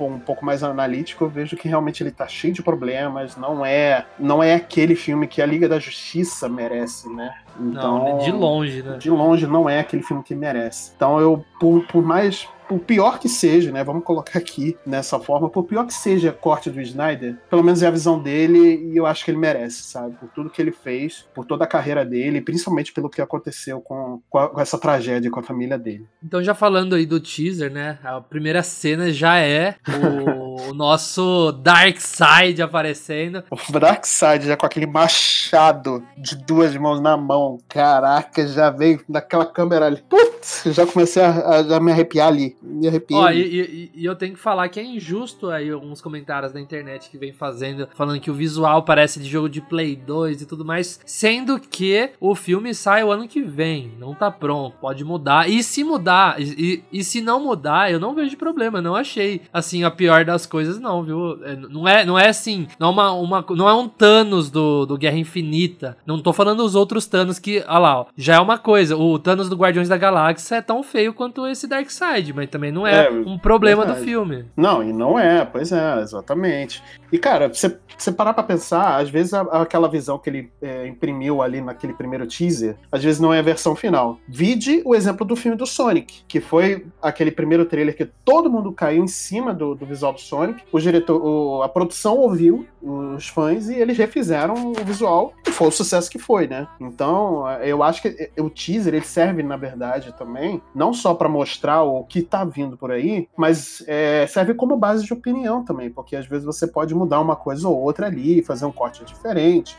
um 0.00 0.18
pouco 0.18 0.44
mais 0.44 0.62
analítico, 0.62 1.24
eu 1.24 1.28
vejo 1.28 1.56
que 1.56 1.68
realmente 1.68 2.02
ele 2.02 2.10
tá 2.10 2.26
cheio 2.26 2.52
de 2.52 2.62
problemas, 2.62 3.36
não 3.36 3.64
é, 3.64 4.04
não 4.18 4.42
é 4.42 4.54
aquele 4.54 4.94
filme 4.94 5.26
que 5.26 5.40
a 5.40 5.46
Liga 5.46 5.68
da 5.68 5.78
Justiça 5.78 6.48
merece, 6.48 7.08
né? 7.08 7.32
Então, 7.60 8.04
Não, 8.04 8.18
de 8.18 8.32
longe, 8.32 8.82
né? 8.82 8.96
de 8.96 9.10
longe 9.10 9.46
não 9.46 9.68
é 9.68 9.80
aquele 9.80 10.02
filme 10.02 10.22
que 10.22 10.34
merece. 10.34 10.92
Então 10.96 11.20
eu, 11.20 11.44
por, 11.60 11.84
por 11.86 12.02
mais. 12.02 12.48
Por 12.72 12.80
pior 12.80 13.18
que 13.18 13.28
seja, 13.28 13.70
né? 13.72 13.82
Vamos 13.84 14.04
colocar 14.04 14.38
aqui 14.38 14.76
nessa 14.86 15.18
forma, 15.18 15.48
por 15.50 15.64
pior 15.64 15.84
que 15.86 15.92
seja 15.94 16.30
a 16.30 16.32
corte 16.32 16.70
do 16.70 16.80
Snyder, 16.80 17.36
pelo 17.50 17.62
menos 17.62 17.82
é 17.82 17.86
a 17.86 17.90
visão 17.90 18.18
dele 18.18 18.90
e 18.92 18.96
eu 18.96 19.06
acho 19.06 19.24
que 19.24 19.30
ele 19.30 19.38
merece, 19.38 19.82
sabe? 19.82 20.14
Por 20.16 20.28
tudo 20.30 20.50
que 20.50 20.60
ele 20.60 20.72
fez, 20.72 21.26
por 21.34 21.44
toda 21.44 21.64
a 21.64 21.66
carreira 21.66 22.04
dele, 22.04 22.40
principalmente 22.40 22.92
pelo 22.92 23.10
que 23.10 23.20
aconteceu 23.20 23.80
com, 23.80 24.20
com, 24.30 24.38
a- 24.38 24.48
com 24.48 24.60
essa 24.60 24.78
tragédia 24.78 25.30
com 25.30 25.40
a 25.40 25.42
família 25.42 25.78
dele. 25.78 26.06
Então, 26.24 26.42
já 26.42 26.54
falando 26.54 26.94
aí 26.94 27.04
do 27.06 27.20
teaser, 27.20 27.70
né? 27.70 27.98
A 28.02 28.20
primeira 28.20 28.62
cena 28.62 29.12
já 29.12 29.36
é 29.38 29.76
o, 29.88 30.70
o 30.70 30.74
nosso 30.74 31.52
Darkseid 31.52 32.62
aparecendo. 32.62 33.42
O 33.50 33.78
Darkseid 33.78 34.46
já 34.46 34.56
com 34.56 34.66
aquele 34.66 34.86
machado 34.86 36.02
de 36.16 36.36
duas 36.36 36.74
mãos 36.76 37.00
na 37.00 37.16
mão. 37.16 37.58
Caraca, 37.68 38.46
já 38.46 38.70
veio 38.70 39.00
daquela 39.08 39.46
câmera 39.46 39.86
ali. 39.86 40.02
Putz, 40.08 40.62
já 40.66 40.86
comecei 40.86 41.22
a, 41.22 41.30
a- 41.48 41.62
já 41.62 41.80
me 41.80 41.90
arrepiar 41.92 42.28
ali. 42.28 42.56
Me 42.62 42.86
arrepiei. 42.88 43.18
Ó, 43.18 43.30
e, 43.30 43.40
e- 43.42 43.90
e 43.94 44.04
eu 44.04 44.14
tenho 44.14 44.34
que 44.34 44.38
falar 44.40 44.68
que 44.68 44.78
é 44.78 44.84
injusto 44.84 45.50
aí 45.50 45.68
alguns 45.70 46.00
comentários 46.00 46.52
da 46.52 46.60
internet 46.60 47.10
que 47.10 47.18
vem 47.18 47.32
fazendo, 47.32 47.88
falando 47.94 48.20
que 48.20 48.30
o 48.30 48.34
visual 48.34 48.82
parece 48.84 49.18
de 49.20 49.28
jogo 49.28 49.48
de 49.48 49.60
Play 49.60 49.96
2 49.96 50.42
e 50.42 50.46
tudo 50.46 50.64
mais, 50.64 51.00
sendo 51.04 51.58
que 51.58 52.10
o 52.20 52.34
filme 52.34 52.74
sai 52.74 53.02
o 53.02 53.10
ano 53.10 53.26
que 53.26 53.42
vem, 53.42 53.92
não 53.98 54.14
tá 54.14 54.30
pronto, 54.30 54.76
pode 54.80 55.04
mudar. 55.04 55.48
E 55.50 55.62
se 55.62 55.82
mudar, 55.82 56.40
e, 56.40 56.82
e- 56.92 57.02
se 57.04 57.20
não 57.20 57.42
mudar, 57.42 57.90
eu 57.90 57.98
não 57.98 58.14
vejo 58.14 58.36
problema, 58.36 58.80
não 58.80 58.94
achei 58.94 59.40
assim 59.52 59.82
a 59.84 59.90
pior 59.90 60.24
das 60.24 60.46
coisas 60.46 60.78
não, 60.78 61.02
viu? 61.02 61.44
É, 61.44 61.56
Não 61.56 61.88
é, 61.88 62.04
não 62.04 62.18
é 62.18 62.28
assim, 62.28 62.66
não 62.78 62.88
é, 62.88 62.90
uma, 62.92 63.12
uma- 63.12 63.46
não 63.50 63.68
é 63.68 63.74
um 63.74 63.88
Thanos 63.88 64.50
do, 64.50 64.86
do 64.86 64.96
Guerra 64.96 65.18
Infinita. 65.18 65.96
Não 66.06 66.20
tô 66.20 66.32
falando 66.32 66.60
os 66.64 66.74
outros 66.74 67.06
Thanos 67.06 67.38
que, 67.38 67.58
olha 67.66 67.78
lá, 67.78 68.00
ó, 68.00 68.06
já 68.16 68.36
é 68.36 68.40
uma 68.40 68.56
coisa, 68.58 68.96
o 68.96 69.18
Thanos 69.18 69.48
do 69.48 69.56
Guardiões 69.56 69.88
da 69.88 69.96
Galáxia 69.96 70.56
é 70.56 70.62
tão 70.62 70.82
feio 70.82 71.12
quanto 71.12 71.46
esse 71.46 71.66
Darkseid, 71.66 72.32
mas 72.32 72.48
também 72.52 72.70
não 72.70 72.86
é, 72.86 73.06
É, 73.06 73.10
um 73.10 73.36
problema 73.38 73.82
verdade. 73.82 74.00
do 74.00 74.04
filme. 74.06 74.44
Não, 74.56 74.82
e 74.82 74.92
não 74.92 75.18
é, 75.18 75.44
pois 75.44 75.72
é, 75.72 76.00
exatamente. 76.00 76.82
E, 77.10 77.18
cara, 77.18 77.48
você 77.52 77.76
você 77.98 78.10
parar 78.10 78.32
pra 78.34 78.42
pensar, 78.42 78.96
às 79.00 79.08
vezes 79.10 79.32
a- 79.32 79.42
aquela 79.62 79.88
visão 79.88 80.18
que 80.18 80.28
ele 80.28 80.52
é, 80.60 80.86
imprimiu 80.88 81.40
ali 81.40 81.60
naquele 81.60 81.92
primeiro 81.92 82.26
teaser, 82.26 82.74
às 82.90 83.02
vezes 83.04 83.20
não 83.20 83.32
é 83.32 83.38
a 83.38 83.42
versão 83.42 83.76
final. 83.76 84.18
Vide 84.26 84.82
o 84.84 84.92
exemplo 84.94 85.24
do 85.24 85.36
filme 85.36 85.56
do 85.56 85.66
Sonic, 85.66 86.24
que 86.26 86.40
foi 86.40 86.84
aquele 87.00 87.30
primeiro 87.30 87.64
trailer 87.64 87.96
que 87.96 88.04
todo 88.24 88.50
mundo 88.50 88.72
caiu 88.72 89.04
em 89.04 89.08
cima 89.08 89.54
do, 89.54 89.74
do 89.76 89.86
visual 89.86 90.12
do 90.12 90.20
Sonic. 90.20 90.64
O 90.72 90.80
diretor, 90.80 91.22
o- 91.24 91.62
a 91.62 91.68
produção 91.68 92.16
ouviu 92.16 92.66
os 92.82 93.28
fãs 93.28 93.68
e 93.68 93.74
eles 93.76 93.96
refizeram 93.96 94.72
o 94.72 94.84
visual 94.84 95.32
e 95.46 95.52
foi 95.52 95.68
o 95.68 95.70
sucesso 95.70 96.10
que 96.10 96.18
foi, 96.18 96.48
né? 96.48 96.66
Então, 96.80 97.48
eu 97.60 97.82
acho 97.84 98.02
que 98.02 98.30
o 98.40 98.50
teaser 98.50 98.94
ele 98.94 99.04
serve, 99.04 99.42
na 99.44 99.56
verdade, 99.56 100.12
também, 100.18 100.60
não 100.74 100.92
só 100.92 101.14
pra 101.14 101.28
mostrar 101.28 101.82
o 101.82 102.02
que 102.04 102.22
tá 102.22 102.41
vindo 102.44 102.76
por 102.76 102.90
aí, 102.90 103.28
mas 103.36 103.82
é, 103.86 104.26
serve 104.26 104.54
como 104.54 104.76
base 104.76 105.04
de 105.04 105.12
opinião 105.12 105.64
também, 105.64 105.90
porque 105.90 106.16
às 106.16 106.26
vezes 106.26 106.44
você 106.44 106.66
pode 106.66 106.94
mudar 106.94 107.20
uma 107.20 107.36
coisa 107.36 107.68
ou 107.68 107.76
outra 107.78 108.06
ali, 108.06 108.42
fazer 108.42 108.64
um 108.64 108.72
corte 108.72 109.04
diferente, 109.04 109.76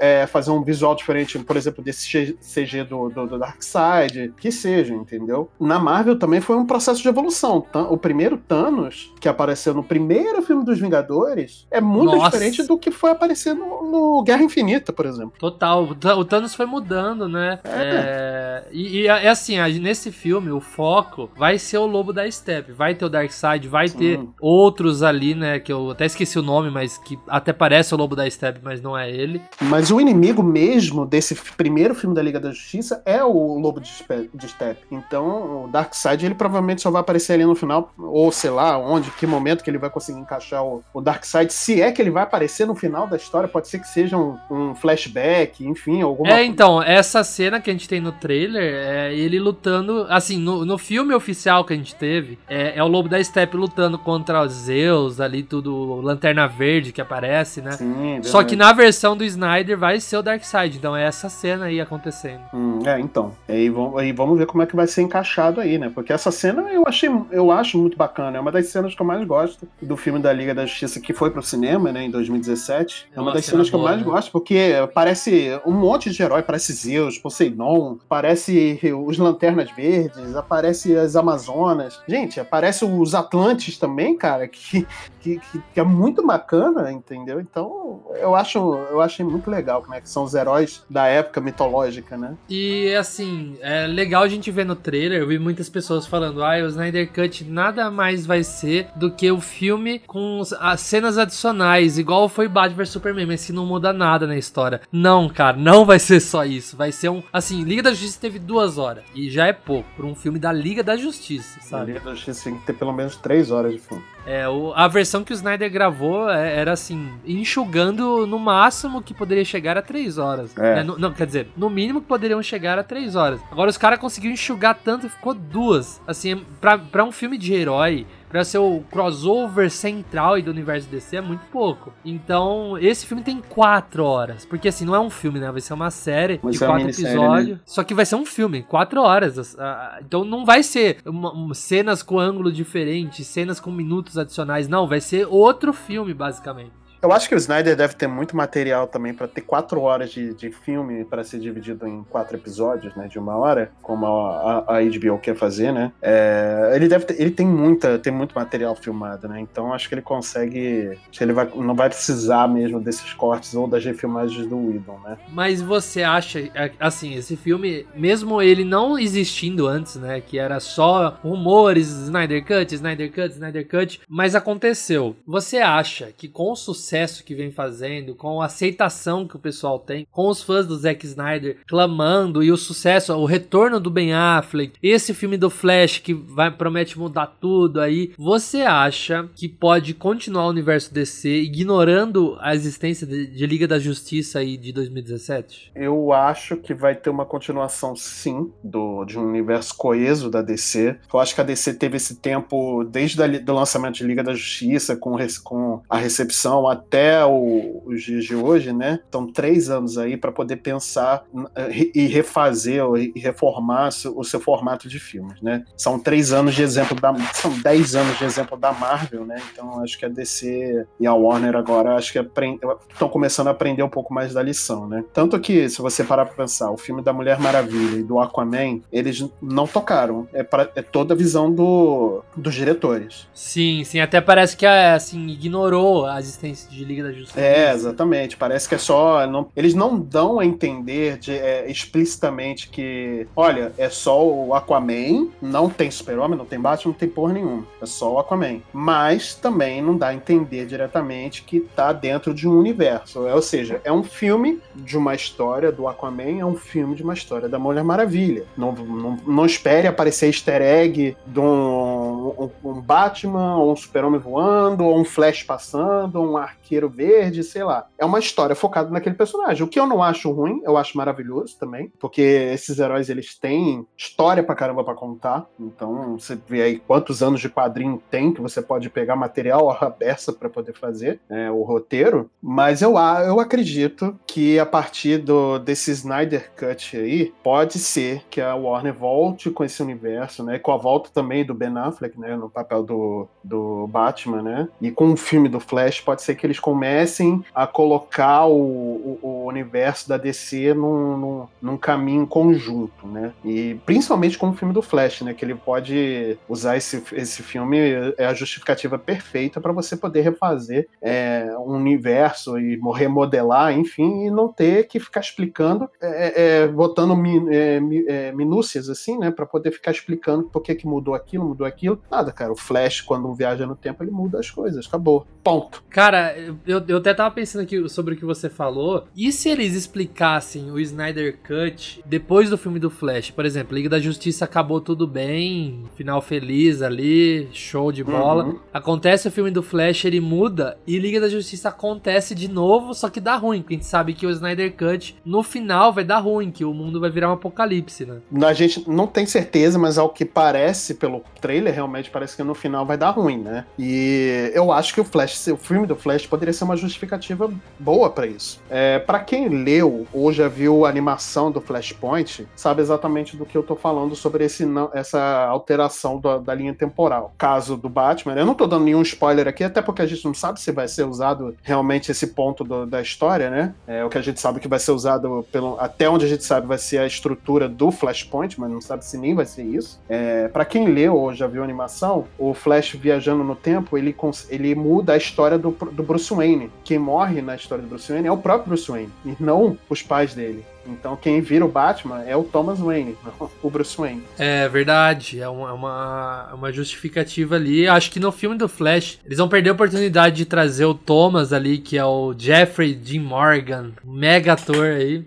é, 0.00 0.26
fazer 0.26 0.50
um 0.50 0.62
visual 0.62 0.94
diferente, 0.94 1.38
por 1.38 1.56
exemplo, 1.56 1.82
desse 1.82 2.36
CG 2.40 2.84
do, 2.84 3.08
do, 3.08 3.26
do 3.26 3.38
Darkseid, 3.38 4.32
que 4.38 4.50
seja, 4.52 4.94
entendeu? 4.94 5.50
Na 5.58 5.78
Marvel 5.78 6.18
também 6.18 6.40
foi 6.40 6.56
um 6.56 6.66
processo 6.66 7.02
de 7.02 7.08
evolução. 7.08 7.66
O 7.90 7.96
primeiro 7.96 8.36
Thanos, 8.36 9.12
que 9.20 9.28
apareceu 9.28 9.74
no 9.74 9.82
primeiro 9.82 10.42
filme 10.42 10.64
dos 10.64 10.78
Vingadores, 10.78 11.66
é 11.70 11.80
muito 11.80 12.16
Nossa. 12.16 12.30
diferente 12.30 12.62
do 12.64 12.78
que 12.78 12.90
foi 12.90 13.10
aparecer 13.10 13.54
no, 13.54 13.90
no 13.90 14.22
Guerra 14.22 14.42
Infinita, 14.42 14.92
por 14.92 15.06
exemplo. 15.06 15.32
Total, 15.38 15.82
o 15.84 15.94
Tha- 15.94 16.16
o 16.16 16.24
Thanos 16.24 16.54
foi 16.54 16.66
mudando, 16.66 17.28
né? 17.28 17.58
É, 17.64 18.64
e, 18.70 19.00
e 19.02 19.06
é 19.06 19.28
assim, 19.28 19.58
a- 19.58 19.68
nesse 19.68 20.10
filme, 20.12 20.50
o 20.50 20.60
foco 20.60 21.30
vai 21.36 21.58
ser 21.58 21.78
o 21.78 21.86
Lobo 21.86 22.12
da 22.12 22.30
Steppe. 22.30 22.72
Vai 22.72 22.94
ter 22.94 23.04
o 23.04 23.08
Darkseid, 23.08 23.68
vai 23.68 23.88
Sim. 23.88 23.98
ter 23.98 24.20
outros 24.40 25.02
ali, 25.02 25.34
né? 25.34 25.58
Que 25.58 25.72
eu 25.72 25.90
até 25.90 26.06
esqueci 26.06 26.38
o 26.38 26.42
nome, 26.42 26.70
mas 26.70 26.98
que 26.98 27.18
até 27.28 27.52
parece 27.52 27.94
o 27.94 27.96
Lobo 27.96 28.14
da 28.16 28.28
Steppe, 28.28 28.60
mas 28.62 28.80
não 28.80 28.96
é 28.96 29.10
ele. 29.10 29.40
Mas 29.72 29.90
o 29.90 29.98
inimigo 29.98 30.42
mesmo 30.42 31.06
desse 31.06 31.34
primeiro 31.56 31.94
filme 31.94 32.14
da 32.14 32.20
Liga 32.20 32.38
da 32.38 32.50
Justiça 32.50 33.00
é 33.06 33.24
o 33.24 33.58
Lobo 33.58 33.80
de, 33.80 33.88
Steppe. 33.88 34.82
Então, 34.90 35.64
o 35.64 35.68
Darkseid, 35.72 36.26
ele 36.26 36.34
provavelmente 36.34 36.82
só 36.82 36.90
vai 36.90 37.00
aparecer 37.00 37.32
ali 37.32 37.46
no 37.46 37.54
final, 37.54 37.90
ou 37.96 38.30
sei 38.30 38.50
lá, 38.50 38.76
onde, 38.76 39.10
que 39.12 39.26
momento 39.26 39.64
que 39.64 39.70
ele 39.70 39.78
vai 39.78 39.88
conseguir 39.88 40.18
encaixar 40.18 40.62
o, 40.62 40.84
o 40.92 41.00
Darkseid. 41.00 41.50
Se 41.50 41.80
é 41.80 41.90
que 41.90 42.02
ele 42.02 42.10
vai 42.10 42.22
aparecer 42.22 42.66
no 42.66 42.74
final 42.74 43.06
da 43.06 43.16
história, 43.16 43.48
pode 43.48 43.66
ser 43.66 43.78
que 43.78 43.88
seja 43.88 44.14
um, 44.14 44.36
um 44.50 44.74
flashback, 44.74 45.66
enfim, 45.66 46.02
alguma 46.02 46.28
É, 46.28 46.44
então, 46.44 46.82
essa 46.82 47.24
cena 47.24 47.58
que 47.58 47.70
a 47.70 47.72
gente 47.72 47.88
tem 47.88 47.98
no 47.98 48.12
trailer 48.12 48.74
é 48.74 49.14
ele 49.14 49.40
lutando. 49.40 50.04
Assim, 50.10 50.36
no, 50.36 50.66
no 50.66 50.76
filme 50.76 51.14
oficial 51.14 51.64
que 51.64 51.72
a 51.72 51.76
gente 51.76 51.94
teve, 51.94 52.38
é, 52.46 52.76
é 52.76 52.84
o 52.84 52.88
Lobo 52.88 53.08
da 53.08 53.24
Steppe 53.24 53.56
lutando 53.56 53.98
contra 53.98 54.42
os 54.42 54.52
Zeus, 54.52 55.18
ali 55.18 55.42
tudo, 55.42 56.02
Lanterna 56.02 56.46
Verde 56.46 56.92
que 56.92 57.00
aparece, 57.00 57.62
né? 57.62 57.72
Sim, 57.72 58.20
Só 58.22 58.44
que 58.44 58.54
na 58.54 58.70
versão 58.74 59.16
do 59.16 59.24
Snyder 59.24 59.61
Snyder 59.62 59.78
vai 59.78 60.00
ser 60.00 60.16
o 60.16 60.22
Darkseid. 60.22 60.76
Então 60.76 60.96
é 60.96 61.04
essa 61.04 61.28
cena 61.28 61.66
aí 61.66 61.80
acontecendo. 61.80 62.40
Hum, 62.52 62.80
é, 62.84 62.98
então. 63.00 63.32
Vamos, 63.72 64.00
aí 64.00 64.12
vamos 64.12 64.38
ver 64.38 64.46
como 64.46 64.62
é 64.62 64.66
que 64.66 64.76
vai 64.76 64.86
ser 64.86 65.02
encaixado 65.02 65.60
aí, 65.60 65.78
né? 65.78 65.90
Porque 65.94 66.12
essa 66.12 66.30
cena 66.30 66.62
eu 66.72 66.84
achei, 66.86 67.08
eu 67.30 67.50
acho 67.50 67.78
muito 67.78 67.96
bacana. 67.96 68.36
É 68.36 68.40
uma 68.40 68.50
das 68.50 68.66
cenas 68.66 68.94
que 68.94 69.00
eu 69.00 69.06
mais 69.06 69.24
gosto 69.26 69.68
do 69.80 69.96
filme 69.96 70.18
da 70.18 70.32
Liga 70.32 70.54
da 70.54 70.66
Justiça 70.66 71.00
que 71.00 71.12
foi 71.12 71.30
pro 71.30 71.42
cinema, 71.42 71.92
né, 71.92 72.04
em 72.04 72.10
2017. 72.10 73.08
É 73.14 73.18
uma 73.18 73.26
Nossa, 73.26 73.36
das 73.36 73.46
cenas 73.46 73.70
que 73.70 73.74
eu 73.74 73.80
boa, 73.80 73.90
mais 73.90 74.02
né? 74.04 74.10
gosto, 74.10 74.32
porque 74.32 74.72
parece 74.92 75.60
um 75.64 75.72
monte 75.72 76.10
de 76.10 76.22
herói, 76.22 76.42
parece 76.42 76.72
Zeus, 76.72 77.18
Poseidon, 77.18 77.98
parece 78.08 78.78
os 79.06 79.18
Lanternas 79.18 79.70
Verdes, 79.70 80.34
aparece 80.34 80.96
as 80.96 81.16
Amazonas. 81.16 82.00
Gente, 82.06 82.40
aparece 82.40 82.84
os 82.84 83.14
Atlantes 83.14 83.78
também, 83.78 84.16
cara, 84.16 84.48
que, 84.48 84.86
que, 85.22 85.38
que- 85.38 85.62
que 85.74 85.80
é 85.80 85.82
muito 85.84 86.26
bacana, 86.26 86.90
entendeu? 86.92 87.40
Então, 87.40 88.00
eu 88.20 88.34
acho, 88.34 88.58
eu 88.90 89.00
achei 89.00 89.24
muito 89.24 89.50
legal 89.50 89.82
como 89.82 89.94
é 89.94 90.00
que 90.00 90.08
são 90.08 90.24
os 90.24 90.34
heróis 90.34 90.84
da 90.90 91.06
época 91.06 91.40
mitológica, 91.40 92.16
né? 92.16 92.34
E 92.48 92.94
assim, 92.94 93.56
é 93.60 93.86
legal 93.86 94.22
a 94.22 94.28
gente 94.28 94.50
ver 94.50 94.64
no 94.66 94.74
trailer, 94.76 95.20
eu 95.20 95.28
vi 95.28 95.38
muitas 95.38 95.68
pessoas 95.68 96.06
falando, 96.06 96.42
ah, 96.42 96.56
o 96.62 96.66
Snyder 96.66 97.12
Cut 97.12 97.44
nada 97.44 97.90
mais 97.90 98.26
vai 98.26 98.42
ser 98.42 98.88
do 98.96 99.10
que 99.10 99.30
o 99.30 99.40
filme 99.40 100.00
com 100.00 100.42
as 100.60 100.80
cenas 100.80 101.16
adicionais, 101.18 101.98
igual 101.98 102.28
foi 102.28 102.48
Batman 102.48 102.76
vs 102.76 102.88
Superman, 102.90 103.26
mas 103.26 103.44
que 103.46 103.52
não 103.52 103.66
muda 103.66 103.92
nada 103.92 104.26
na 104.26 104.36
história. 104.36 104.80
Não, 104.90 105.28
cara, 105.28 105.56
não 105.56 105.84
vai 105.84 105.98
ser 105.98 106.20
só 106.20 106.44
isso. 106.44 106.76
Vai 106.76 106.92
ser 106.92 107.08
um. 107.08 107.22
Assim, 107.32 107.62
Liga 107.62 107.82
da 107.82 107.90
Justiça 107.90 108.18
teve 108.20 108.38
duas 108.38 108.78
horas. 108.78 109.04
E 109.14 109.30
já 109.30 109.46
é 109.46 109.52
pouco, 109.52 109.88
por 109.96 110.04
um 110.04 110.14
filme 110.14 110.38
da 110.38 110.52
Liga 110.52 110.82
da 110.82 110.96
Justiça, 110.96 111.60
sabe? 111.60 111.92
Liga 111.92 112.04
da 112.04 112.14
Justiça 112.14 112.44
tem 112.44 112.58
que 112.58 112.66
ter 112.66 112.72
pelo 112.74 112.92
menos 112.92 113.16
três 113.16 113.50
horas 113.50 113.72
de 113.72 113.78
filme. 113.78 114.02
É, 114.26 114.48
o- 114.48 114.72
a 114.74 114.86
versão 114.88 115.24
que 115.24 115.32
o 115.32 115.34
Snyder 115.34 115.70
gravou 115.70 116.30
é- 116.30 116.56
era 116.56 116.72
assim, 116.72 117.10
enxugando 117.26 118.26
no 118.26 118.38
máximo 118.38 119.02
que 119.02 119.12
poderia 119.12 119.44
chegar 119.44 119.76
a 119.76 119.82
três 119.82 120.16
horas. 120.18 120.56
É. 120.56 120.76
né? 120.76 120.82
No- 120.84 120.96
não, 120.98 121.12
quer 121.12 121.26
dizer, 121.26 121.48
no 121.56 121.68
mínimo 121.68 122.00
que 122.00 122.06
poderiam 122.06 122.42
chegar 122.42 122.78
a 122.78 122.82
três 122.82 123.16
horas. 123.16 123.40
Agora 123.50 123.68
os 123.68 123.76
caras 123.76 123.98
conseguiram 123.98 124.32
enxugar 124.34 124.78
tanto 124.82 125.06
e 125.06 125.08
ficou 125.08 125.34
duas. 125.34 126.00
Assim, 126.06 126.44
pra, 126.60 126.78
pra 126.78 127.04
um 127.04 127.12
filme 127.12 127.36
de 127.36 127.52
herói, 127.52 128.06
pra 128.32 128.42
ser 128.44 128.58
o 128.58 128.80
crossover 128.90 129.70
central 129.70 130.38
e 130.38 130.42
do 130.42 130.50
universo 130.50 130.88
DC 130.88 131.16
é 131.16 131.20
muito 131.20 131.42
pouco. 131.52 131.92
Então, 132.04 132.76
esse 132.78 133.06
filme 133.06 133.22
tem 133.22 133.40
quatro 133.40 134.04
horas. 134.04 134.44
Porque 134.46 134.68
assim, 134.68 134.84
não 134.84 134.94
é 134.94 135.00
um 135.00 135.10
filme, 135.10 135.38
né? 135.38 135.52
Vai 135.52 135.60
ser 135.60 135.74
uma 135.74 135.90
série 135.90 136.38
de 136.52 136.58
quatro 136.66 136.88
episódios. 137.04 137.58
Só 137.66 137.84
que 137.84 137.94
vai 137.94 138.04
ser 138.06 138.16
um 138.16 138.24
filme, 138.26 138.62
quatro 138.62 139.02
horas. 139.02 139.56
Então 140.00 140.24
não 140.24 140.44
vai 140.44 140.62
ser 140.62 140.98
uma- 141.06 141.54
cenas 141.54 142.02
com 142.02 142.18
ângulo 142.18 142.50
diferente, 142.50 143.22
cenas 143.22 143.60
com 143.60 143.70
minutos 143.70 144.16
adicionais. 144.18 144.66
Não, 144.66 144.86
vai 144.88 145.00
ser 145.00 145.26
outro 145.28 145.72
filme, 145.72 146.14
basicamente. 146.14 146.72
Eu 147.02 147.10
acho 147.12 147.28
que 147.28 147.34
o 147.34 147.38
Snyder 147.38 147.74
deve 147.76 147.94
ter 147.94 148.06
muito 148.06 148.36
material 148.36 148.86
também 148.86 149.12
pra 149.12 149.26
ter 149.26 149.40
quatro 149.40 149.80
horas 149.80 150.10
de, 150.12 150.32
de 150.34 150.52
filme 150.52 151.04
pra 151.04 151.24
ser 151.24 151.40
dividido 151.40 151.84
em 151.86 152.04
quatro 152.04 152.36
episódios, 152.36 152.94
né, 152.94 153.08
de 153.08 153.18
uma 153.18 153.36
hora, 153.36 153.72
como 153.82 154.06
a, 154.06 154.64
a- 154.68 154.76
a 154.78 154.82
HBO 154.84 155.18
quer 155.18 155.34
fazer, 155.34 155.72
né? 155.72 155.90
É, 156.00 156.70
ele 156.76 156.86
deve 156.86 157.04
ter, 157.04 157.20
ele 157.20 157.32
tem 157.32 157.44
muita, 157.46 157.98
tem 157.98 158.12
muito 158.12 158.34
material 158.36 158.76
filmado, 158.76 159.26
né? 159.28 159.40
Então 159.40 159.74
acho 159.74 159.88
que 159.88 159.96
ele 159.96 160.02
consegue, 160.02 160.90
acho 161.08 161.18
que 161.18 161.24
ele 161.24 161.32
vai, 161.32 161.48
não 161.56 161.74
vai 161.74 161.88
precisar 161.88 162.46
mesmo 162.48 162.78
desses 162.80 163.12
cortes 163.14 163.52
ou 163.54 163.66
das 163.66 163.84
refilmagens 163.84 164.46
do 164.46 164.56
Whedon, 164.68 165.00
né? 165.04 165.18
Mas 165.30 165.60
você 165.60 166.04
acha, 166.04 166.38
é, 166.54 166.70
assim, 166.78 167.14
esse 167.14 167.36
filme, 167.36 167.84
mesmo 167.96 168.40
ele 168.40 168.64
não 168.64 168.96
existindo 168.96 169.66
antes, 169.66 169.96
né? 169.96 170.20
Que 170.20 170.38
era 170.38 170.60
só 170.60 171.18
rumores, 171.20 171.88
Snyder 171.88 172.44
Cut, 172.46 172.72
Snyder 172.74 173.10
Cut, 173.12 173.32
Snyder 173.34 173.66
Cut, 173.68 174.00
mas 174.08 174.36
aconteceu. 174.36 175.16
Você 175.26 175.58
acha 175.58 176.10
que 176.16 176.28
com 176.28 176.52
o 176.52 176.56
sucesso 176.56 176.91
que 177.24 177.34
vem 177.34 177.50
fazendo, 177.50 178.14
com 178.14 178.40
a 178.40 178.46
aceitação 178.46 179.26
que 179.26 179.36
o 179.36 179.40
pessoal 179.40 179.78
tem, 179.78 180.06
com 180.10 180.28
os 180.28 180.42
fãs 180.42 180.66
do 180.66 180.76
Zack 180.76 181.06
Snyder 181.06 181.58
clamando 181.66 182.42
e 182.42 182.50
o 182.50 182.56
sucesso, 182.56 183.14
o 183.14 183.24
retorno 183.24 183.80
do 183.80 183.90
Ben 183.90 184.12
Affleck, 184.12 184.74
esse 184.82 185.14
filme 185.14 185.36
do 185.36 185.50
Flash 185.50 185.98
que 185.98 186.14
vai 186.14 186.50
promete 186.50 186.98
mudar 186.98 187.26
tudo 187.26 187.80
aí, 187.80 188.12
você 188.18 188.62
acha 188.62 189.28
que 189.34 189.48
pode 189.48 189.94
continuar 189.94 190.46
o 190.46 190.50
universo 190.50 190.92
DC 190.92 191.28
ignorando 191.28 192.36
a 192.40 192.54
existência 192.54 193.06
de, 193.06 193.26
de 193.26 193.46
Liga 193.46 193.66
da 193.66 193.78
Justiça 193.78 194.38
aí 194.40 194.56
de 194.56 194.72
2017? 194.72 195.72
Eu 195.74 196.12
acho 196.12 196.56
que 196.56 196.74
vai 196.74 196.94
ter 196.94 197.10
uma 197.10 197.24
continuação, 197.24 197.96
sim, 197.96 198.52
do, 198.62 199.04
de 199.04 199.18
um 199.18 199.26
universo 199.26 199.74
coeso 199.76 200.30
da 200.30 200.42
DC. 200.42 200.96
Eu 201.12 201.20
acho 201.20 201.34
que 201.34 201.40
a 201.40 201.44
DC 201.44 201.74
teve 201.74 201.96
esse 201.96 202.16
tempo, 202.16 202.84
desde 202.84 203.20
o 203.20 203.52
lançamento 203.52 203.96
de 203.96 204.04
Liga 204.04 204.22
da 204.22 204.34
Justiça, 204.34 204.96
com, 204.96 205.16
com 205.42 205.82
a 205.88 205.96
recepção 205.96 206.60
até 206.86 207.24
o- 207.24 207.82
os 207.86 208.02
dias 208.02 208.24
de 208.24 208.34
hoje, 208.34 208.72
né? 208.72 209.00
São 209.10 209.26
três 209.30 209.70
anos 209.70 209.96
aí 209.98 210.16
para 210.16 210.32
poder 210.32 210.56
pensar 210.56 211.24
eh, 211.56 211.90
e 211.94 212.06
refazer 212.06 212.82
e 213.14 213.18
reformar 213.18 213.88
o 214.14 214.24
seu 214.24 214.40
formato 214.40 214.88
de 214.88 214.98
filmes, 214.98 215.40
né? 215.40 215.64
São 215.76 215.98
três 215.98 216.32
anos 216.32 216.54
de 216.54 216.62
exemplo 216.62 216.98
da. 217.00 217.12
São 217.32 217.50
dez 217.60 217.94
anos 217.94 218.18
de 218.18 218.24
exemplo 218.24 218.56
da 218.58 218.72
Marvel, 218.72 219.24
né? 219.24 219.40
Então 219.52 219.82
acho 219.82 219.98
que 219.98 220.04
a 220.04 220.08
DC 220.08 220.86
e 221.00 221.06
a 221.06 221.14
Warner 221.14 221.56
agora 221.56 221.94
acho 221.96 222.12
que 222.12 222.18
estão 222.18 223.08
começando 223.08 223.48
a 223.48 223.50
aprender 223.50 223.82
um 223.82 223.88
pouco 223.88 224.12
mais 224.12 224.32
da 224.34 224.42
lição, 224.42 224.86
né? 224.88 225.04
Tanto 225.12 225.38
que, 225.40 225.68
se 225.68 225.80
você 225.80 226.02
parar 226.04 226.26
pra 226.26 226.34
pensar, 226.34 226.70
o 226.70 226.76
filme 226.76 227.02
da 227.02 227.12
Mulher 227.12 227.38
Maravilha 227.40 227.98
e 227.98 228.02
do 228.02 228.18
Aquaman, 228.18 228.80
eles 228.92 229.24
não 229.40 229.66
tocaram. 229.66 230.26
É, 230.32 230.42
pra- 230.42 230.70
é 230.74 230.82
toda 230.82 231.14
a 231.14 231.16
visão 231.16 231.52
do, 231.52 232.22
dos 232.36 232.54
diretores. 232.54 233.26
Sim, 233.34 233.82
sim, 233.84 234.00
até 234.00 234.20
parece 234.20 234.56
que 234.56 234.66
assim 234.66 235.26
ignorou 235.28 236.06
a 236.06 236.18
existência 236.18 236.68
de 236.74 236.84
Liga 236.84 237.02
da 237.04 237.12
Justiça. 237.12 237.40
É, 237.40 237.72
exatamente. 237.72 238.36
Parece 238.36 238.68
que 238.68 238.74
é 238.74 238.78
só. 238.78 239.26
não- 239.26 239.48
eles 239.54 239.74
não 239.74 239.98
dão 239.98 240.38
a 240.40 240.44
entender 240.46 241.18
de- 241.18 241.32
é, 241.36 241.70
explicitamente 241.70 242.68
que, 242.68 243.26
olha, 243.36 243.72
é 243.78 243.88
só 243.88 244.24
o 244.26 244.54
Aquaman, 244.54 245.28
não 245.40 245.68
tem 245.68 245.90
Super-Homem, 245.90 246.36
não 246.38 246.44
tem 246.44 246.58
Batman, 246.60 246.92
não 246.92 246.98
tem 246.98 247.08
porra 247.08 247.32
nenhuma. 247.34 247.64
É 247.80 247.86
só 247.86 248.14
o 248.14 248.18
Aquaman. 248.18 248.60
Mas 248.72 249.34
também 249.34 249.80
não 249.82 249.96
dá 249.96 250.08
a 250.08 250.14
entender 250.14 250.66
diretamente 250.66 251.42
que 251.42 251.60
tá 251.60 251.92
dentro 251.92 252.32
de 252.34 252.48
um 252.48 252.58
universo. 252.58 253.26
É, 253.26 253.34
ou 253.34 253.42
seja, 253.42 253.80
é 253.84 253.92
um 253.92 254.02
filme 254.02 254.60
de 254.74 254.96
uma 254.96 255.14
história 255.14 255.70
do 255.70 255.86
Aquaman, 255.88 256.38
é 256.40 256.44
um 256.44 256.56
filme 256.56 256.94
de 256.94 257.02
uma 257.02 257.14
história 257.14 257.48
da 257.48 257.58
Mulher 257.58 257.84
Maravilha. 257.84 258.44
Não, 258.56 258.72
não, 258.72 259.16
não 259.26 259.46
espere 259.46 259.86
aparecer 259.86 260.26
easter 260.26 260.60
egg 260.62 261.16
de 261.26 261.40
um, 261.40 262.28
um- 262.38 262.50
um 262.64 262.80
Batman, 262.80 263.56
ou 263.56 263.72
um 263.72 263.76
Super-Homem 263.76 264.20
voando, 264.20 264.84
ou 264.84 264.98
um 264.98 265.04
Flash 265.04 265.42
passando, 265.42 266.16
ou 266.16 266.32
um 266.32 266.38
arqueiro 266.62 266.88
verde, 266.88 267.42
sei 267.42 267.64
lá. 267.64 267.86
É 267.98 268.04
uma 268.04 268.20
história 268.20 268.54
focada 268.54 268.90
naquele 268.90 269.16
personagem. 269.16 269.64
O 269.64 269.68
que 269.68 269.78
eu 269.78 269.86
não 269.86 270.02
acho 270.02 270.30
ruim, 270.30 270.60
eu 270.64 270.76
acho 270.76 270.96
maravilhoso 270.96 271.58
também, 271.58 271.92
porque 271.98 272.22
esses 272.22 272.78
heróis 272.78 273.10
eles 273.10 273.36
têm 273.36 273.86
história 273.96 274.42
pra 274.42 274.54
caramba 274.54 274.84
pra 274.84 274.94
contar. 274.94 275.46
Então, 275.58 276.18
você 276.18 276.38
vê 276.46 276.62
aí 276.62 276.78
quantos 276.78 277.22
anos 277.22 277.40
de 277.40 277.48
quadrinho 277.48 278.00
tem 278.10 278.32
que 278.32 278.40
você 278.40 278.62
pode 278.62 278.88
pegar 278.88 279.16
material 279.16 279.70
à 279.70 279.90
beça 279.90 280.32
pra 280.32 280.48
poder 280.48 280.74
fazer 280.74 281.20
é, 281.28 281.50
o 281.50 281.62
roteiro. 281.62 282.30
Mas 282.40 282.80
eu, 282.80 282.94
eu 283.26 283.40
acredito 283.40 284.18
que 284.26 284.58
a 284.58 284.66
partir 284.66 285.18
do, 285.18 285.58
desse 285.58 285.90
Snyder 285.90 286.50
Cut 286.56 286.96
aí, 286.96 287.32
pode 287.42 287.78
ser 287.78 288.24
que 288.30 288.40
a 288.40 288.54
Warner 288.54 288.94
volte 288.94 289.50
com 289.50 289.64
esse 289.64 289.82
universo, 289.82 290.44
né? 290.44 290.58
Com 290.58 290.72
a 290.72 290.76
volta 290.76 291.10
também 291.12 291.44
do 291.44 291.54
Ben 291.54 291.76
Affleck, 291.76 292.18
né? 292.18 292.36
No 292.36 292.48
papel 292.48 292.82
do, 292.82 293.28
do 293.42 293.86
Batman, 293.88 294.42
né? 294.42 294.68
E 294.80 294.90
com 294.90 295.12
o 295.12 295.16
filme 295.16 295.48
do 295.48 295.58
Flash, 295.58 296.00
pode 296.00 296.22
ser 296.22 296.34
que 296.34 296.51
eles 296.52 296.60
comecem 296.60 297.42
a 297.54 297.66
colocar 297.66 298.46
o, 298.46 298.52
o, 298.52 299.18
o 299.22 299.46
universo 299.46 300.08
da 300.08 300.16
DC 300.16 300.74
num, 300.74 301.16
num, 301.16 301.46
num 301.60 301.76
caminho 301.76 302.26
conjunto, 302.26 303.06
né? 303.06 303.32
E 303.44 303.76
principalmente 303.86 304.36
com 304.36 304.50
o 304.50 304.52
filme 304.52 304.74
do 304.74 304.82
Flash, 304.82 305.22
né? 305.22 305.32
Que 305.32 305.44
ele 305.44 305.54
pode 305.54 306.38
usar 306.48 306.76
esse, 306.76 307.02
esse 307.12 307.42
filme, 307.42 307.78
é 308.18 308.26
a 308.26 308.34
justificativa 308.34 308.98
perfeita 308.98 309.60
para 309.60 309.72
você 309.72 309.96
poder 309.96 310.20
refazer 310.20 310.88
é, 311.00 311.46
um 311.58 311.72
universo 311.76 312.58
e 312.58 312.78
remodelar, 312.94 313.72
enfim, 313.72 314.26
e 314.26 314.30
não 314.30 314.48
ter 314.52 314.86
que 314.86 315.00
ficar 315.00 315.20
explicando, 315.20 315.88
é, 316.00 316.62
é, 316.62 316.68
botando 316.68 317.16
mi- 317.16 317.48
é, 317.50 317.80
é, 318.06 318.32
minúcias 318.32 318.88
assim, 318.88 319.18
né, 319.18 319.30
para 319.30 319.46
poder 319.46 319.70
ficar 319.72 319.90
explicando 319.90 320.44
por 320.44 320.60
que, 320.60 320.74
que 320.74 320.86
mudou 320.86 321.14
aquilo, 321.14 321.44
mudou 321.48 321.66
aquilo. 321.66 322.00
Nada, 322.10 322.30
cara. 322.32 322.52
O 322.52 322.56
Flash, 322.56 323.00
quando 323.00 323.32
viaja 323.34 323.66
no 323.66 323.74
tempo, 323.74 324.02
ele 324.02 324.10
muda 324.10 324.38
as 324.38 324.50
coisas. 324.50 324.86
Acabou. 324.86 325.26
Ponto. 325.42 325.82
Cara, 325.90 326.34
eu, 326.66 326.82
eu 326.86 326.96
até 326.98 327.14
tava 327.14 327.30
pensando 327.34 327.62
aqui 327.62 327.88
sobre 327.88 328.14
o 328.14 328.16
que 328.16 328.24
você 328.24 328.48
falou. 328.48 329.06
E 329.16 329.32
se 329.32 329.48
eles 329.48 329.74
explicassem 329.74 330.70
o 330.70 330.78
Snyder 330.80 331.38
Cut 331.46 332.02
depois 332.04 332.50
do 332.50 332.58
filme 332.58 332.78
do 332.78 332.90
Flash? 332.90 333.30
Por 333.30 333.44
exemplo, 333.44 333.76
Liga 333.76 333.88
da 333.88 334.00
Justiça 334.00 334.44
acabou 334.44 334.80
tudo 334.80 335.06
bem, 335.06 335.84
final 335.96 336.20
feliz 336.20 336.82
ali, 336.82 337.48
show 337.52 337.92
de 337.92 338.02
bola. 338.02 338.44
Uhum. 338.44 338.58
Acontece 338.72 339.28
o 339.28 339.30
filme 339.30 339.50
do 339.50 339.62
Flash, 339.62 340.04
ele 340.04 340.20
muda, 340.20 340.78
e 340.86 340.98
Liga 340.98 341.20
da 341.20 341.28
Justiça 341.28 341.68
acontece 341.68 342.34
de 342.34 342.48
novo, 342.48 342.94
só 342.94 343.08
que 343.08 343.20
dá 343.20 343.36
ruim. 343.36 343.60
Porque 343.60 343.74
a 343.74 343.78
gente 343.78 343.86
sabe 343.86 344.14
que 344.14 344.26
o 344.26 344.30
Snyder 344.30 344.74
Cut, 344.76 345.16
no 345.24 345.42
final, 345.42 345.92
vai 345.92 346.04
dar 346.04 346.18
ruim, 346.18 346.50
que 346.50 346.64
o 346.64 346.74
mundo 346.74 347.00
vai 347.00 347.10
virar 347.10 347.30
um 347.30 347.34
apocalipse, 347.34 348.04
né? 348.04 348.20
A 348.42 348.52
gente 348.52 348.88
não 348.88 349.06
tem 349.06 349.24
certeza, 349.24 349.78
mas 349.78 349.98
ao 349.98 350.10
que 350.10 350.24
parece 350.24 350.94
pelo 350.94 351.22
trailer, 351.40 351.72
realmente 351.72 351.92
realmente 352.02 352.10
parece 352.10 352.36
que 352.36 352.42
no 352.42 352.54
final 352.54 352.86
vai 352.86 352.96
dar 352.96 353.10
ruim, 353.10 353.38
né? 353.38 353.64
E 353.78 354.50
eu 354.54 354.72
acho 354.72 354.94
que 354.94 355.00
o 355.00 355.04
Flash, 355.04 355.46
o 355.48 355.56
filme 355.56 355.86
do 355.86 355.94
Flash 355.94 356.26
poderia 356.32 356.54
ser 356.54 356.64
uma 356.64 356.78
justificativa 356.78 357.52
boa 357.78 358.08
para 358.08 358.26
isso. 358.26 358.58
É, 358.70 358.98
para 358.98 359.20
quem 359.20 359.50
leu 359.50 360.06
ou 360.14 360.32
já 360.32 360.48
viu 360.48 360.86
a 360.86 360.88
animação 360.88 361.52
do 361.52 361.60
Flashpoint, 361.60 362.48
sabe 362.56 362.80
exatamente 362.80 363.36
do 363.36 363.44
que 363.44 363.54
eu 363.54 363.62
tô 363.62 363.76
falando 363.76 364.16
sobre 364.16 364.46
esse, 364.46 364.66
essa 364.94 365.20
alteração 365.44 366.18
da, 366.18 366.38
da 366.38 366.54
linha 366.54 366.72
temporal. 366.72 367.34
Caso 367.36 367.76
do 367.76 367.86
Batman, 367.86 368.34
eu 368.34 368.46
não 368.46 368.54
tô 368.54 368.66
dando 368.66 368.86
nenhum 368.86 369.02
spoiler 369.02 369.46
aqui, 369.46 369.62
até 369.62 369.82
porque 369.82 370.00
a 370.00 370.06
gente 370.06 370.24
não 370.24 370.32
sabe 370.32 370.58
se 370.58 370.72
vai 370.72 370.88
ser 370.88 371.04
usado 371.04 371.54
realmente 371.62 372.10
esse 372.10 372.28
ponto 372.28 372.64
do, 372.64 372.86
da 372.86 373.02
história, 373.02 373.50
né? 373.50 373.74
É, 373.86 374.02
o 374.02 374.08
que 374.08 374.16
a 374.16 374.22
gente 374.22 374.40
sabe 374.40 374.58
que 374.58 374.68
vai 374.68 374.78
ser 374.78 374.92
usado, 374.92 375.46
pelo, 375.52 375.76
até 375.78 376.08
onde 376.08 376.24
a 376.24 376.28
gente 376.28 376.44
sabe, 376.44 376.66
vai 376.66 376.78
ser 376.78 376.96
a 376.96 377.06
estrutura 377.06 377.68
do 377.68 377.90
Flashpoint, 377.90 378.58
mas 378.58 378.70
não 378.70 378.80
sabe 378.80 379.04
se 379.04 379.18
nem 379.18 379.34
vai 379.34 379.44
ser 379.44 379.64
isso. 379.64 380.00
É, 380.08 380.48
para 380.48 380.64
quem 380.64 380.88
leu 380.88 381.14
ou 381.14 381.34
já 381.34 381.46
viu 381.46 381.60
a 381.60 381.64
animação, 381.64 382.24
o 382.38 382.54
Flash 382.54 382.92
viajando 382.92 383.44
no 383.44 383.54
tempo, 383.54 383.98
ele, 383.98 384.16
ele 384.48 384.74
muda 384.74 385.12
a 385.12 385.16
história 385.18 385.58
do, 385.58 385.72
do 385.92 386.02
Bruce 386.02 386.21
Wayne. 386.30 386.70
Quem 386.84 386.98
morre 386.98 387.40
na 387.40 387.54
história 387.54 387.82
do 387.82 387.88
Bruce 387.88 388.10
Wayne 388.10 388.28
é 388.28 388.32
o 388.32 388.36
próprio 388.36 388.68
Bruce 388.68 388.90
Wayne, 388.90 389.12
e 389.24 389.34
não 389.40 389.78
os 389.88 390.02
pais 390.02 390.34
dele. 390.34 390.64
Então 390.86 391.16
quem 391.16 391.40
vira 391.40 391.64
o 391.64 391.68
Batman 391.68 392.22
é 392.24 392.36
o 392.36 392.42
Thomas 392.42 392.80
Wayne, 392.80 393.16
não 393.24 393.50
o 393.62 393.70
Bruce 393.70 393.96
Wayne. 393.96 394.22
É 394.38 394.68
verdade, 394.68 395.40
é 395.40 395.48
uma, 395.48 395.70
é 395.70 395.72
uma, 395.72 396.48
é 396.50 396.54
uma 396.54 396.72
justificativa 396.72 397.56
ali. 397.56 397.86
Acho 397.86 398.10
que 398.10 398.20
no 398.20 398.32
filme 398.32 398.56
do 398.56 398.68
Flash, 398.68 399.18
eles 399.24 399.38
vão 399.38 399.48
perder 399.48 399.70
a 399.70 399.74
oportunidade 399.74 400.36
de 400.36 400.44
trazer 400.44 400.84
o 400.84 400.94
Thomas 400.94 401.52
ali, 401.52 401.78
que 401.78 401.96
é 401.96 402.04
o 402.04 402.34
Jeffrey 402.36 402.94
Dean 402.94 403.22
Morgan, 403.22 403.92
mega 404.04 404.52
ator 404.52 404.86
aí. 404.86 405.24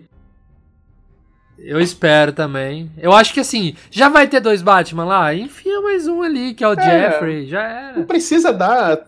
Eu 1.58 1.80
espero 1.80 2.32
também. 2.32 2.90
Eu 2.98 3.12
acho 3.12 3.32
que 3.32 3.40
assim, 3.40 3.74
já 3.90 4.08
vai 4.08 4.26
ter 4.26 4.40
dois 4.40 4.62
Batman 4.62 5.04
lá? 5.04 5.34
Enfia 5.34 5.80
mais 5.80 6.06
um 6.06 6.22
ali, 6.22 6.54
que 6.54 6.62
é 6.62 6.68
o 6.68 6.72
é, 6.72 6.82
Jeffrey. 6.82 7.46
Já 7.46 7.62
era. 7.62 7.98
Não 7.98 8.04
precisa 8.04 8.52
dar 8.52 9.06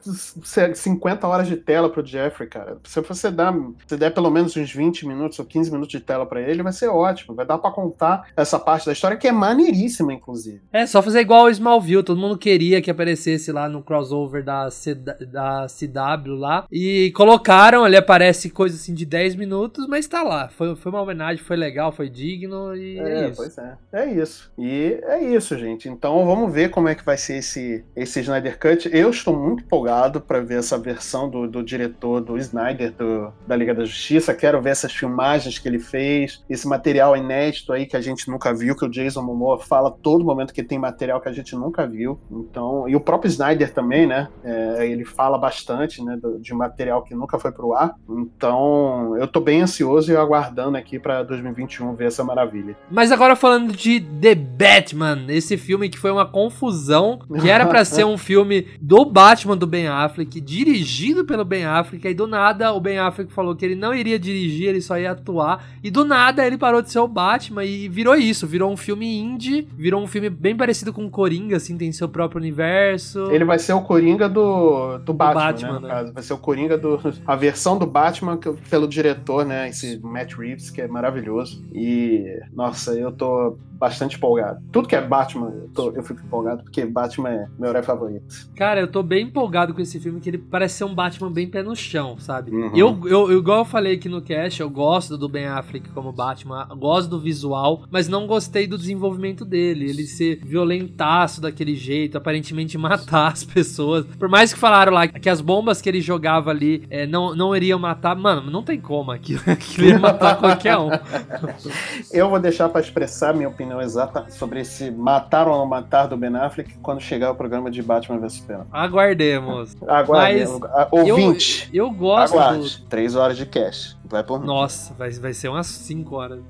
50 0.75 1.27
horas 1.27 1.47
de 1.47 1.57
tela 1.57 1.91
pro 1.91 2.05
Jeffrey, 2.05 2.49
cara. 2.49 2.79
Se 2.85 3.01
você 3.01 3.31
dar, 3.31 3.55
se 3.87 3.97
der 3.97 4.11
pelo 4.11 4.31
menos 4.31 4.57
uns 4.57 4.73
20 4.73 5.07
minutos 5.07 5.39
ou 5.39 5.45
15 5.45 5.71
minutos 5.71 5.93
de 5.93 6.01
tela 6.01 6.27
para 6.27 6.41
ele, 6.41 6.63
vai 6.63 6.73
ser 6.73 6.89
ótimo. 6.89 7.35
Vai 7.35 7.47
dar 7.47 7.59
para 7.59 7.71
contar 7.71 8.29
essa 8.37 8.59
parte 8.59 8.87
da 8.87 8.93
história 8.93 9.17
que 9.17 9.29
é 9.29 9.33
maneiríssima, 9.33 10.13
inclusive. 10.13 10.61
É, 10.73 10.87
só 10.87 11.03
fazer 11.03 11.21
igual 11.21 11.45
o 11.45 11.51
Smallville. 11.51 12.03
Todo 12.03 12.21
mundo 12.21 12.39
queria 12.39 12.81
que 12.81 12.91
aparecesse 12.91 13.53
lá 13.53 13.69
no 13.69 13.83
crossover 13.83 14.43
da, 14.43 14.71
C, 14.71 14.95
da 14.95 15.67
CW 15.67 16.35
lá. 16.35 16.67
E 16.71 17.13
colocaram, 17.15 17.87
ele 17.87 17.97
aparece 17.97 18.51
coisa 18.51 18.77
assim 18.77 18.95
de 18.95 19.05
10 19.05 19.35
minutos, 19.35 19.87
mas 19.87 20.07
tá 20.07 20.23
lá. 20.23 20.49
Foi, 20.49 20.75
foi 20.77 20.93
uma 20.93 21.03
homenagem, 21.03 21.43
foi 21.43 21.57
legal, 21.57 21.93
foi 21.93 22.09
digno 22.09 22.38
e 22.77 22.99
é, 22.99 23.25
é, 23.25 23.29
isso. 23.29 23.37
Pois 23.37 23.59
é. 23.59 23.79
É 23.93 24.07
isso. 24.07 24.53
E 24.59 25.01
é 25.03 25.25
isso, 25.25 25.57
gente. 25.59 25.89
Então 25.89 26.25
vamos 26.27 26.53
ver 26.53 26.71
como 26.71 26.89
é 26.89 26.95
que 26.95 27.05
vai 27.05 27.17
ser 27.17 27.39
esse, 27.39 27.85
esse 27.97 28.21
Snyder 28.21 28.59
Cut. 28.59 28.89
Eu 28.93 29.11
estou 29.11 29.37
muito 29.37 29.65
empolgado 29.65 30.21
para 30.21 30.41
ver 30.41 30.59
essa 30.59 30.79
versão 30.79 31.29
do, 31.29 31.49
do 31.49 31.63
diretor 31.63 32.21
do 32.21 32.37
Snyder 32.39 32.93
do, 32.93 33.33
da 33.47 33.57
Liga 33.57 33.75
da 33.75 33.85
Justiça. 33.85 34.35
Quero 34.35 34.61
ver 34.61 34.71
essas 34.71 34.93
filmagens 34.93 35.59
que 35.59 35.69
ele 35.69 35.79
fez, 35.79 36.45
esse 36.49 36.67
material 36.67 37.17
inédito 37.17 37.73
aí 37.73 37.87
que 37.87 37.97
a 37.97 38.01
gente 38.01 38.31
nunca 38.31 38.55
viu, 38.55 38.77
que 38.77 38.85
o 38.85 38.91
Jason 38.91 39.23
Momoa 39.23 39.59
fala 39.59 39.91
todo 39.91 40.25
momento 40.25 40.53
que 40.53 40.63
tem 40.63 40.79
material 40.79 41.21
que 41.21 41.29
a 41.29 41.33
gente 41.33 41.55
nunca 41.57 41.87
viu. 41.87 42.21
Então, 42.31 42.89
e 42.89 42.95
o 42.95 43.01
próprio 43.01 43.29
Snyder 43.29 43.73
também, 43.73 44.07
né? 44.07 44.29
É, 44.45 44.87
ele 44.87 45.05
fala 45.05 45.39
bastante, 45.39 46.03
né, 46.05 46.19
de 46.41 46.55
material 46.55 47.03
que 47.03 47.15
nunca 47.15 47.39
foi 47.39 47.53
pro 47.53 47.73
ar. 47.73 47.95
Então, 48.09 49.17
eu 49.17 49.27
tô 49.27 49.41
bem 49.41 49.63
ansioso 49.63 50.13
e 50.13 50.17
aguardando 50.17 50.77
aqui 50.77 50.99
para 50.99 51.23
2021 51.23 51.95
ver 51.95 52.07
essa 52.07 52.25
maravilha. 52.29 52.77
Mas 52.91 53.11
agora 53.11 53.35
falando 53.35 53.73
de 53.73 54.01
The 54.01 54.35
Batman, 54.35 55.27
esse 55.29 55.57
filme 55.57 55.89
que 55.89 55.99
foi 55.99 56.11
uma 56.11 56.27
confusão, 56.27 57.19
que 57.41 57.49
era 57.49 57.67
para 57.67 57.85
ser 57.85 58.05
um 58.05 58.19
filme 58.19 58.67
do 58.81 59.05
Batman 59.05 59.57
do 59.57 59.67
Ben 59.67 59.89
Affleck, 59.89 60.41
dirigido 60.41 61.25
pelo 61.25 61.45
Ben 61.45 61.65
Affleck, 61.65 62.07
e 62.07 62.15
do 62.15 62.27
nada 62.27 62.73
o 62.73 62.81
Ben 62.81 62.99
Affleck 62.99 63.33
falou 63.33 63.57
que 63.57 63.65
ele 63.65 63.75
não 63.75 63.95
iria 63.95 64.19
dirigir, 64.19 64.69
ele 64.69 64.81
só 64.81 64.99
ia 64.99 65.13
atuar, 65.13 65.65
e 65.83 65.91
do 65.91 66.05
nada 66.05 66.47
ele 66.47 66.59
parou 66.59 66.83
de 66.83 66.93
ser 66.93 66.99
o 66.99 67.09
Batman 67.09 67.65
e 67.65 67.89
virou 67.89 68.15
isso, 68.15 68.47
virou 68.47 68.71
um 68.71 68.77
filme 68.77 69.19
indie, 69.19 69.67
virou 69.77 70.03
um 70.03 70.07
filme 70.07 70.29
bem 70.29 70.57
parecido 70.57 70.93
com 70.93 71.07
o 71.07 71.11
Coringa, 71.11 71.57
assim, 71.57 71.77
tem 71.79 71.91
seu 71.93 72.09
próprio 72.09 72.39
universo. 72.39 73.31
Ele 73.31 73.45
vai 73.45 73.59
ser 73.59 73.73
o 73.73 73.81
Coringa 73.81 74.29
do, 74.29 74.99
do 74.99 75.15
Batman, 75.15 75.41
Batman 75.41 75.81
né, 75.81 76.03
né? 76.05 76.11
Vai 76.13 76.23
ser 76.23 76.35
o 76.35 76.39
Coringa 76.39 76.77
do... 76.77 77.01
a 77.27 77.37
versão 77.37 77.79
do 77.79 77.87
Batman 77.87 78.39
pelo 78.69 78.87
diretor, 78.87 79.47
né, 79.47 79.69
esse 79.69 79.99
Matt 80.03 80.35
Reeves, 80.35 80.71
que 80.71 80.81
é 80.81 80.89
maravilhoso. 80.89 81.65
E 81.73 82.18
nossa, 82.53 82.93
eu 82.93 83.13
tô 83.13 83.57
bastante 83.79 84.17
empolgado. 84.17 84.61
Tudo 84.73 84.89
que 84.89 84.97
é 84.97 85.01
Batman, 85.01 85.51
eu, 85.51 85.69
tô, 85.69 85.91
eu 85.93 86.03
fico 86.03 86.21
empolgado, 86.21 86.65
porque 86.65 86.85
Batman 86.85 87.31
é 87.31 87.49
meu 87.59 87.71
herói 87.71 87.83
favorito. 87.83 88.51
Cara, 88.57 88.81
eu 88.81 88.89
tô 88.89 89.03
bem 89.03 89.27
empolgado 89.27 89.73
com 89.73 89.81
esse 89.81 90.01
filme, 90.01 90.21
que 90.21 90.29
ele 90.29 90.39
parece 90.39 90.79
ser 90.79 90.85
um 90.85 90.95
Batman 90.95 91.31
bem 91.31 91.49
pé 91.49 91.63
no 91.63 91.77
chão, 91.77 92.19
sabe? 92.19 92.51
Uhum. 92.51 92.77
Eu, 92.77 93.01
eu, 93.05 93.31
eu, 93.31 93.39
igual 93.39 93.61
eu 93.61 93.65
falei 93.65 93.95
aqui 93.95 94.09
no 94.09 94.21
cast, 94.21 94.61
eu 94.61 94.69
gosto 94.69 95.17
do 95.17 95.29
Ben 95.29 95.47
Affleck 95.47 95.89
como 95.91 96.13
Batman, 96.13 96.69
gosto 96.77 97.09
do 97.09 97.21
visual, 97.21 97.85
mas 97.91 98.09
não 98.09 98.27
gostei 98.27 98.67
do 98.67 98.77
desenvolvimento 98.77 99.45
dele. 99.45 99.89
Ele 99.89 100.05
ser 100.05 100.41
violentaço 100.45 101.41
daquele 101.41 101.77
jeito, 101.77 102.19
aparentemente 102.19 102.77
matar 102.79 103.33
as 103.33 103.45
pessoas. 103.45 104.05
Por 104.19 104.29
mais 104.29 104.53
que 104.53 104.59
falaram 104.59 104.93
lá 104.93 105.07
que 105.07 105.29
as 105.29 105.41
bombas 105.41 105.81
que 105.81 105.89
ele 105.89 106.01
jogava 106.01 106.51
ali 106.51 106.85
é, 106.91 107.07
não, 107.07 107.35
não 107.35 107.55
iriam 107.55 107.79
matar, 107.79 108.17
mano, 108.17 108.51
não 108.51 108.63
tem 108.63 108.81
como 108.81 109.13
aquilo. 109.13 109.39
Aquilo 109.49 109.89
ia 109.89 109.99
matar 109.99 110.37
qualquer 110.37 110.77
um. 110.77 110.89
eu 112.13 112.29
vou 112.29 112.39
deixar 112.39 112.69
para 112.69 112.81
expressar 112.81 113.35
minha 113.35 113.49
opinião 113.49 113.81
exata 113.81 114.27
sobre 114.31 114.65
se 114.65 114.91
matar 114.91 115.47
ou 115.49 115.59
não 115.59 115.67
matar 115.67 116.07
do 116.07 116.17
Ben 116.17 116.35
Affleck 116.37 116.75
quando 116.79 117.01
chegar 117.01 117.31
o 117.31 117.35
programa 117.35 117.71
de 117.71 117.83
Batman 117.83 118.19
vs 118.19 118.35
Superman. 118.35 118.67
Aguardemos. 118.73 119.77
Aguardemos. 119.87 120.61
Mas 120.61 120.89
Ouvinte. 120.93 121.69
Eu, 121.73 121.87
eu 121.87 121.91
gosto. 121.91 122.35
Aguarde. 122.35 122.79
Do... 122.79 122.87
Três 122.87 123.15
horas 123.15 123.37
de 123.37 123.47
cast. 123.47 123.98
Vai 124.09 124.25
por 124.25 124.43
Nossa, 124.45 124.95
vai, 124.95 125.11
vai 125.11 125.35
ser 125.35 125.49
umas 125.49 125.67
5 125.67 126.15
horas. 126.15 126.41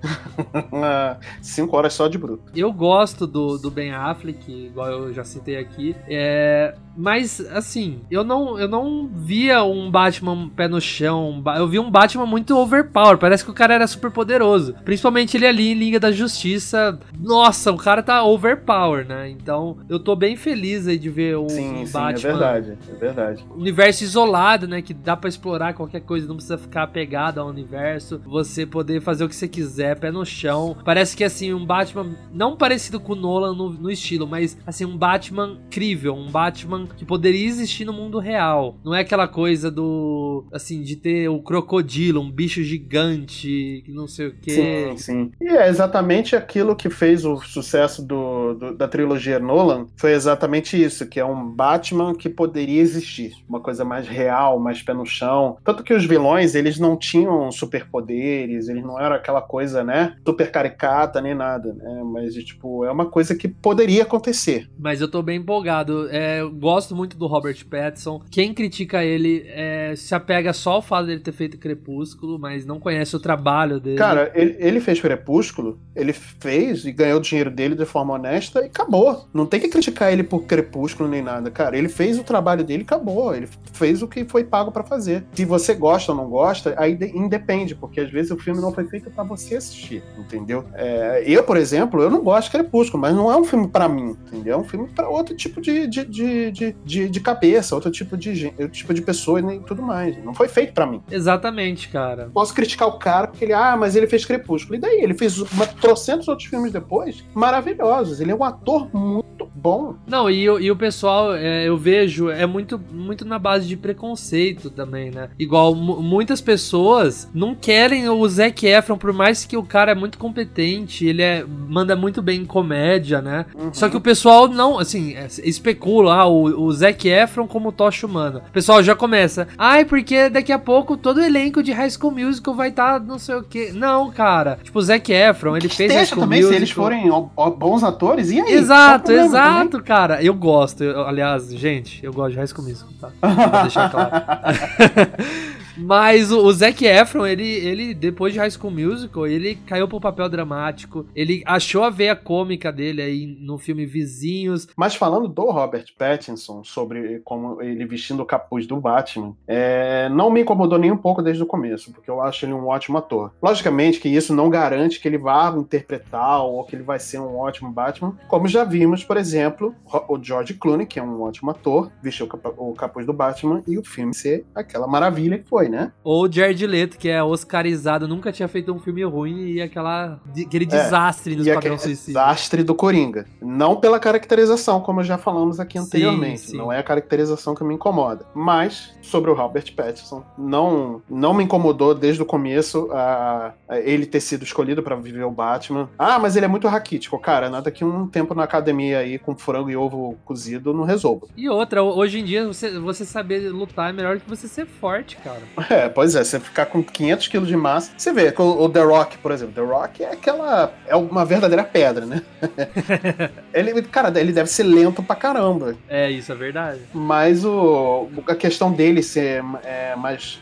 5 1.43 1.77
horas 1.77 1.93
só 1.93 2.07
de 2.07 2.17
bruto. 2.17 2.45
Eu 2.55 2.73
gosto 2.73 3.27
do, 3.27 3.59
do 3.59 3.71
Ben 3.71 3.93
Affleck, 3.93 4.51
igual 4.51 4.89
eu 4.89 5.13
já 5.13 5.25
citei 5.25 5.57
aqui. 5.57 5.97
É, 6.07 6.75
mas, 6.97 7.41
assim, 7.53 8.01
eu 8.11 8.25
não, 8.25 8.59
eu 8.59 8.67
não 8.67 9.09
via 9.13 9.63
um 9.63 9.89
Batman 9.89 10.49
pé 10.49 10.67
no 10.67 10.81
chão. 10.81 11.43
Eu 11.57 11.69
vi 11.69 11.79
um 11.79 11.89
Batman 11.89 12.27
muito 12.27 12.57
overpower. 12.57 13.17
Parece 13.19 13.45
que 13.45 13.51
o 13.53 13.55
cara 13.55 13.75
era 13.75 13.87
super 13.87 14.11
poderoso. 14.11 14.75
Principalmente 14.85 15.37
ele 15.37 15.47
ali 15.47 15.69
em 15.71 15.75
Liga 15.75 16.01
da 16.01 16.11
Justiça. 16.11 16.99
Nossa, 17.17 17.71
o 17.71 17.77
cara 17.77 18.03
tá 18.03 18.25
overpower, 18.25 19.07
né? 19.07 19.31
Então, 19.31 19.79
eu 19.89 20.01
tô 20.01 20.17
bem 20.17 20.37
feliz 20.37 20.89
aí 20.89 20.99
de 20.99 21.09
ver 21.09 21.39
um, 21.39 21.49
sim, 21.49 21.83
um 21.83 21.87
sim, 21.87 21.93
Batman. 21.93 22.29
É 22.29 22.33
verdade, 22.33 22.79
é 22.89 22.95
verdade. 22.95 23.47
Universo 23.55 24.03
isolado, 24.03 24.67
né? 24.67 24.83
Que 24.83 24.93
dá 24.93 25.17
para 25.17 25.29
explorar 25.29 25.75
qualquer 25.75 26.01
coisa, 26.01 26.27
não 26.27 26.35
precisa 26.35 26.59
ficar 26.59 26.83
apegado 26.83 27.41
universo, 27.51 28.21
você 28.25 28.67
poder 28.67 29.01
fazer 29.01 29.25
o 29.25 29.29
que 29.29 29.35
você 29.35 29.49
quiser, 29.49 29.99
pé 29.99 30.11
no 30.11 30.25
chão. 30.25 30.77
Parece 30.85 31.17
que 31.17 31.25
assim, 31.25 31.53
um 31.53 31.65
Batman 31.65 32.15
não 32.33 32.57
parecido 32.57 33.01
com 33.01 33.13
o 33.13 33.17
Nolan 33.17 33.55
no, 33.55 33.71
no 33.71 33.91
estilo, 33.91 34.27
mas 34.27 34.57
assim, 34.67 34.85
um 34.85 34.97
Batman 34.97 35.59
crível, 35.71 36.15
um 36.15 36.31
Batman 36.31 36.87
que 36.87 37.05
poderia 37.05 37.47
existir 37.47 37.85
no 37.85 37.93
mundo 37.93 38.19
real. 38.19 38.77
Não 38.85 38.95
é 38.95 39.01
aquela 39.01 39.29
coisa 39.29 39.71
do 39.71 40.45
assim, 40.53 40.83
de 40.83 40.97
ter 40.97 41.29
o 41.29 41.41
crocodilo, 41.41 42.21
um 42.21 42.31
bicho 42.31 42.63
gigante, 42.63 43.85
não 43.89 44.07
sei 44.07 44.29
o 44.29 44.35
que. 44.35 44.51
Sim, 44.51 44.97
sim. 44.97 45.31
E 45.41 45.49
é 45.49 45.69
exatamente 45.69 46.37
aquilo 46.37 46.77
que 46.77 46.91
fez 46.91 47.25
o 47.25 47.39
sucesso 47.41 48.05
do, 48.05 48.55
do, 48.55 48.77
da 48.77 48.89
trilogia 48.89 49.39
Nolan, 49.39 49.87
foi 49.97 50.13
exatamente 50.13 50.81
isso, 50.81 51.07
que 51.07 51.21
é 51.21 51.25
um 51.25 51.51
Batman 51.51 52.15
que 52.15 52.29
poderia 52.29 52.81
existir, 52.81 53.33
uma 53.49 53.61
coisa 53.61 53.85
mais 53.85 54.07
real, 54.07 54.59
mais 54.59 54.83
pé 54.83 54.93
no 54.93 55.07
chão. 55.07 55.57
Tanto 55.65 55.83
que 55.83 55.95
os 55.95 56.05
vilões, 56.05 56.55
eles 56.55 56.79
não 56.79 56.97
tinham 56.97 57.38
tinham 57.39 57.53
superpoderes, 57.53 58.69
eles 58.69 58.83
não 58.83 59.01
eram 59.01 59.17
aquela 59.17 59.41
coisa, 59.41 59.85
né, 59.85 60.17
super 60.27 60.51
caricata 60.51 61.21
nem 61.21 61.35
nada, 61.35 61.73
né? 61.73 62.03
Mas, 62.05 62.35
tipo, 62.35 62.85
é 62.85 62.91
uma 62.91 63.07
coisa 63.07 63.35
que 63.35 63.49
poderia 63.49 64.03
acontecer. 64.03 64.69
Mas 64.79 65.01
eu 65.01 65.09
tô 65.09 65.23
bem 65.23 65.39
empolgado. 65.39 66.09
É, 66.11 66.41
eu 66.41 66.51
gosto 66.51 66.95
muito 66.95 67.17
do 67.17 67.27
Robert 67.27 67.57
Pattinson. 67.69 68.23
Quem 68.31 68.53
critica 68.53 69.05
ele 69.05 69.45
é, 69.49 69.95
se 69.97 70.15
apega 70.15 70.53
só 70.53 70.73
ao 70.73 70.83
fato 70.83 71.07
dele 71.07 71.21
ter 71.21 71.33
feito 71.33 71.59
Crepúsculo, 71.59 72.39
mas 72.39 72.67
não 72.67 72.81
conhece 72.81 73.15
o 73.17 73.21
trabalho 73.21 73.81
dele. 73.81 73.97
Cara, 73.97 74.31
ele, 74.35 74.57
ele 74.59 74.81
fez 74.81 75.01
Crepúsculo, 75.01 75.79
ele 75.95 76.13
fez 76.13 76.85
e 76.85 76.93
ganhou 76.93 77.19
o 77.19 77.23
dinheiro 77.23 77.51
dele 77.51 77.75
de 77.75 77.85
forma 77.85 78.15
honesta 78.15 78.61
e 78.63 78.67
acabou. 78.67 79.29
Não 79.33 79.47
tem 79.47 79.61
que 79.61 79.69
criticar 79.69 80.13
ele 80.13 80.23
por 80.23 80.45
Crepúsculo 80.45 81.09
nem 81.09 81.23
nada, 81.23 81.51
cara. 81.51 81.77
Ele 81.77 81.89
fez 81.89 82.19
o 82.19 82.25
trabalho 82.25 82.65
dele 82.65 82.83
e 82.83 82.85
acabou. 82.85 83.35
Ele 83.35 83.49
fez 83.73 84.03
o 84.03 84.09
que 84.09 84.25
foi 84.25 84.45
pago 84.45 84.73
para 84.73 84.83
fazer. 84.83 85.25
Se 85.33 85.45
você 85.45 85.75
gosta 85.75 86.13
ou 86.13 86.19
não 86.19 86.29
gosta, 86.29 86.75
aí 86.77 86.99
independe, 87.29 87.75
porque 87.75 88.01
às 88.01 88.11
vezes 88.11 88.31
o 88.33 88.37
filme 88.37 88.61
não 88.61 88.73
foi 88.73 88.85
feito 88.89 89.11
para 89.11 89.23
você 89.25 89.57
assistir, 89.57 90.03
entendeu? 90.19 90.65
É, 90.75 91.23
eu, 91.27 91.45
por 91.45 91.57
exemplo, 91.57 92.03
eu 92.03 92.11
não 92.11 92.23
gosto 92.23 92.47
de 92.47 92.53
Crepúsculo, 92.59 93.01
mas 93.01 93.15
não 93.15 93.31
é 93.31 93.37
um 93.37 93.45
filme 93.45 93.69
para 93.69 93.89
mim, 93.89 94.17
entendeu? 94.27 94.55
É 94.55 94.57
um 94.59 94.65
filme 94.65 94.89
para 94.89 95.09
outro 95.09 95.37
tipo 95.37 95.61
de, 95.61 95.87
de, 95.87 96.05
de, 96.05 96.51
de, 96.85 97.09
de, 97.09 97.21
cabeça, 97.21 97.75
outro 97.75 97.91
tipo 97.91 98.17
de, 98.17 98.51
tipo 98.71 98.93
de 98.95 99.03
pessoa 99.03 99.41
e 99.41 99.61
tudo 99.61 99.83
mais. 99.83 100.17
Não 100.25 100.35
foi 100.35 100.49
feito 100.49 100.73
para 100.73 100.87
mim. 100.87 101.03
Exatamente, 101.11 101.89
cara. 101.89 102.31
Posso 102.33 102.55
criticar 102.55 102.89
o 102.89 102.99
cara 102.99 103.29
porque 103.29 103.45
ele, 103.45 103.53
ah, 103.53 103.77
mas 103.79 103.95
ele 103.95 104.07
fez 104.07 104.25
Crepúsculo. 104.25 104.77
E 104.77 104.79
daí? 104.81 105.01
Ele 105.03 105.15
fez 105.15 105.39
uma, 105.39 105.67
trocentos 105.67 106.27
outros 106.29 106.49
filmes 106.49 106.73
depois 106.73 107.25
maravilhosos. 107.35 108.21
Ele 108.21 108.31
é 108.31 108.35
um 108.35 108.45
ator 108.45 108.89
muito 108.95 109.47
bom. 109.55 109.95
Não, 110.07 110.31
e, 110.31 110.49
o- 110.49 110.59
e 110.61 110.71
o 110.71 110.77
pessoal, 110.77 111.35
é, 111.35 111.69
eu 111.69 111.77
vejo, 111.77 112.29
é 112.31 112.47
muito, 112.47 112.81
muito 112.93 113.25
na 113.25 113.39
base 113.39 113.67
de 113.67 113.77
preconceito 113.77 114.71
também, 114.71 115.11
né? 115.11 115.31
Igual 115.39 115.75
mu- 115.75 116.01
muitas 116.03 116.41
pessoas 116.41 117.18
não 117.35 117.55
querem 117.55 118.09
o 118.09 118.29
Zac 118.29 118.67
Efron, 118.67 118.97
por 118.99 119.13
mais 119.13 119.45
que 119.45 119.57
o 119.57 119.63
cara 119.63 119.93
é 119.93 119.95
muito 119.95 120.19
competente, 120.19 121.07
ele 121.07 121.23
é, 121.23 121.45
manda 121.47 121.97
muito 121.97 122.21
bem 122.23 122.43
em 122.43 122.45
comédia, 122.47 123.21
né? 123.23 123.47
Só 123.73 123.89
que 123.89 123.97
o 123.97 124.01
pessoal 124.01 124.49
não, 124.49 124.79
assim, 124.79 125.15
é, 125.15 125.27
especula, 125.45 126.15
ah, 126.15 126.27
o, 126.27 126.63
o 126.65 126.73
Zac 126.73 127.09
Efron 127.09 127.47
como 127.47 127.73
tocha 127.73 128.07
humana. 128.07 128.43
O 128.49 128.53
pessoal 128.53 128.83
já 128.83 128.95
começa, 128.95 129.49
ai, 129.57 129.85
porque 129.85 130.29
daqui 130.29 130.53
a 130.53 130.59
pouco 130.59 130.97
todo 130.97 131.19
o 131.19 131.25
elenco 131.25 131.63
de 131.63 131.73
High 131.73 131.91
School 131.91 132.13
Musical 132.13 132.55
vai 132.55 132.69
estar 132.69 133.01
não 133.01 133.19
sei 133.19 133.37
o 133.37 133.43
quê. 133.43 133.71
Não, 133.75 134.11
cara. 134.11 134.59
Tipo, 134.63 134.79
o 134.79 134.83
Zac 134.83 135.13
Efron, 135.13 135.57
ele 135.57 135.69
fez 135.69 135.93
High 135.93 136.07
School 136.07 136.23
também, 136.23 136.41
Musical. 136.41 136.53
se 136.53 136.57
eles 136.59 136.71
forem 136.71 137.11
bons 137.59 137.83
atores, 137.83 138.31
e 138.31 138.41
aí? 138.41 138.53
Exato, 138.53 139.05
problema 139.07 139.27
exato, 139.27 139.83
cara. 139.83 140.23
Eu 140.23 140.35
gosto. 140.35 140.83
eu- 140.85 141.07
aliás, 141.07 141.51
gente, 141.53 142.05
eu 142.05 142.13
gosto 142.13 142.33
de 142.33 142.37
High 142.39 142.47
School 142.47 142.69
Musical, 142.69 142.91
tá? 143.01 143.11
Pra 143.21 143.63
deixar 143.63 143.91
claro. 143.91 144.11
Mas 145.79 146.33
o, 146.33 146.45
o 146.45 146.53
Zac 146.53 146.85
Efron, 146.85 147.27
ele, 147.27 147.49
ele, 147.49 147.95
depois 147.95 148.33
de 148.33 148.39
High 148.39 148.51
School 148.51 148.73
Musical, 148.73 149.27
ele 149.27 149.55
caiu 149.55 149.89
pro 149.89 150.01
papel 150.01 150.29
dramático. 150.29 151.07
Ele 151.15 151.43
achou 151.47 151.85
a 151.85 151.91
veia 151.91 152.17
cômica 152.17 152.73
dele 152.73 153.01
aí 153.01 153.27
no 153.41 153.59
filme 153.59 153.87
Vizinhos. 153.87 154.69
Mas 154.77 154.95
falando 154.95 155.29
do 155.29 155.51
Robert 155.51 155.87
Pattinson, 155.97 156.63
sobre 156.65 157.21
como 157.25 157.63
ele 157.63 157.87
vestindo 157.87 158.23
o 158.23 158.27
capuz 158.27 158.67
do 158.67 158.81
Batman, 158.81 159.35
é, 159.47 160.09
não 160.09 160.31
me 160.31 160.43
incomodou 160.43 160.79
nem 160.79 160.91
um 160.91 160.97
pouco 160.97 161.23
desde 161.23 161.43
o 161.43 161.47
começo, 161.47 161.93
porque 161.93 162.11
eu 162.11 162.21
acho 162.21 162.45
ele 162.45 162.53
um 162.53 162.67
ótimo 162.67 162.99
ator. 162.99 163.33
Logicamente 163.43 164.01
que 164.01 164.09
isso 164.09 164.35
não 164.35 164.51
garante 164.51 165.01
que 165.01 165.09
ele 165.09 165.19
vá 165.19 165.55
interpretar 165.57 166.43
ou 166.43 166.65
que 166.65 166.75
ele 166.75 166.83
vai 166.83 166.99
ser 166.99 167.19
um 167.19 167.37
ótimo 167.39 167.73
Batman, 167.73 168.17
como 168.29 168.49
já 168.49 168.65
vimos, 168.65 169.05
por 169.05 169.17
exemplo, 169.17 169.75
o 170.09 170.23
George 170.23 170.55
Clooney, 170.55 170.87
que 170.87 170.99
é 170.99 171.03
um 171.03 171.23
ótimo 171.23 171.51
ator, 171.51 171.91
vestiu 172.03 172.29
o 172.57 172.75
capuz 172.75 173.07
do 173.07 173.13
Batman 173.13 173.63
e 173.67 173.79
o 173.79 173.85
filme 173.85 174.15
ser 174.15 174.45
aquela 174.55 174.87
maravilha 174.87 175.39
que 175.39 175.49
foi, 175.49 175.68
né? 175.69 175.93
Ou 176.05 176.25
o 176.27 176.33
Jared 176.33 176.67
Leto, 176.67 176.99
que 176.99 177.09
é 177.09 177.23
oscarizado, 177.23 178.07
nunca 178.09 178.33
tinha 178.33 178.49
feito 178.49 178.73
um 178.73 178.79
filme 178.79 179.05
ruim 179.05 179.53
e 179.53 179.63
aquela, 179.63 180.21
aquele 180.47 180.67
desastre 180.67 181.35
no 181.37 181.43
É, 181.43 181.49
Esquadrão 181.49 181.79
Suicida. 181.79 182.07
desastre 182.21 182.63
do 182.63 182.75
Coringa. 182.75 183.27
Não 183.41 183.77
pela 183.77 183.99
caracterização, 184.01 184.81
como 184.81 185.03
já 185.03 185.19
falamos 185.19 185.59
aqui 185.61 185.79
Sim, 185.79 185.85
anteriormente. 185.85 186.41
sim. 186.41 186.57
Não 186.57 186.73
é 186.73 186.79
a 186.79 186.83
caracterização 186.83 187.55
que 187.55 187.65
me 187.65 187.75
incomoda. 187.75 188.27
Mas, 188.35 188.95
sobre 189.03 189.31
o 189.31 189.35
Robert 189.35 189.75
Pattinson, 189.75 190.25
não, 190.37 191.03
não 191.09 191.35
me 191.35 191.45
incomodou 191.45 191.95
desde 191.95 192.23
o 192.23 192.27
começo 192.27 192.89
a, 192.93 193.53
a 193.69 193.79
ele 193.79 194.07
ter 194.07 194.21
sido 194.21 194.43
escolhido 194.45 194.83
pra 194.83 194.97
viver 194.97 195.25
o 195.25 195.31
Batman. 195.31 195.89
Ah, 195.99 196.19
mas 196.19 196.37
ele 196.37 196.45
é 196.45 196.49
muito 196.49 196.69
raquítico. 196.69 197.19
Cara, 197.19 197.49
nada 197.51 197.71
que 197.71 197.85
um 197.85 198.07
tempo 198.07 198.35
na 198.35 198.45
academia 198.45 198.99
aí 198.99 199.19
com 199.19 199.37
frango 199.37 199.71
e 199.71 199.77
ovo 199.77 200.17
cozido 200.25 200.73
não 200.73 200.85
resolva. 200.85 201.27
E 201.37 201.49
outra, 201.49 201.83
hoje 201.83 202.19
em 202.21 202.25
dia, 202.25 202.47
você, 202.47 202.79
você 202.79 203.05
saber 203.05 203.51
lutar 203.51 203.91
é 203.91 203.93
melhor 203.93 204.19
que 204.21 204.29
você 204.29 204.47
ser 204.49 204.67
forte, 204.67 205.17
cara. 205.19 205.43
É, 205.71 205.89
pois 205.89 206.15
é, 206.15 206.25
você 206.25 206.41
ficar 206.41 206.67
com 206.67 206.83
500 206.83 207.29
quilos 207.29 207.49
de 207.49 207.57
massa. 207.57 207.93
Você 207.97 208.13
vê, 208.13 208.35
o 208.37 208.69
The 208.69 208.83
Rock, 208.83 209.19
por 209.19 209.33
exemplo. 209.33 209.55
The 209.55 209.73
Rock 209.73 210.03
é 210.03 210.13
aquela. 210.13 210.73
É 210.87 210.97
uma 210.97 211.25
verdadeira 211.25 211.63
pedra, 211.63 212.07
né? 212.07 212.23
ele, 213.53 213.83
cara, 213.83 214.19
ele 214.19 214.33
deve 214.33 214.49
ser 214.49 214.63
lento 214.63 215.03
pra 215.03 215.15
caramba. 215.15 215.77
É, 215.89 216.11
isso 216.11 216.33
é 216.33 216.35
verdade. 216.35 216.81
Mas 216.93 217.45
o, 217.45 218.09
a 218.27 218.35
questão 218.35 218.73
dele 218.73 219.03
ser 219.03 219.45
é, 219.63 219.95
mais. 219.95 220.41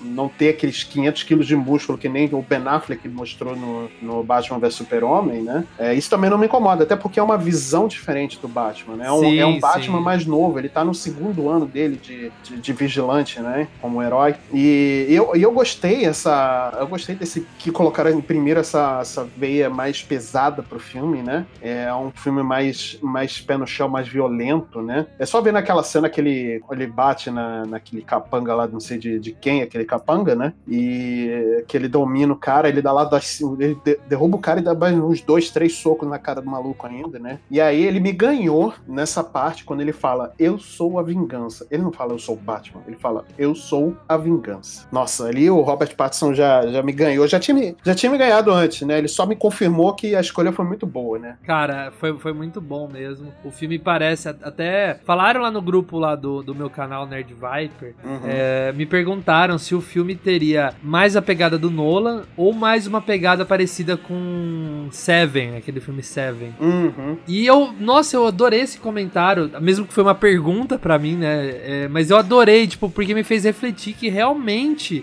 não 0.00 0.28
ter 0.28 0.50
aqueles 0.50 0.82
500 0.84 1.22
quilos 1.22 1.46
de 1.46 1.56
músculo 1.56 1.98
que 1.98 2.08
nem 2.08 2.28
o 2.32 2.42
Ben 2.42 2.62
Affleck 2.66 3.08
mostrou 3.08 3.54
no, 3.54 3.90
no 4.00 4.22
Batman 4.22 4.58
vs 4.58 4.74
Super-Homem, 4.74 5.42
né? 5.42 5.64
É, 5.78 5.94
isso 5.94 6.08
também 6.08 6.30
não 6.30 6.38
me 6.38 6.46
incomoda, 6.46 6.84
até 6.84 6.96
porque 6.96 7.20
é 7.20 7.22
uma 7.22 7.38
visão 7.38 7.86
diferente 7.86 8.38
do 8.40 8.48
Batman, 8.48 8.96
né? 8.96 9.06
É 9.06 9.12
um, 9.12 9.20
Sim, 9.20 9.38
é 9.38 9.46
um 9.46 9.58
Batman 9.58 9.98
sim. 9.98 10.04
mais 10.04 10.26
novo, 10.26 10.58
ele 10.58 10.68
tá 10.68 10.84
no 10.84 10.94
segundo 10.94 11.48
ano 11.48 11.66
dele 11.66 11.96
de, 11.96 12.32
de, 12.42 12.56
de 12.56 12.72
vigilante, 12.72 13.40
né? 13.40 13.68
Como 13.80 14.02
herói. 14.02 14.34
E 14.52 15.06
eu, 15.08 15.34
eu 15.34 15.50
gostei 15.52 16.04
essa. 16.04 16.76
Eu 16.78 16.86
gostei 16.86 17.14
desse 17.14 17.46
que 17.58 17.70
colocaram 17.70 18.10
em 18.10 18.20
primeiro 18.20 18.60
essa, 18.60 18.98
essa 19.00 19.24
veia 19.36 19.70
mais 19.70 20.02
pesada 20.02 20.62
pro 20.62 20.78
filme, 20.78 21.22
né? 21.22 21.46
É 21.60 21.92
um 21.94 22.10
filme 22.10 22.42
mais, 22.42 22.98
mais 23.02 23.40
pé 23.40 23.56
no 23.56 23.66
chão, 23.66 23.88
mais 23.88 24.06
violento, 24.08 24.82
né? 24.82 25.06
É 25.18 25.24
só 25.24 25.40
ver 25.40 25.52
naquela 25.52 25.82
cena 25.82 26.08
que 26.10 26.20
ele, 26.20 26.62
ele 26.70 26.86
bate 26.86 27.30
na, 27.30 27.64
naquele 27.64 28.02
capanga 28.02 28.54
lá, 28.54 28.66
não 28.66 28.80
sei 28.80 28.98
de, 28.98 29.18
de 29.18 29.32
quem, 29.32 29.62
aquele 29.62 29.84
capanga, 29.84 30.34
né? 30.34 30.52
E 30.68 31.64
que 31.66 31.76
ele 31.76 31.88
domina 31.88 32.32
o 32.32 32.36
cara, 32.36 32.68
ele 32.68 32.82
dá 32.82 32.92
lá, 32.92 33.04
dá, 33.04 33.20
ele 33.58 33.76
de- 33.84 33.98
derruba 34.08 34.36
o 34.36 34.40
cara 34.40 34.60
e 34.60 34.62
dá 34.62 34.74
mais 34.74 34.94
uns 34.96 35.20
dois, 35.22 35.50
três 35.50 35.74
socos 35.76 36.08
na 36.08 36.18
cara 36.18 36.40
do 36.42 36.50
maluco 36.50 36.86
ainda, 36.86 37.18
né? 37.18 37.38
E 37.50 37.60
aí 37.60 37.82
ele 37.82 38.00
me 38.00 38.12
ganhou 38.12 38.74
nessa 38.86 39.22
parte 39.24 39.64
quando 39.64 39.80
ele 39.80 39.92
fala, 39.92 40.32
eu 40.38 40.58
sou 40.58 40.98
a 40.98 41.02
vingança. 41.02 41.66
Ele 41.70 41.82
não 41.82 41.92
fala, 41.92 42.12
eu 42.12 42.18
sou 42.18 42.34
o 42.34 42.38
Batman, 42.38 42.82
ele 42.86 42.96
fala, 42.96 43.24
eu 43.38 43.54
sou 43.54 43.96
a 44.08 44.16
vingança. 44.16 44.41
Nossa, 44.90 45.26
ali 45.26 45.50
o 45.50 45.60
Robert 45.60 45.94
Pattinson 45.94 46.34
já, 46.34 46.66
já 46.66 46.82
me 46.82 46.92
ganhou, 46.92 47.26
já 47.26 47.38
tinha 47.38 47.54
me, 47.54 47.76
já 47.84 47.94
tinha 47.94 48.10
me 48.10 48.18
ganhado 48.18 48.52
antes, 48.52 48.86
né? 48.86 48.98
Ele 48.98 49.08
só 49.08 49.26
me 49.26 49.36
confirmou 49.36 49.94
que 49.94 50.14
a 50.14 50.20
escolha 50.20 50.52
foi 50.52 50.64
muito 50.64 50.86
boa, 50.86 51.18
né? 51.18 51.36
Cara, 51.44 51.92
foi, 51.98 52.16
foi 52.18 52.32
muito 52.32 52.60
bom 52.60 52.88
mesmo. 52.90 53.32
O 53.44 53.50
filme 53.50 53.78
parece 53.78 54.28
até. 54.28 54.98
Falaram 55.04 55.42
lá 55.42 55.50
no 55.50 55.62
grupo 55.62 55.98
lá 55.98 56.14
do, 56.14 56.42
do 56.42 56.54
meu 56.54 56.68
canal 56.68 57.06
Nerd 57.06 57.32
Viper. 57.32 57.94
Uhum. 58.04 58.20
é, 58.26 58.72
me 58.72 58.86
perguntaram 58.86 59.58
se 59.58 59.74
o 59.74 59.80
filme 59.80 60.14
teria 60.14 60.74
mais 60.82 61.16
a 61.16 61.22
pegada 61.22 61.58
do 61.58 61.70
Nolan 61.70 62.22
ou 62.36 62.52
mais 62.52 62.86
uma 62.86 63.00
pegada 63.00 63.44
parecida 63.44 63.96
com 63.96 64.88
Seven, 64.90 65.56
aquele 65.56 65.80
filme 65.80 66.02
Seven. 66.02 66.54
Uhum. 66.60 67.16
E 67.26 67.46
eu, 67.46 67.72
nossa, 67.78 68.16
eu 68.16 68.26
adorei 68.26 68.60
esse 68.60 68.78
comentário, 68.78 69.50
mesmo 69.60 69.86
que 69.86 69.92
foi 69.92 70.02
uma 70.02 70.14
pergunta 70.14 70.78
pra 70.78 70.98
mim, 70.98 71.16
né? 71.16 71.48
É, 71.64 71.88
mas 71.88 72.10
eu 72.10 72.16
adorei, 72.16 72.66
tipo, 72.66 72.90
porque 72.90 73.14
me 73.14 73.24
fez 73.24 73.44
refletir 73.44 73.94
que 73.94 74.08
realmente, 74.08 74.31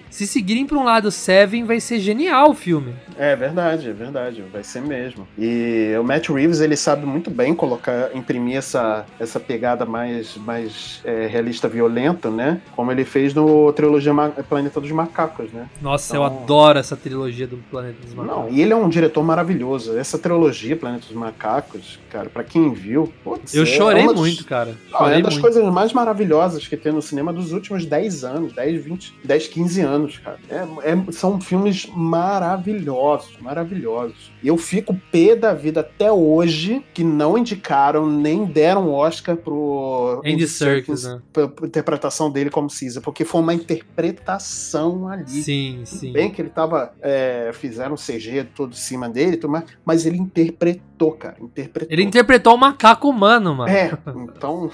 se 0.09 0.25
seguirem 0.27 0.65
pra 0.65 0.77
um 0.77 0.83
lado 0.83 1.11
Seven, 1.11 1.63
vai 1.63 1.79
ser 1.79 1.99
genial 1.99 2.51
o 2.51 2.53
filme. 2.53 2.93
É 3.17 3.35
verdade, 3.35 3.89
é 3.89 3.93
verdade, 3.93 4.43
vai 4.51 4.63
ser 4.63 4.81
mesmo. 4.81 5.27
E 5.37 5.93
o 5.99 6.03
Matt 6.03 6.29
Reeves, 6.29 6.61
ele 6.61 6.75
sabe 6.75 7.05
muito 7.05 7.29
bem 7.29 7.53
colocar, 7.53 8.09
imprimir 8.15 8.57
essa, 8.57 9.05
essa 9.19 9.39
pegada 9.39 9.85
mais, 9.85 10.35
mais 10.37 11.01
é, 11.03 11.27
realista, 11.27 11.67
violenta, 11.67 12.29
né? 12.29 12.61
Como 12.75 12.91
ele 12.91 13.03
fez 13.05 13.33
no 13.33 13.71
trilogia 13.73 14.13
Ma- 14.13 14.29
Planeta 14.29 14.79
dos 14.79 14.91
Macacos, 14.91 15.51
né? 15.51 15.67
Nossa, 15.81 16.15
eu 16.15 16.23
Então- 16.25 16.37
adoro 16.43 16.79
essa 16.79 16.95
trilogia 16.95 17.45
do 17.47 17.57
Planeta 17.69 17.97
dos 18.03 18.13
Macacos. 18.13 18.37
Não, 18.45 18.49
e 18.57 18.61
ele 18.61 18.71
é 18.71 18.75
um 18.75 18.87
diretor 18.89 19.23
maravilhoso. 19.23 19.97
Essa 19.97 20.17
trilogia, 20.17 20.75
Planeta 20.75 21.05
dos 21.07 21.15
Macacos, 21.15 21.99
cara, 22.09 22.29
pra 22.29 22.43
quem 22.43 22.71
viu, 22.73 23.11
putz, 23.23 23.53
Eu 23.53 23.63
é 23.63 23.65
chorei 23.65 24.03
uma 24.03 24.13
das- 24.13 24.21
muito, 24.21 24.45
cara. 24.45 24.75
Chorei 24.89 25.19
é 25.19 25.21
das 25.21 25.33
muito. 25.33 25.41
coisas 25.41 25.73
mais 25.73 25.93
maravilhosas 25.93 26.67
que 26.67 26.77
tem 26.77 26.91
no 26.91 27.01
cinema 27.01 27.33
dos 27.33 27.51
últimos 27.51 27.85
10 27.85 28.23
anos, 28.23 28.53
10, 28.53 28.83
20, 28.83 29.13
10, 29.23 29.47
15 29.47 29.81
anos, 29.81 30.17
cara. 30.17 30.39
É, 30.49 30.91
é- 30.91 31.11
são 31.11 31.39
filmes 31.39 31.87
maravilhosos, 31.93 33.37
maravilhosos. 33.41 34.31
E 34.41 34.47
eu 34.47 34.57
fico 34.57 34.99
pé 35.11 35.35
da 35.35 35.53
vida 35.53 35.81
até 35.81 36.11
hoje 36.11 36.83
que 36.93 37.03
não 37.03 37.37
indicaram 37.37 38.09
nem 38.09 38.45
deram 38.45 38.91
Oscar 38.93 39.35
pro 39.35 40.21
Andy 40.25 40.47
Serkis, 40.47 41.03
né? 41.03 41.21
interpretação 41.63 42.31
dele 42.31 42.49
como 42.49 42.69
Caesar, 42.69 43.03
porque 43.03 43.25
foi 43.25 43.41
uma 43.41 43.53
interpretação 43.53 45.07
ali. 45.07 45.27
Sim, 45.27 45.81
sim. 45.85 46.11
bem 46.11 46.31
que 46.31 46.41
ele 46.41 46.49
tava. 46.49 46.93
é, 47.01 47.51
fizeram 47.53 47.93
um 47.93 47.97
CG 47.97 48.45
todo 48.55 48.71
em 48.71 48.75
cima 48.75 49.09
dele, 49.09 49.39
mais, 49.47 49.65
mas 49.85 50.05
ele 50.05 50.17
interpretou, 50.17 51.11
cara. 51.13 51.35
Interpretou. 51.39 51.91
Ele 51.91 52.03
interpretou 52.03 52.55
o 52.55 52.57
macaco 52.57 53.09
humano, 53.09 53.55
mano. 53.55 53.71
É, 53.71 53.91
então. 54.15 54.69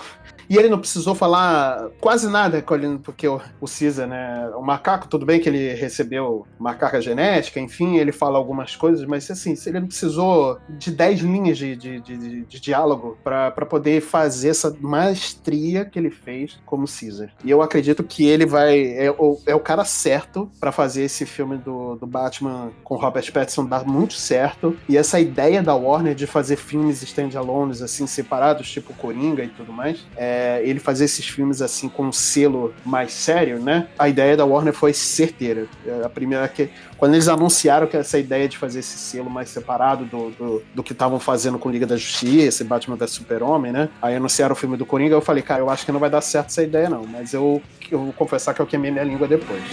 E 0.50 0.58
ele 0.58 0.70
não 0.70 0.80
precisou 0.80 1.16
falar 1.16 1.90
quase 2.00 2.30
nada, 2.30 2.62
Colin, 2.62 2.98
porque 2.98 3.28
o, 3.28 3.42
o 3.60 3.66
Caesar, 3.68 4.08
né? 4.08 4.50
O 4.56 4.62
macaco, 4.62 5.08
tudo 5.08 5.26
bem 5.26 5.40
que 5.40 5.50
ele 5.50 5.74
recebeu 5.74 6.46
macaca 6.60 7.02
genética, 7.02 7.60
enfim, 7.60 7.98
ele 7.98 8.12
fala 8.12 8.38
algumas 8.38 8.76
coisas, 8.76 9.06
mas 9.06 9.30
assim, 9.30 9.56
ele 9.66 9.80
não 9.80 9.88
precisou 9.88 10.60
de 10.70 10.92
10 10.92 11.20
linhas 11.22 11.58
de, 11.58 11.76
de, 11.76 12.00
de, 12.00 12.42
de 12.46 12.60
diálogo 12.60 13.18
para 13.24 13.52
poder 13.66 14.02
fazer 14.02 14.50
essa 14.50 14.76
maestria 14.80 15.86
que 15.86 15.98
ele 15.98 16.10
fez 16.10 16.60
como 16.66 16.86
Caesar. 16.88 17.30
E 17.44 17.50
eu 17.50 17.62
acredito 17.62 18.04
que 18.04 18.26
ele 18.26 18.46
vai. 18.46 18.94
É 18.96 19.12
o, 19.12 19.40
é 19.46 19.56
o 19.56 19.60
cara 19.60 19.84
certo 19.84 20.50
para 20.60 20.72
fazer 20.72 21.04
esse 21.04 21.26
filme 21.26 21.58
do, 21.58 21.96
do 21.96 22.08
Batman 22.08 22.72
com 22.84 22.96
Robert 22.96 23.32
Pattinson 23.32 23.66
dar 23.66 23.86
muito 23.86 24.14
certo. 24.14 24.76
E 24.88 24.98
essa 24.98 25.20
ideia 25.20 25.62
da 25.62 25.76
Warner 25.76 26.16
de 26.16 26.28
fazer 26.28 26.56
filmes 26.56 27.02
standalones, 27.02 27.82
assim, 27.82 28.08
separados, 28.08 28.70
tipo 28.70 28.94
Coringa 28.94 29.44
e 29.44 29.50
tudo 29.50 29.72
mais, 29.72 30.06
é, 30.16 30.35
ele 30.64 30.80
fazer 30.80 31.06
esses 31.06 31.28
filmes 31.28 31.62
assim 31.62 31.88
com 31.88 32.08
um 32.08 32.12
selo 32.12 32.74
mais 32.86 33.14
sério, 33.14 33.60
né? 33.60 33.88
A 33.98 34.10
ideia 34.10 34.36
da 34.36 34.46
Warner 34.46 34.74
foi 34.74 34.94
certeira. 34.94 35.68
É, 35.86 36.04
A 36.06 36.10
primeira 36.10 36.48
que. 36.48 36.70
Quando 36.98 37.14
eles 37.14 37.28
anunciaram 37.28 37.88
que 37.88 37.98
essa 37.98 38.18
ideia 38.18 38.48
de 38.48 38.58
fazer 38.58 38.80
esse 38.80 38.98
selo 38.98 39.30
mais 39.30 39.50
separado 39.50 40.06
do, 40.06 40.32
do, 40.32 40.64
do 40.74 40.84
que 40.84 40.94
estavam 40.94 41.20
fazendo 41.20 41.60
com 41.60 41.70
Liga 41.70 41.86
da 41.86 41.98
Justiça 41.98 42.64
Batman 42.64 42.96
vs 42.96 43.12
Super-Homem, 43.12 43.72
né? 43.72 43.90
Aí 44.02 44.16
anunciaram 44.16 44.54
o 44.54 44.56
filme 44.56 44.78
do 44.78 44.86
Coringa, 44.86 45.16
eu 45.16 45.22
falei, 45.22 45.44
cara, 45.44 45.62
eu 45.62 45.70
acho 45.70 45.86
que 45.86 45.92
não 45.92 46.00
vai 46.00 46.10
dar 46.10 46.22
certo 46.22 46.48
essa 46.48 46.64
ideia, 46.64 46.90
não. 46.90 47.06
Mas 47.06 47.34
eu, 47.34 47.62
eu 47.90 48.00
vou 48.00 48.14
confessar 48.14 48.54
que 48.54 48.62
eu 48.62 48.66
queimei 48.66 48.92
minha 48.92 49.04
língua 49.04 49.28
depois. 49.28 49.64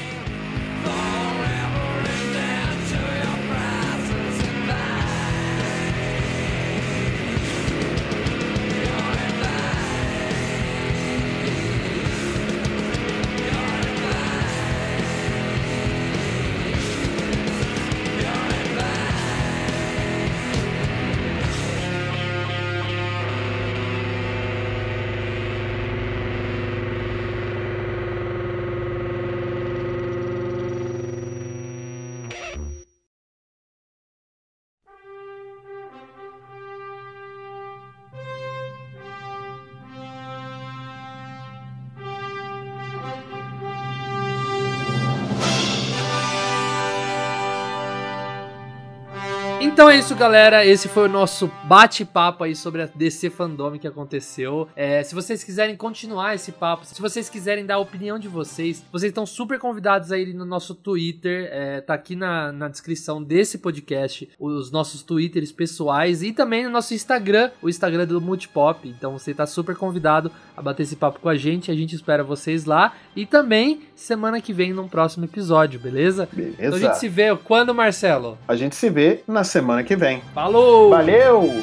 Então 49.72 49.88
é 49.88 49.96
isso, 49.96 50.14
galera. 50.14 50.66
Esse 50.66 50.86
foi 50.86 51.06
o 51.06 51.08
nosso 51.08 51.50
bate-papo 51.64 52.44
aí 52.44 52.54
sobre 52.54 52.82
a 52.82 52.86
DC 52.94 53.30
Fandom 53.30 53.78
que 53.78 53.88
aconteceu. 53.88 54.68
É, 54.76 55.02
se 55.02 55.14
vocês 55.14 55.42
quiserem 55.42 55.74
continuar 55.76 56.34
esse 56.34 56.52
papo, 56.52 56.84
se 56.84 57.00
vocês 57.00 57.30
quiserem 57.30 57.64
dar 57.64 57.76
a 57.76 57.78
opinião 57.78 58.18
de 58.18 58.28
vocês, 58.28 58.84
vocês 58.92 59.08
estão 59.08 59.24
super 59.24 59.58
convidados 59.58 60.12
aí 60.12 60.34
no 60.34 60.44
nosso 60.44 60.74
Twitter. 60.74 61.48
É, 61.50 61.80
tá 61.80 61.94
aqui 61.94 62.14
na, 62.14 62.52
na 62.52 62.68
descrição 62.68 63.22
desse 63.22 63.56
podcast 63.56 64.28
os 64.38 64.70
nossos 64.70 65.02
Twitters 65.02 65.50
pessoais 65.50 66.22
e 66.22 66.32
também 66.32 66.64
no 66.64 66.70
nosso 66.70 66.92
Instagram, 66.92 67.50
o 67.62 67.68
Instagram 67.70 68.06
do 68.06 68.20
Multipop. 68.20 68.86
Então 68.86 69.18
você 69.18 69.32
tá 69.32 69.46
super 69.46 69.74
convidado 69.74 70.30
a 70.54 70.60
bater 70.60 70.82
esse 70.82 70.96
papo 70.96 71.18
com 71.18 71.30
a 71.30 71.34
gente. 71.34 71.70
A 71.70 71.74
gente 71.74 71.96
espera 71.96 72.22
vocês 72.22 72.66
lá. 72.66 72.92
E 73.16 73.24
também 73.24 73.80
semana 73.96 74.38
que 74.38 74.52
vem 74.52 74.74
num 74.74 74.86
próximo 74.86 75.24
episódio, 75.24 75.80
beleza? 75.80 76.28
Beleza. 76.30 76.56
Então 76.58 76.74
a 76.74 76.78
gente 76.78 76.98
se 76.98 77.08
vê 77.08 77.34
quando, 77.42 77.74
Marcelo? 77.74 78.36
A 78.46 78.54
gente 78.54 78.76
se 78.76 78.90
vê 78.90 79.22
na 79.26 79.42
semana 79.42 79.61
que 79.84 79.96
vem. 79.96 80.22
Falou! 80.34 80.90
Valeu! 80.90 81.62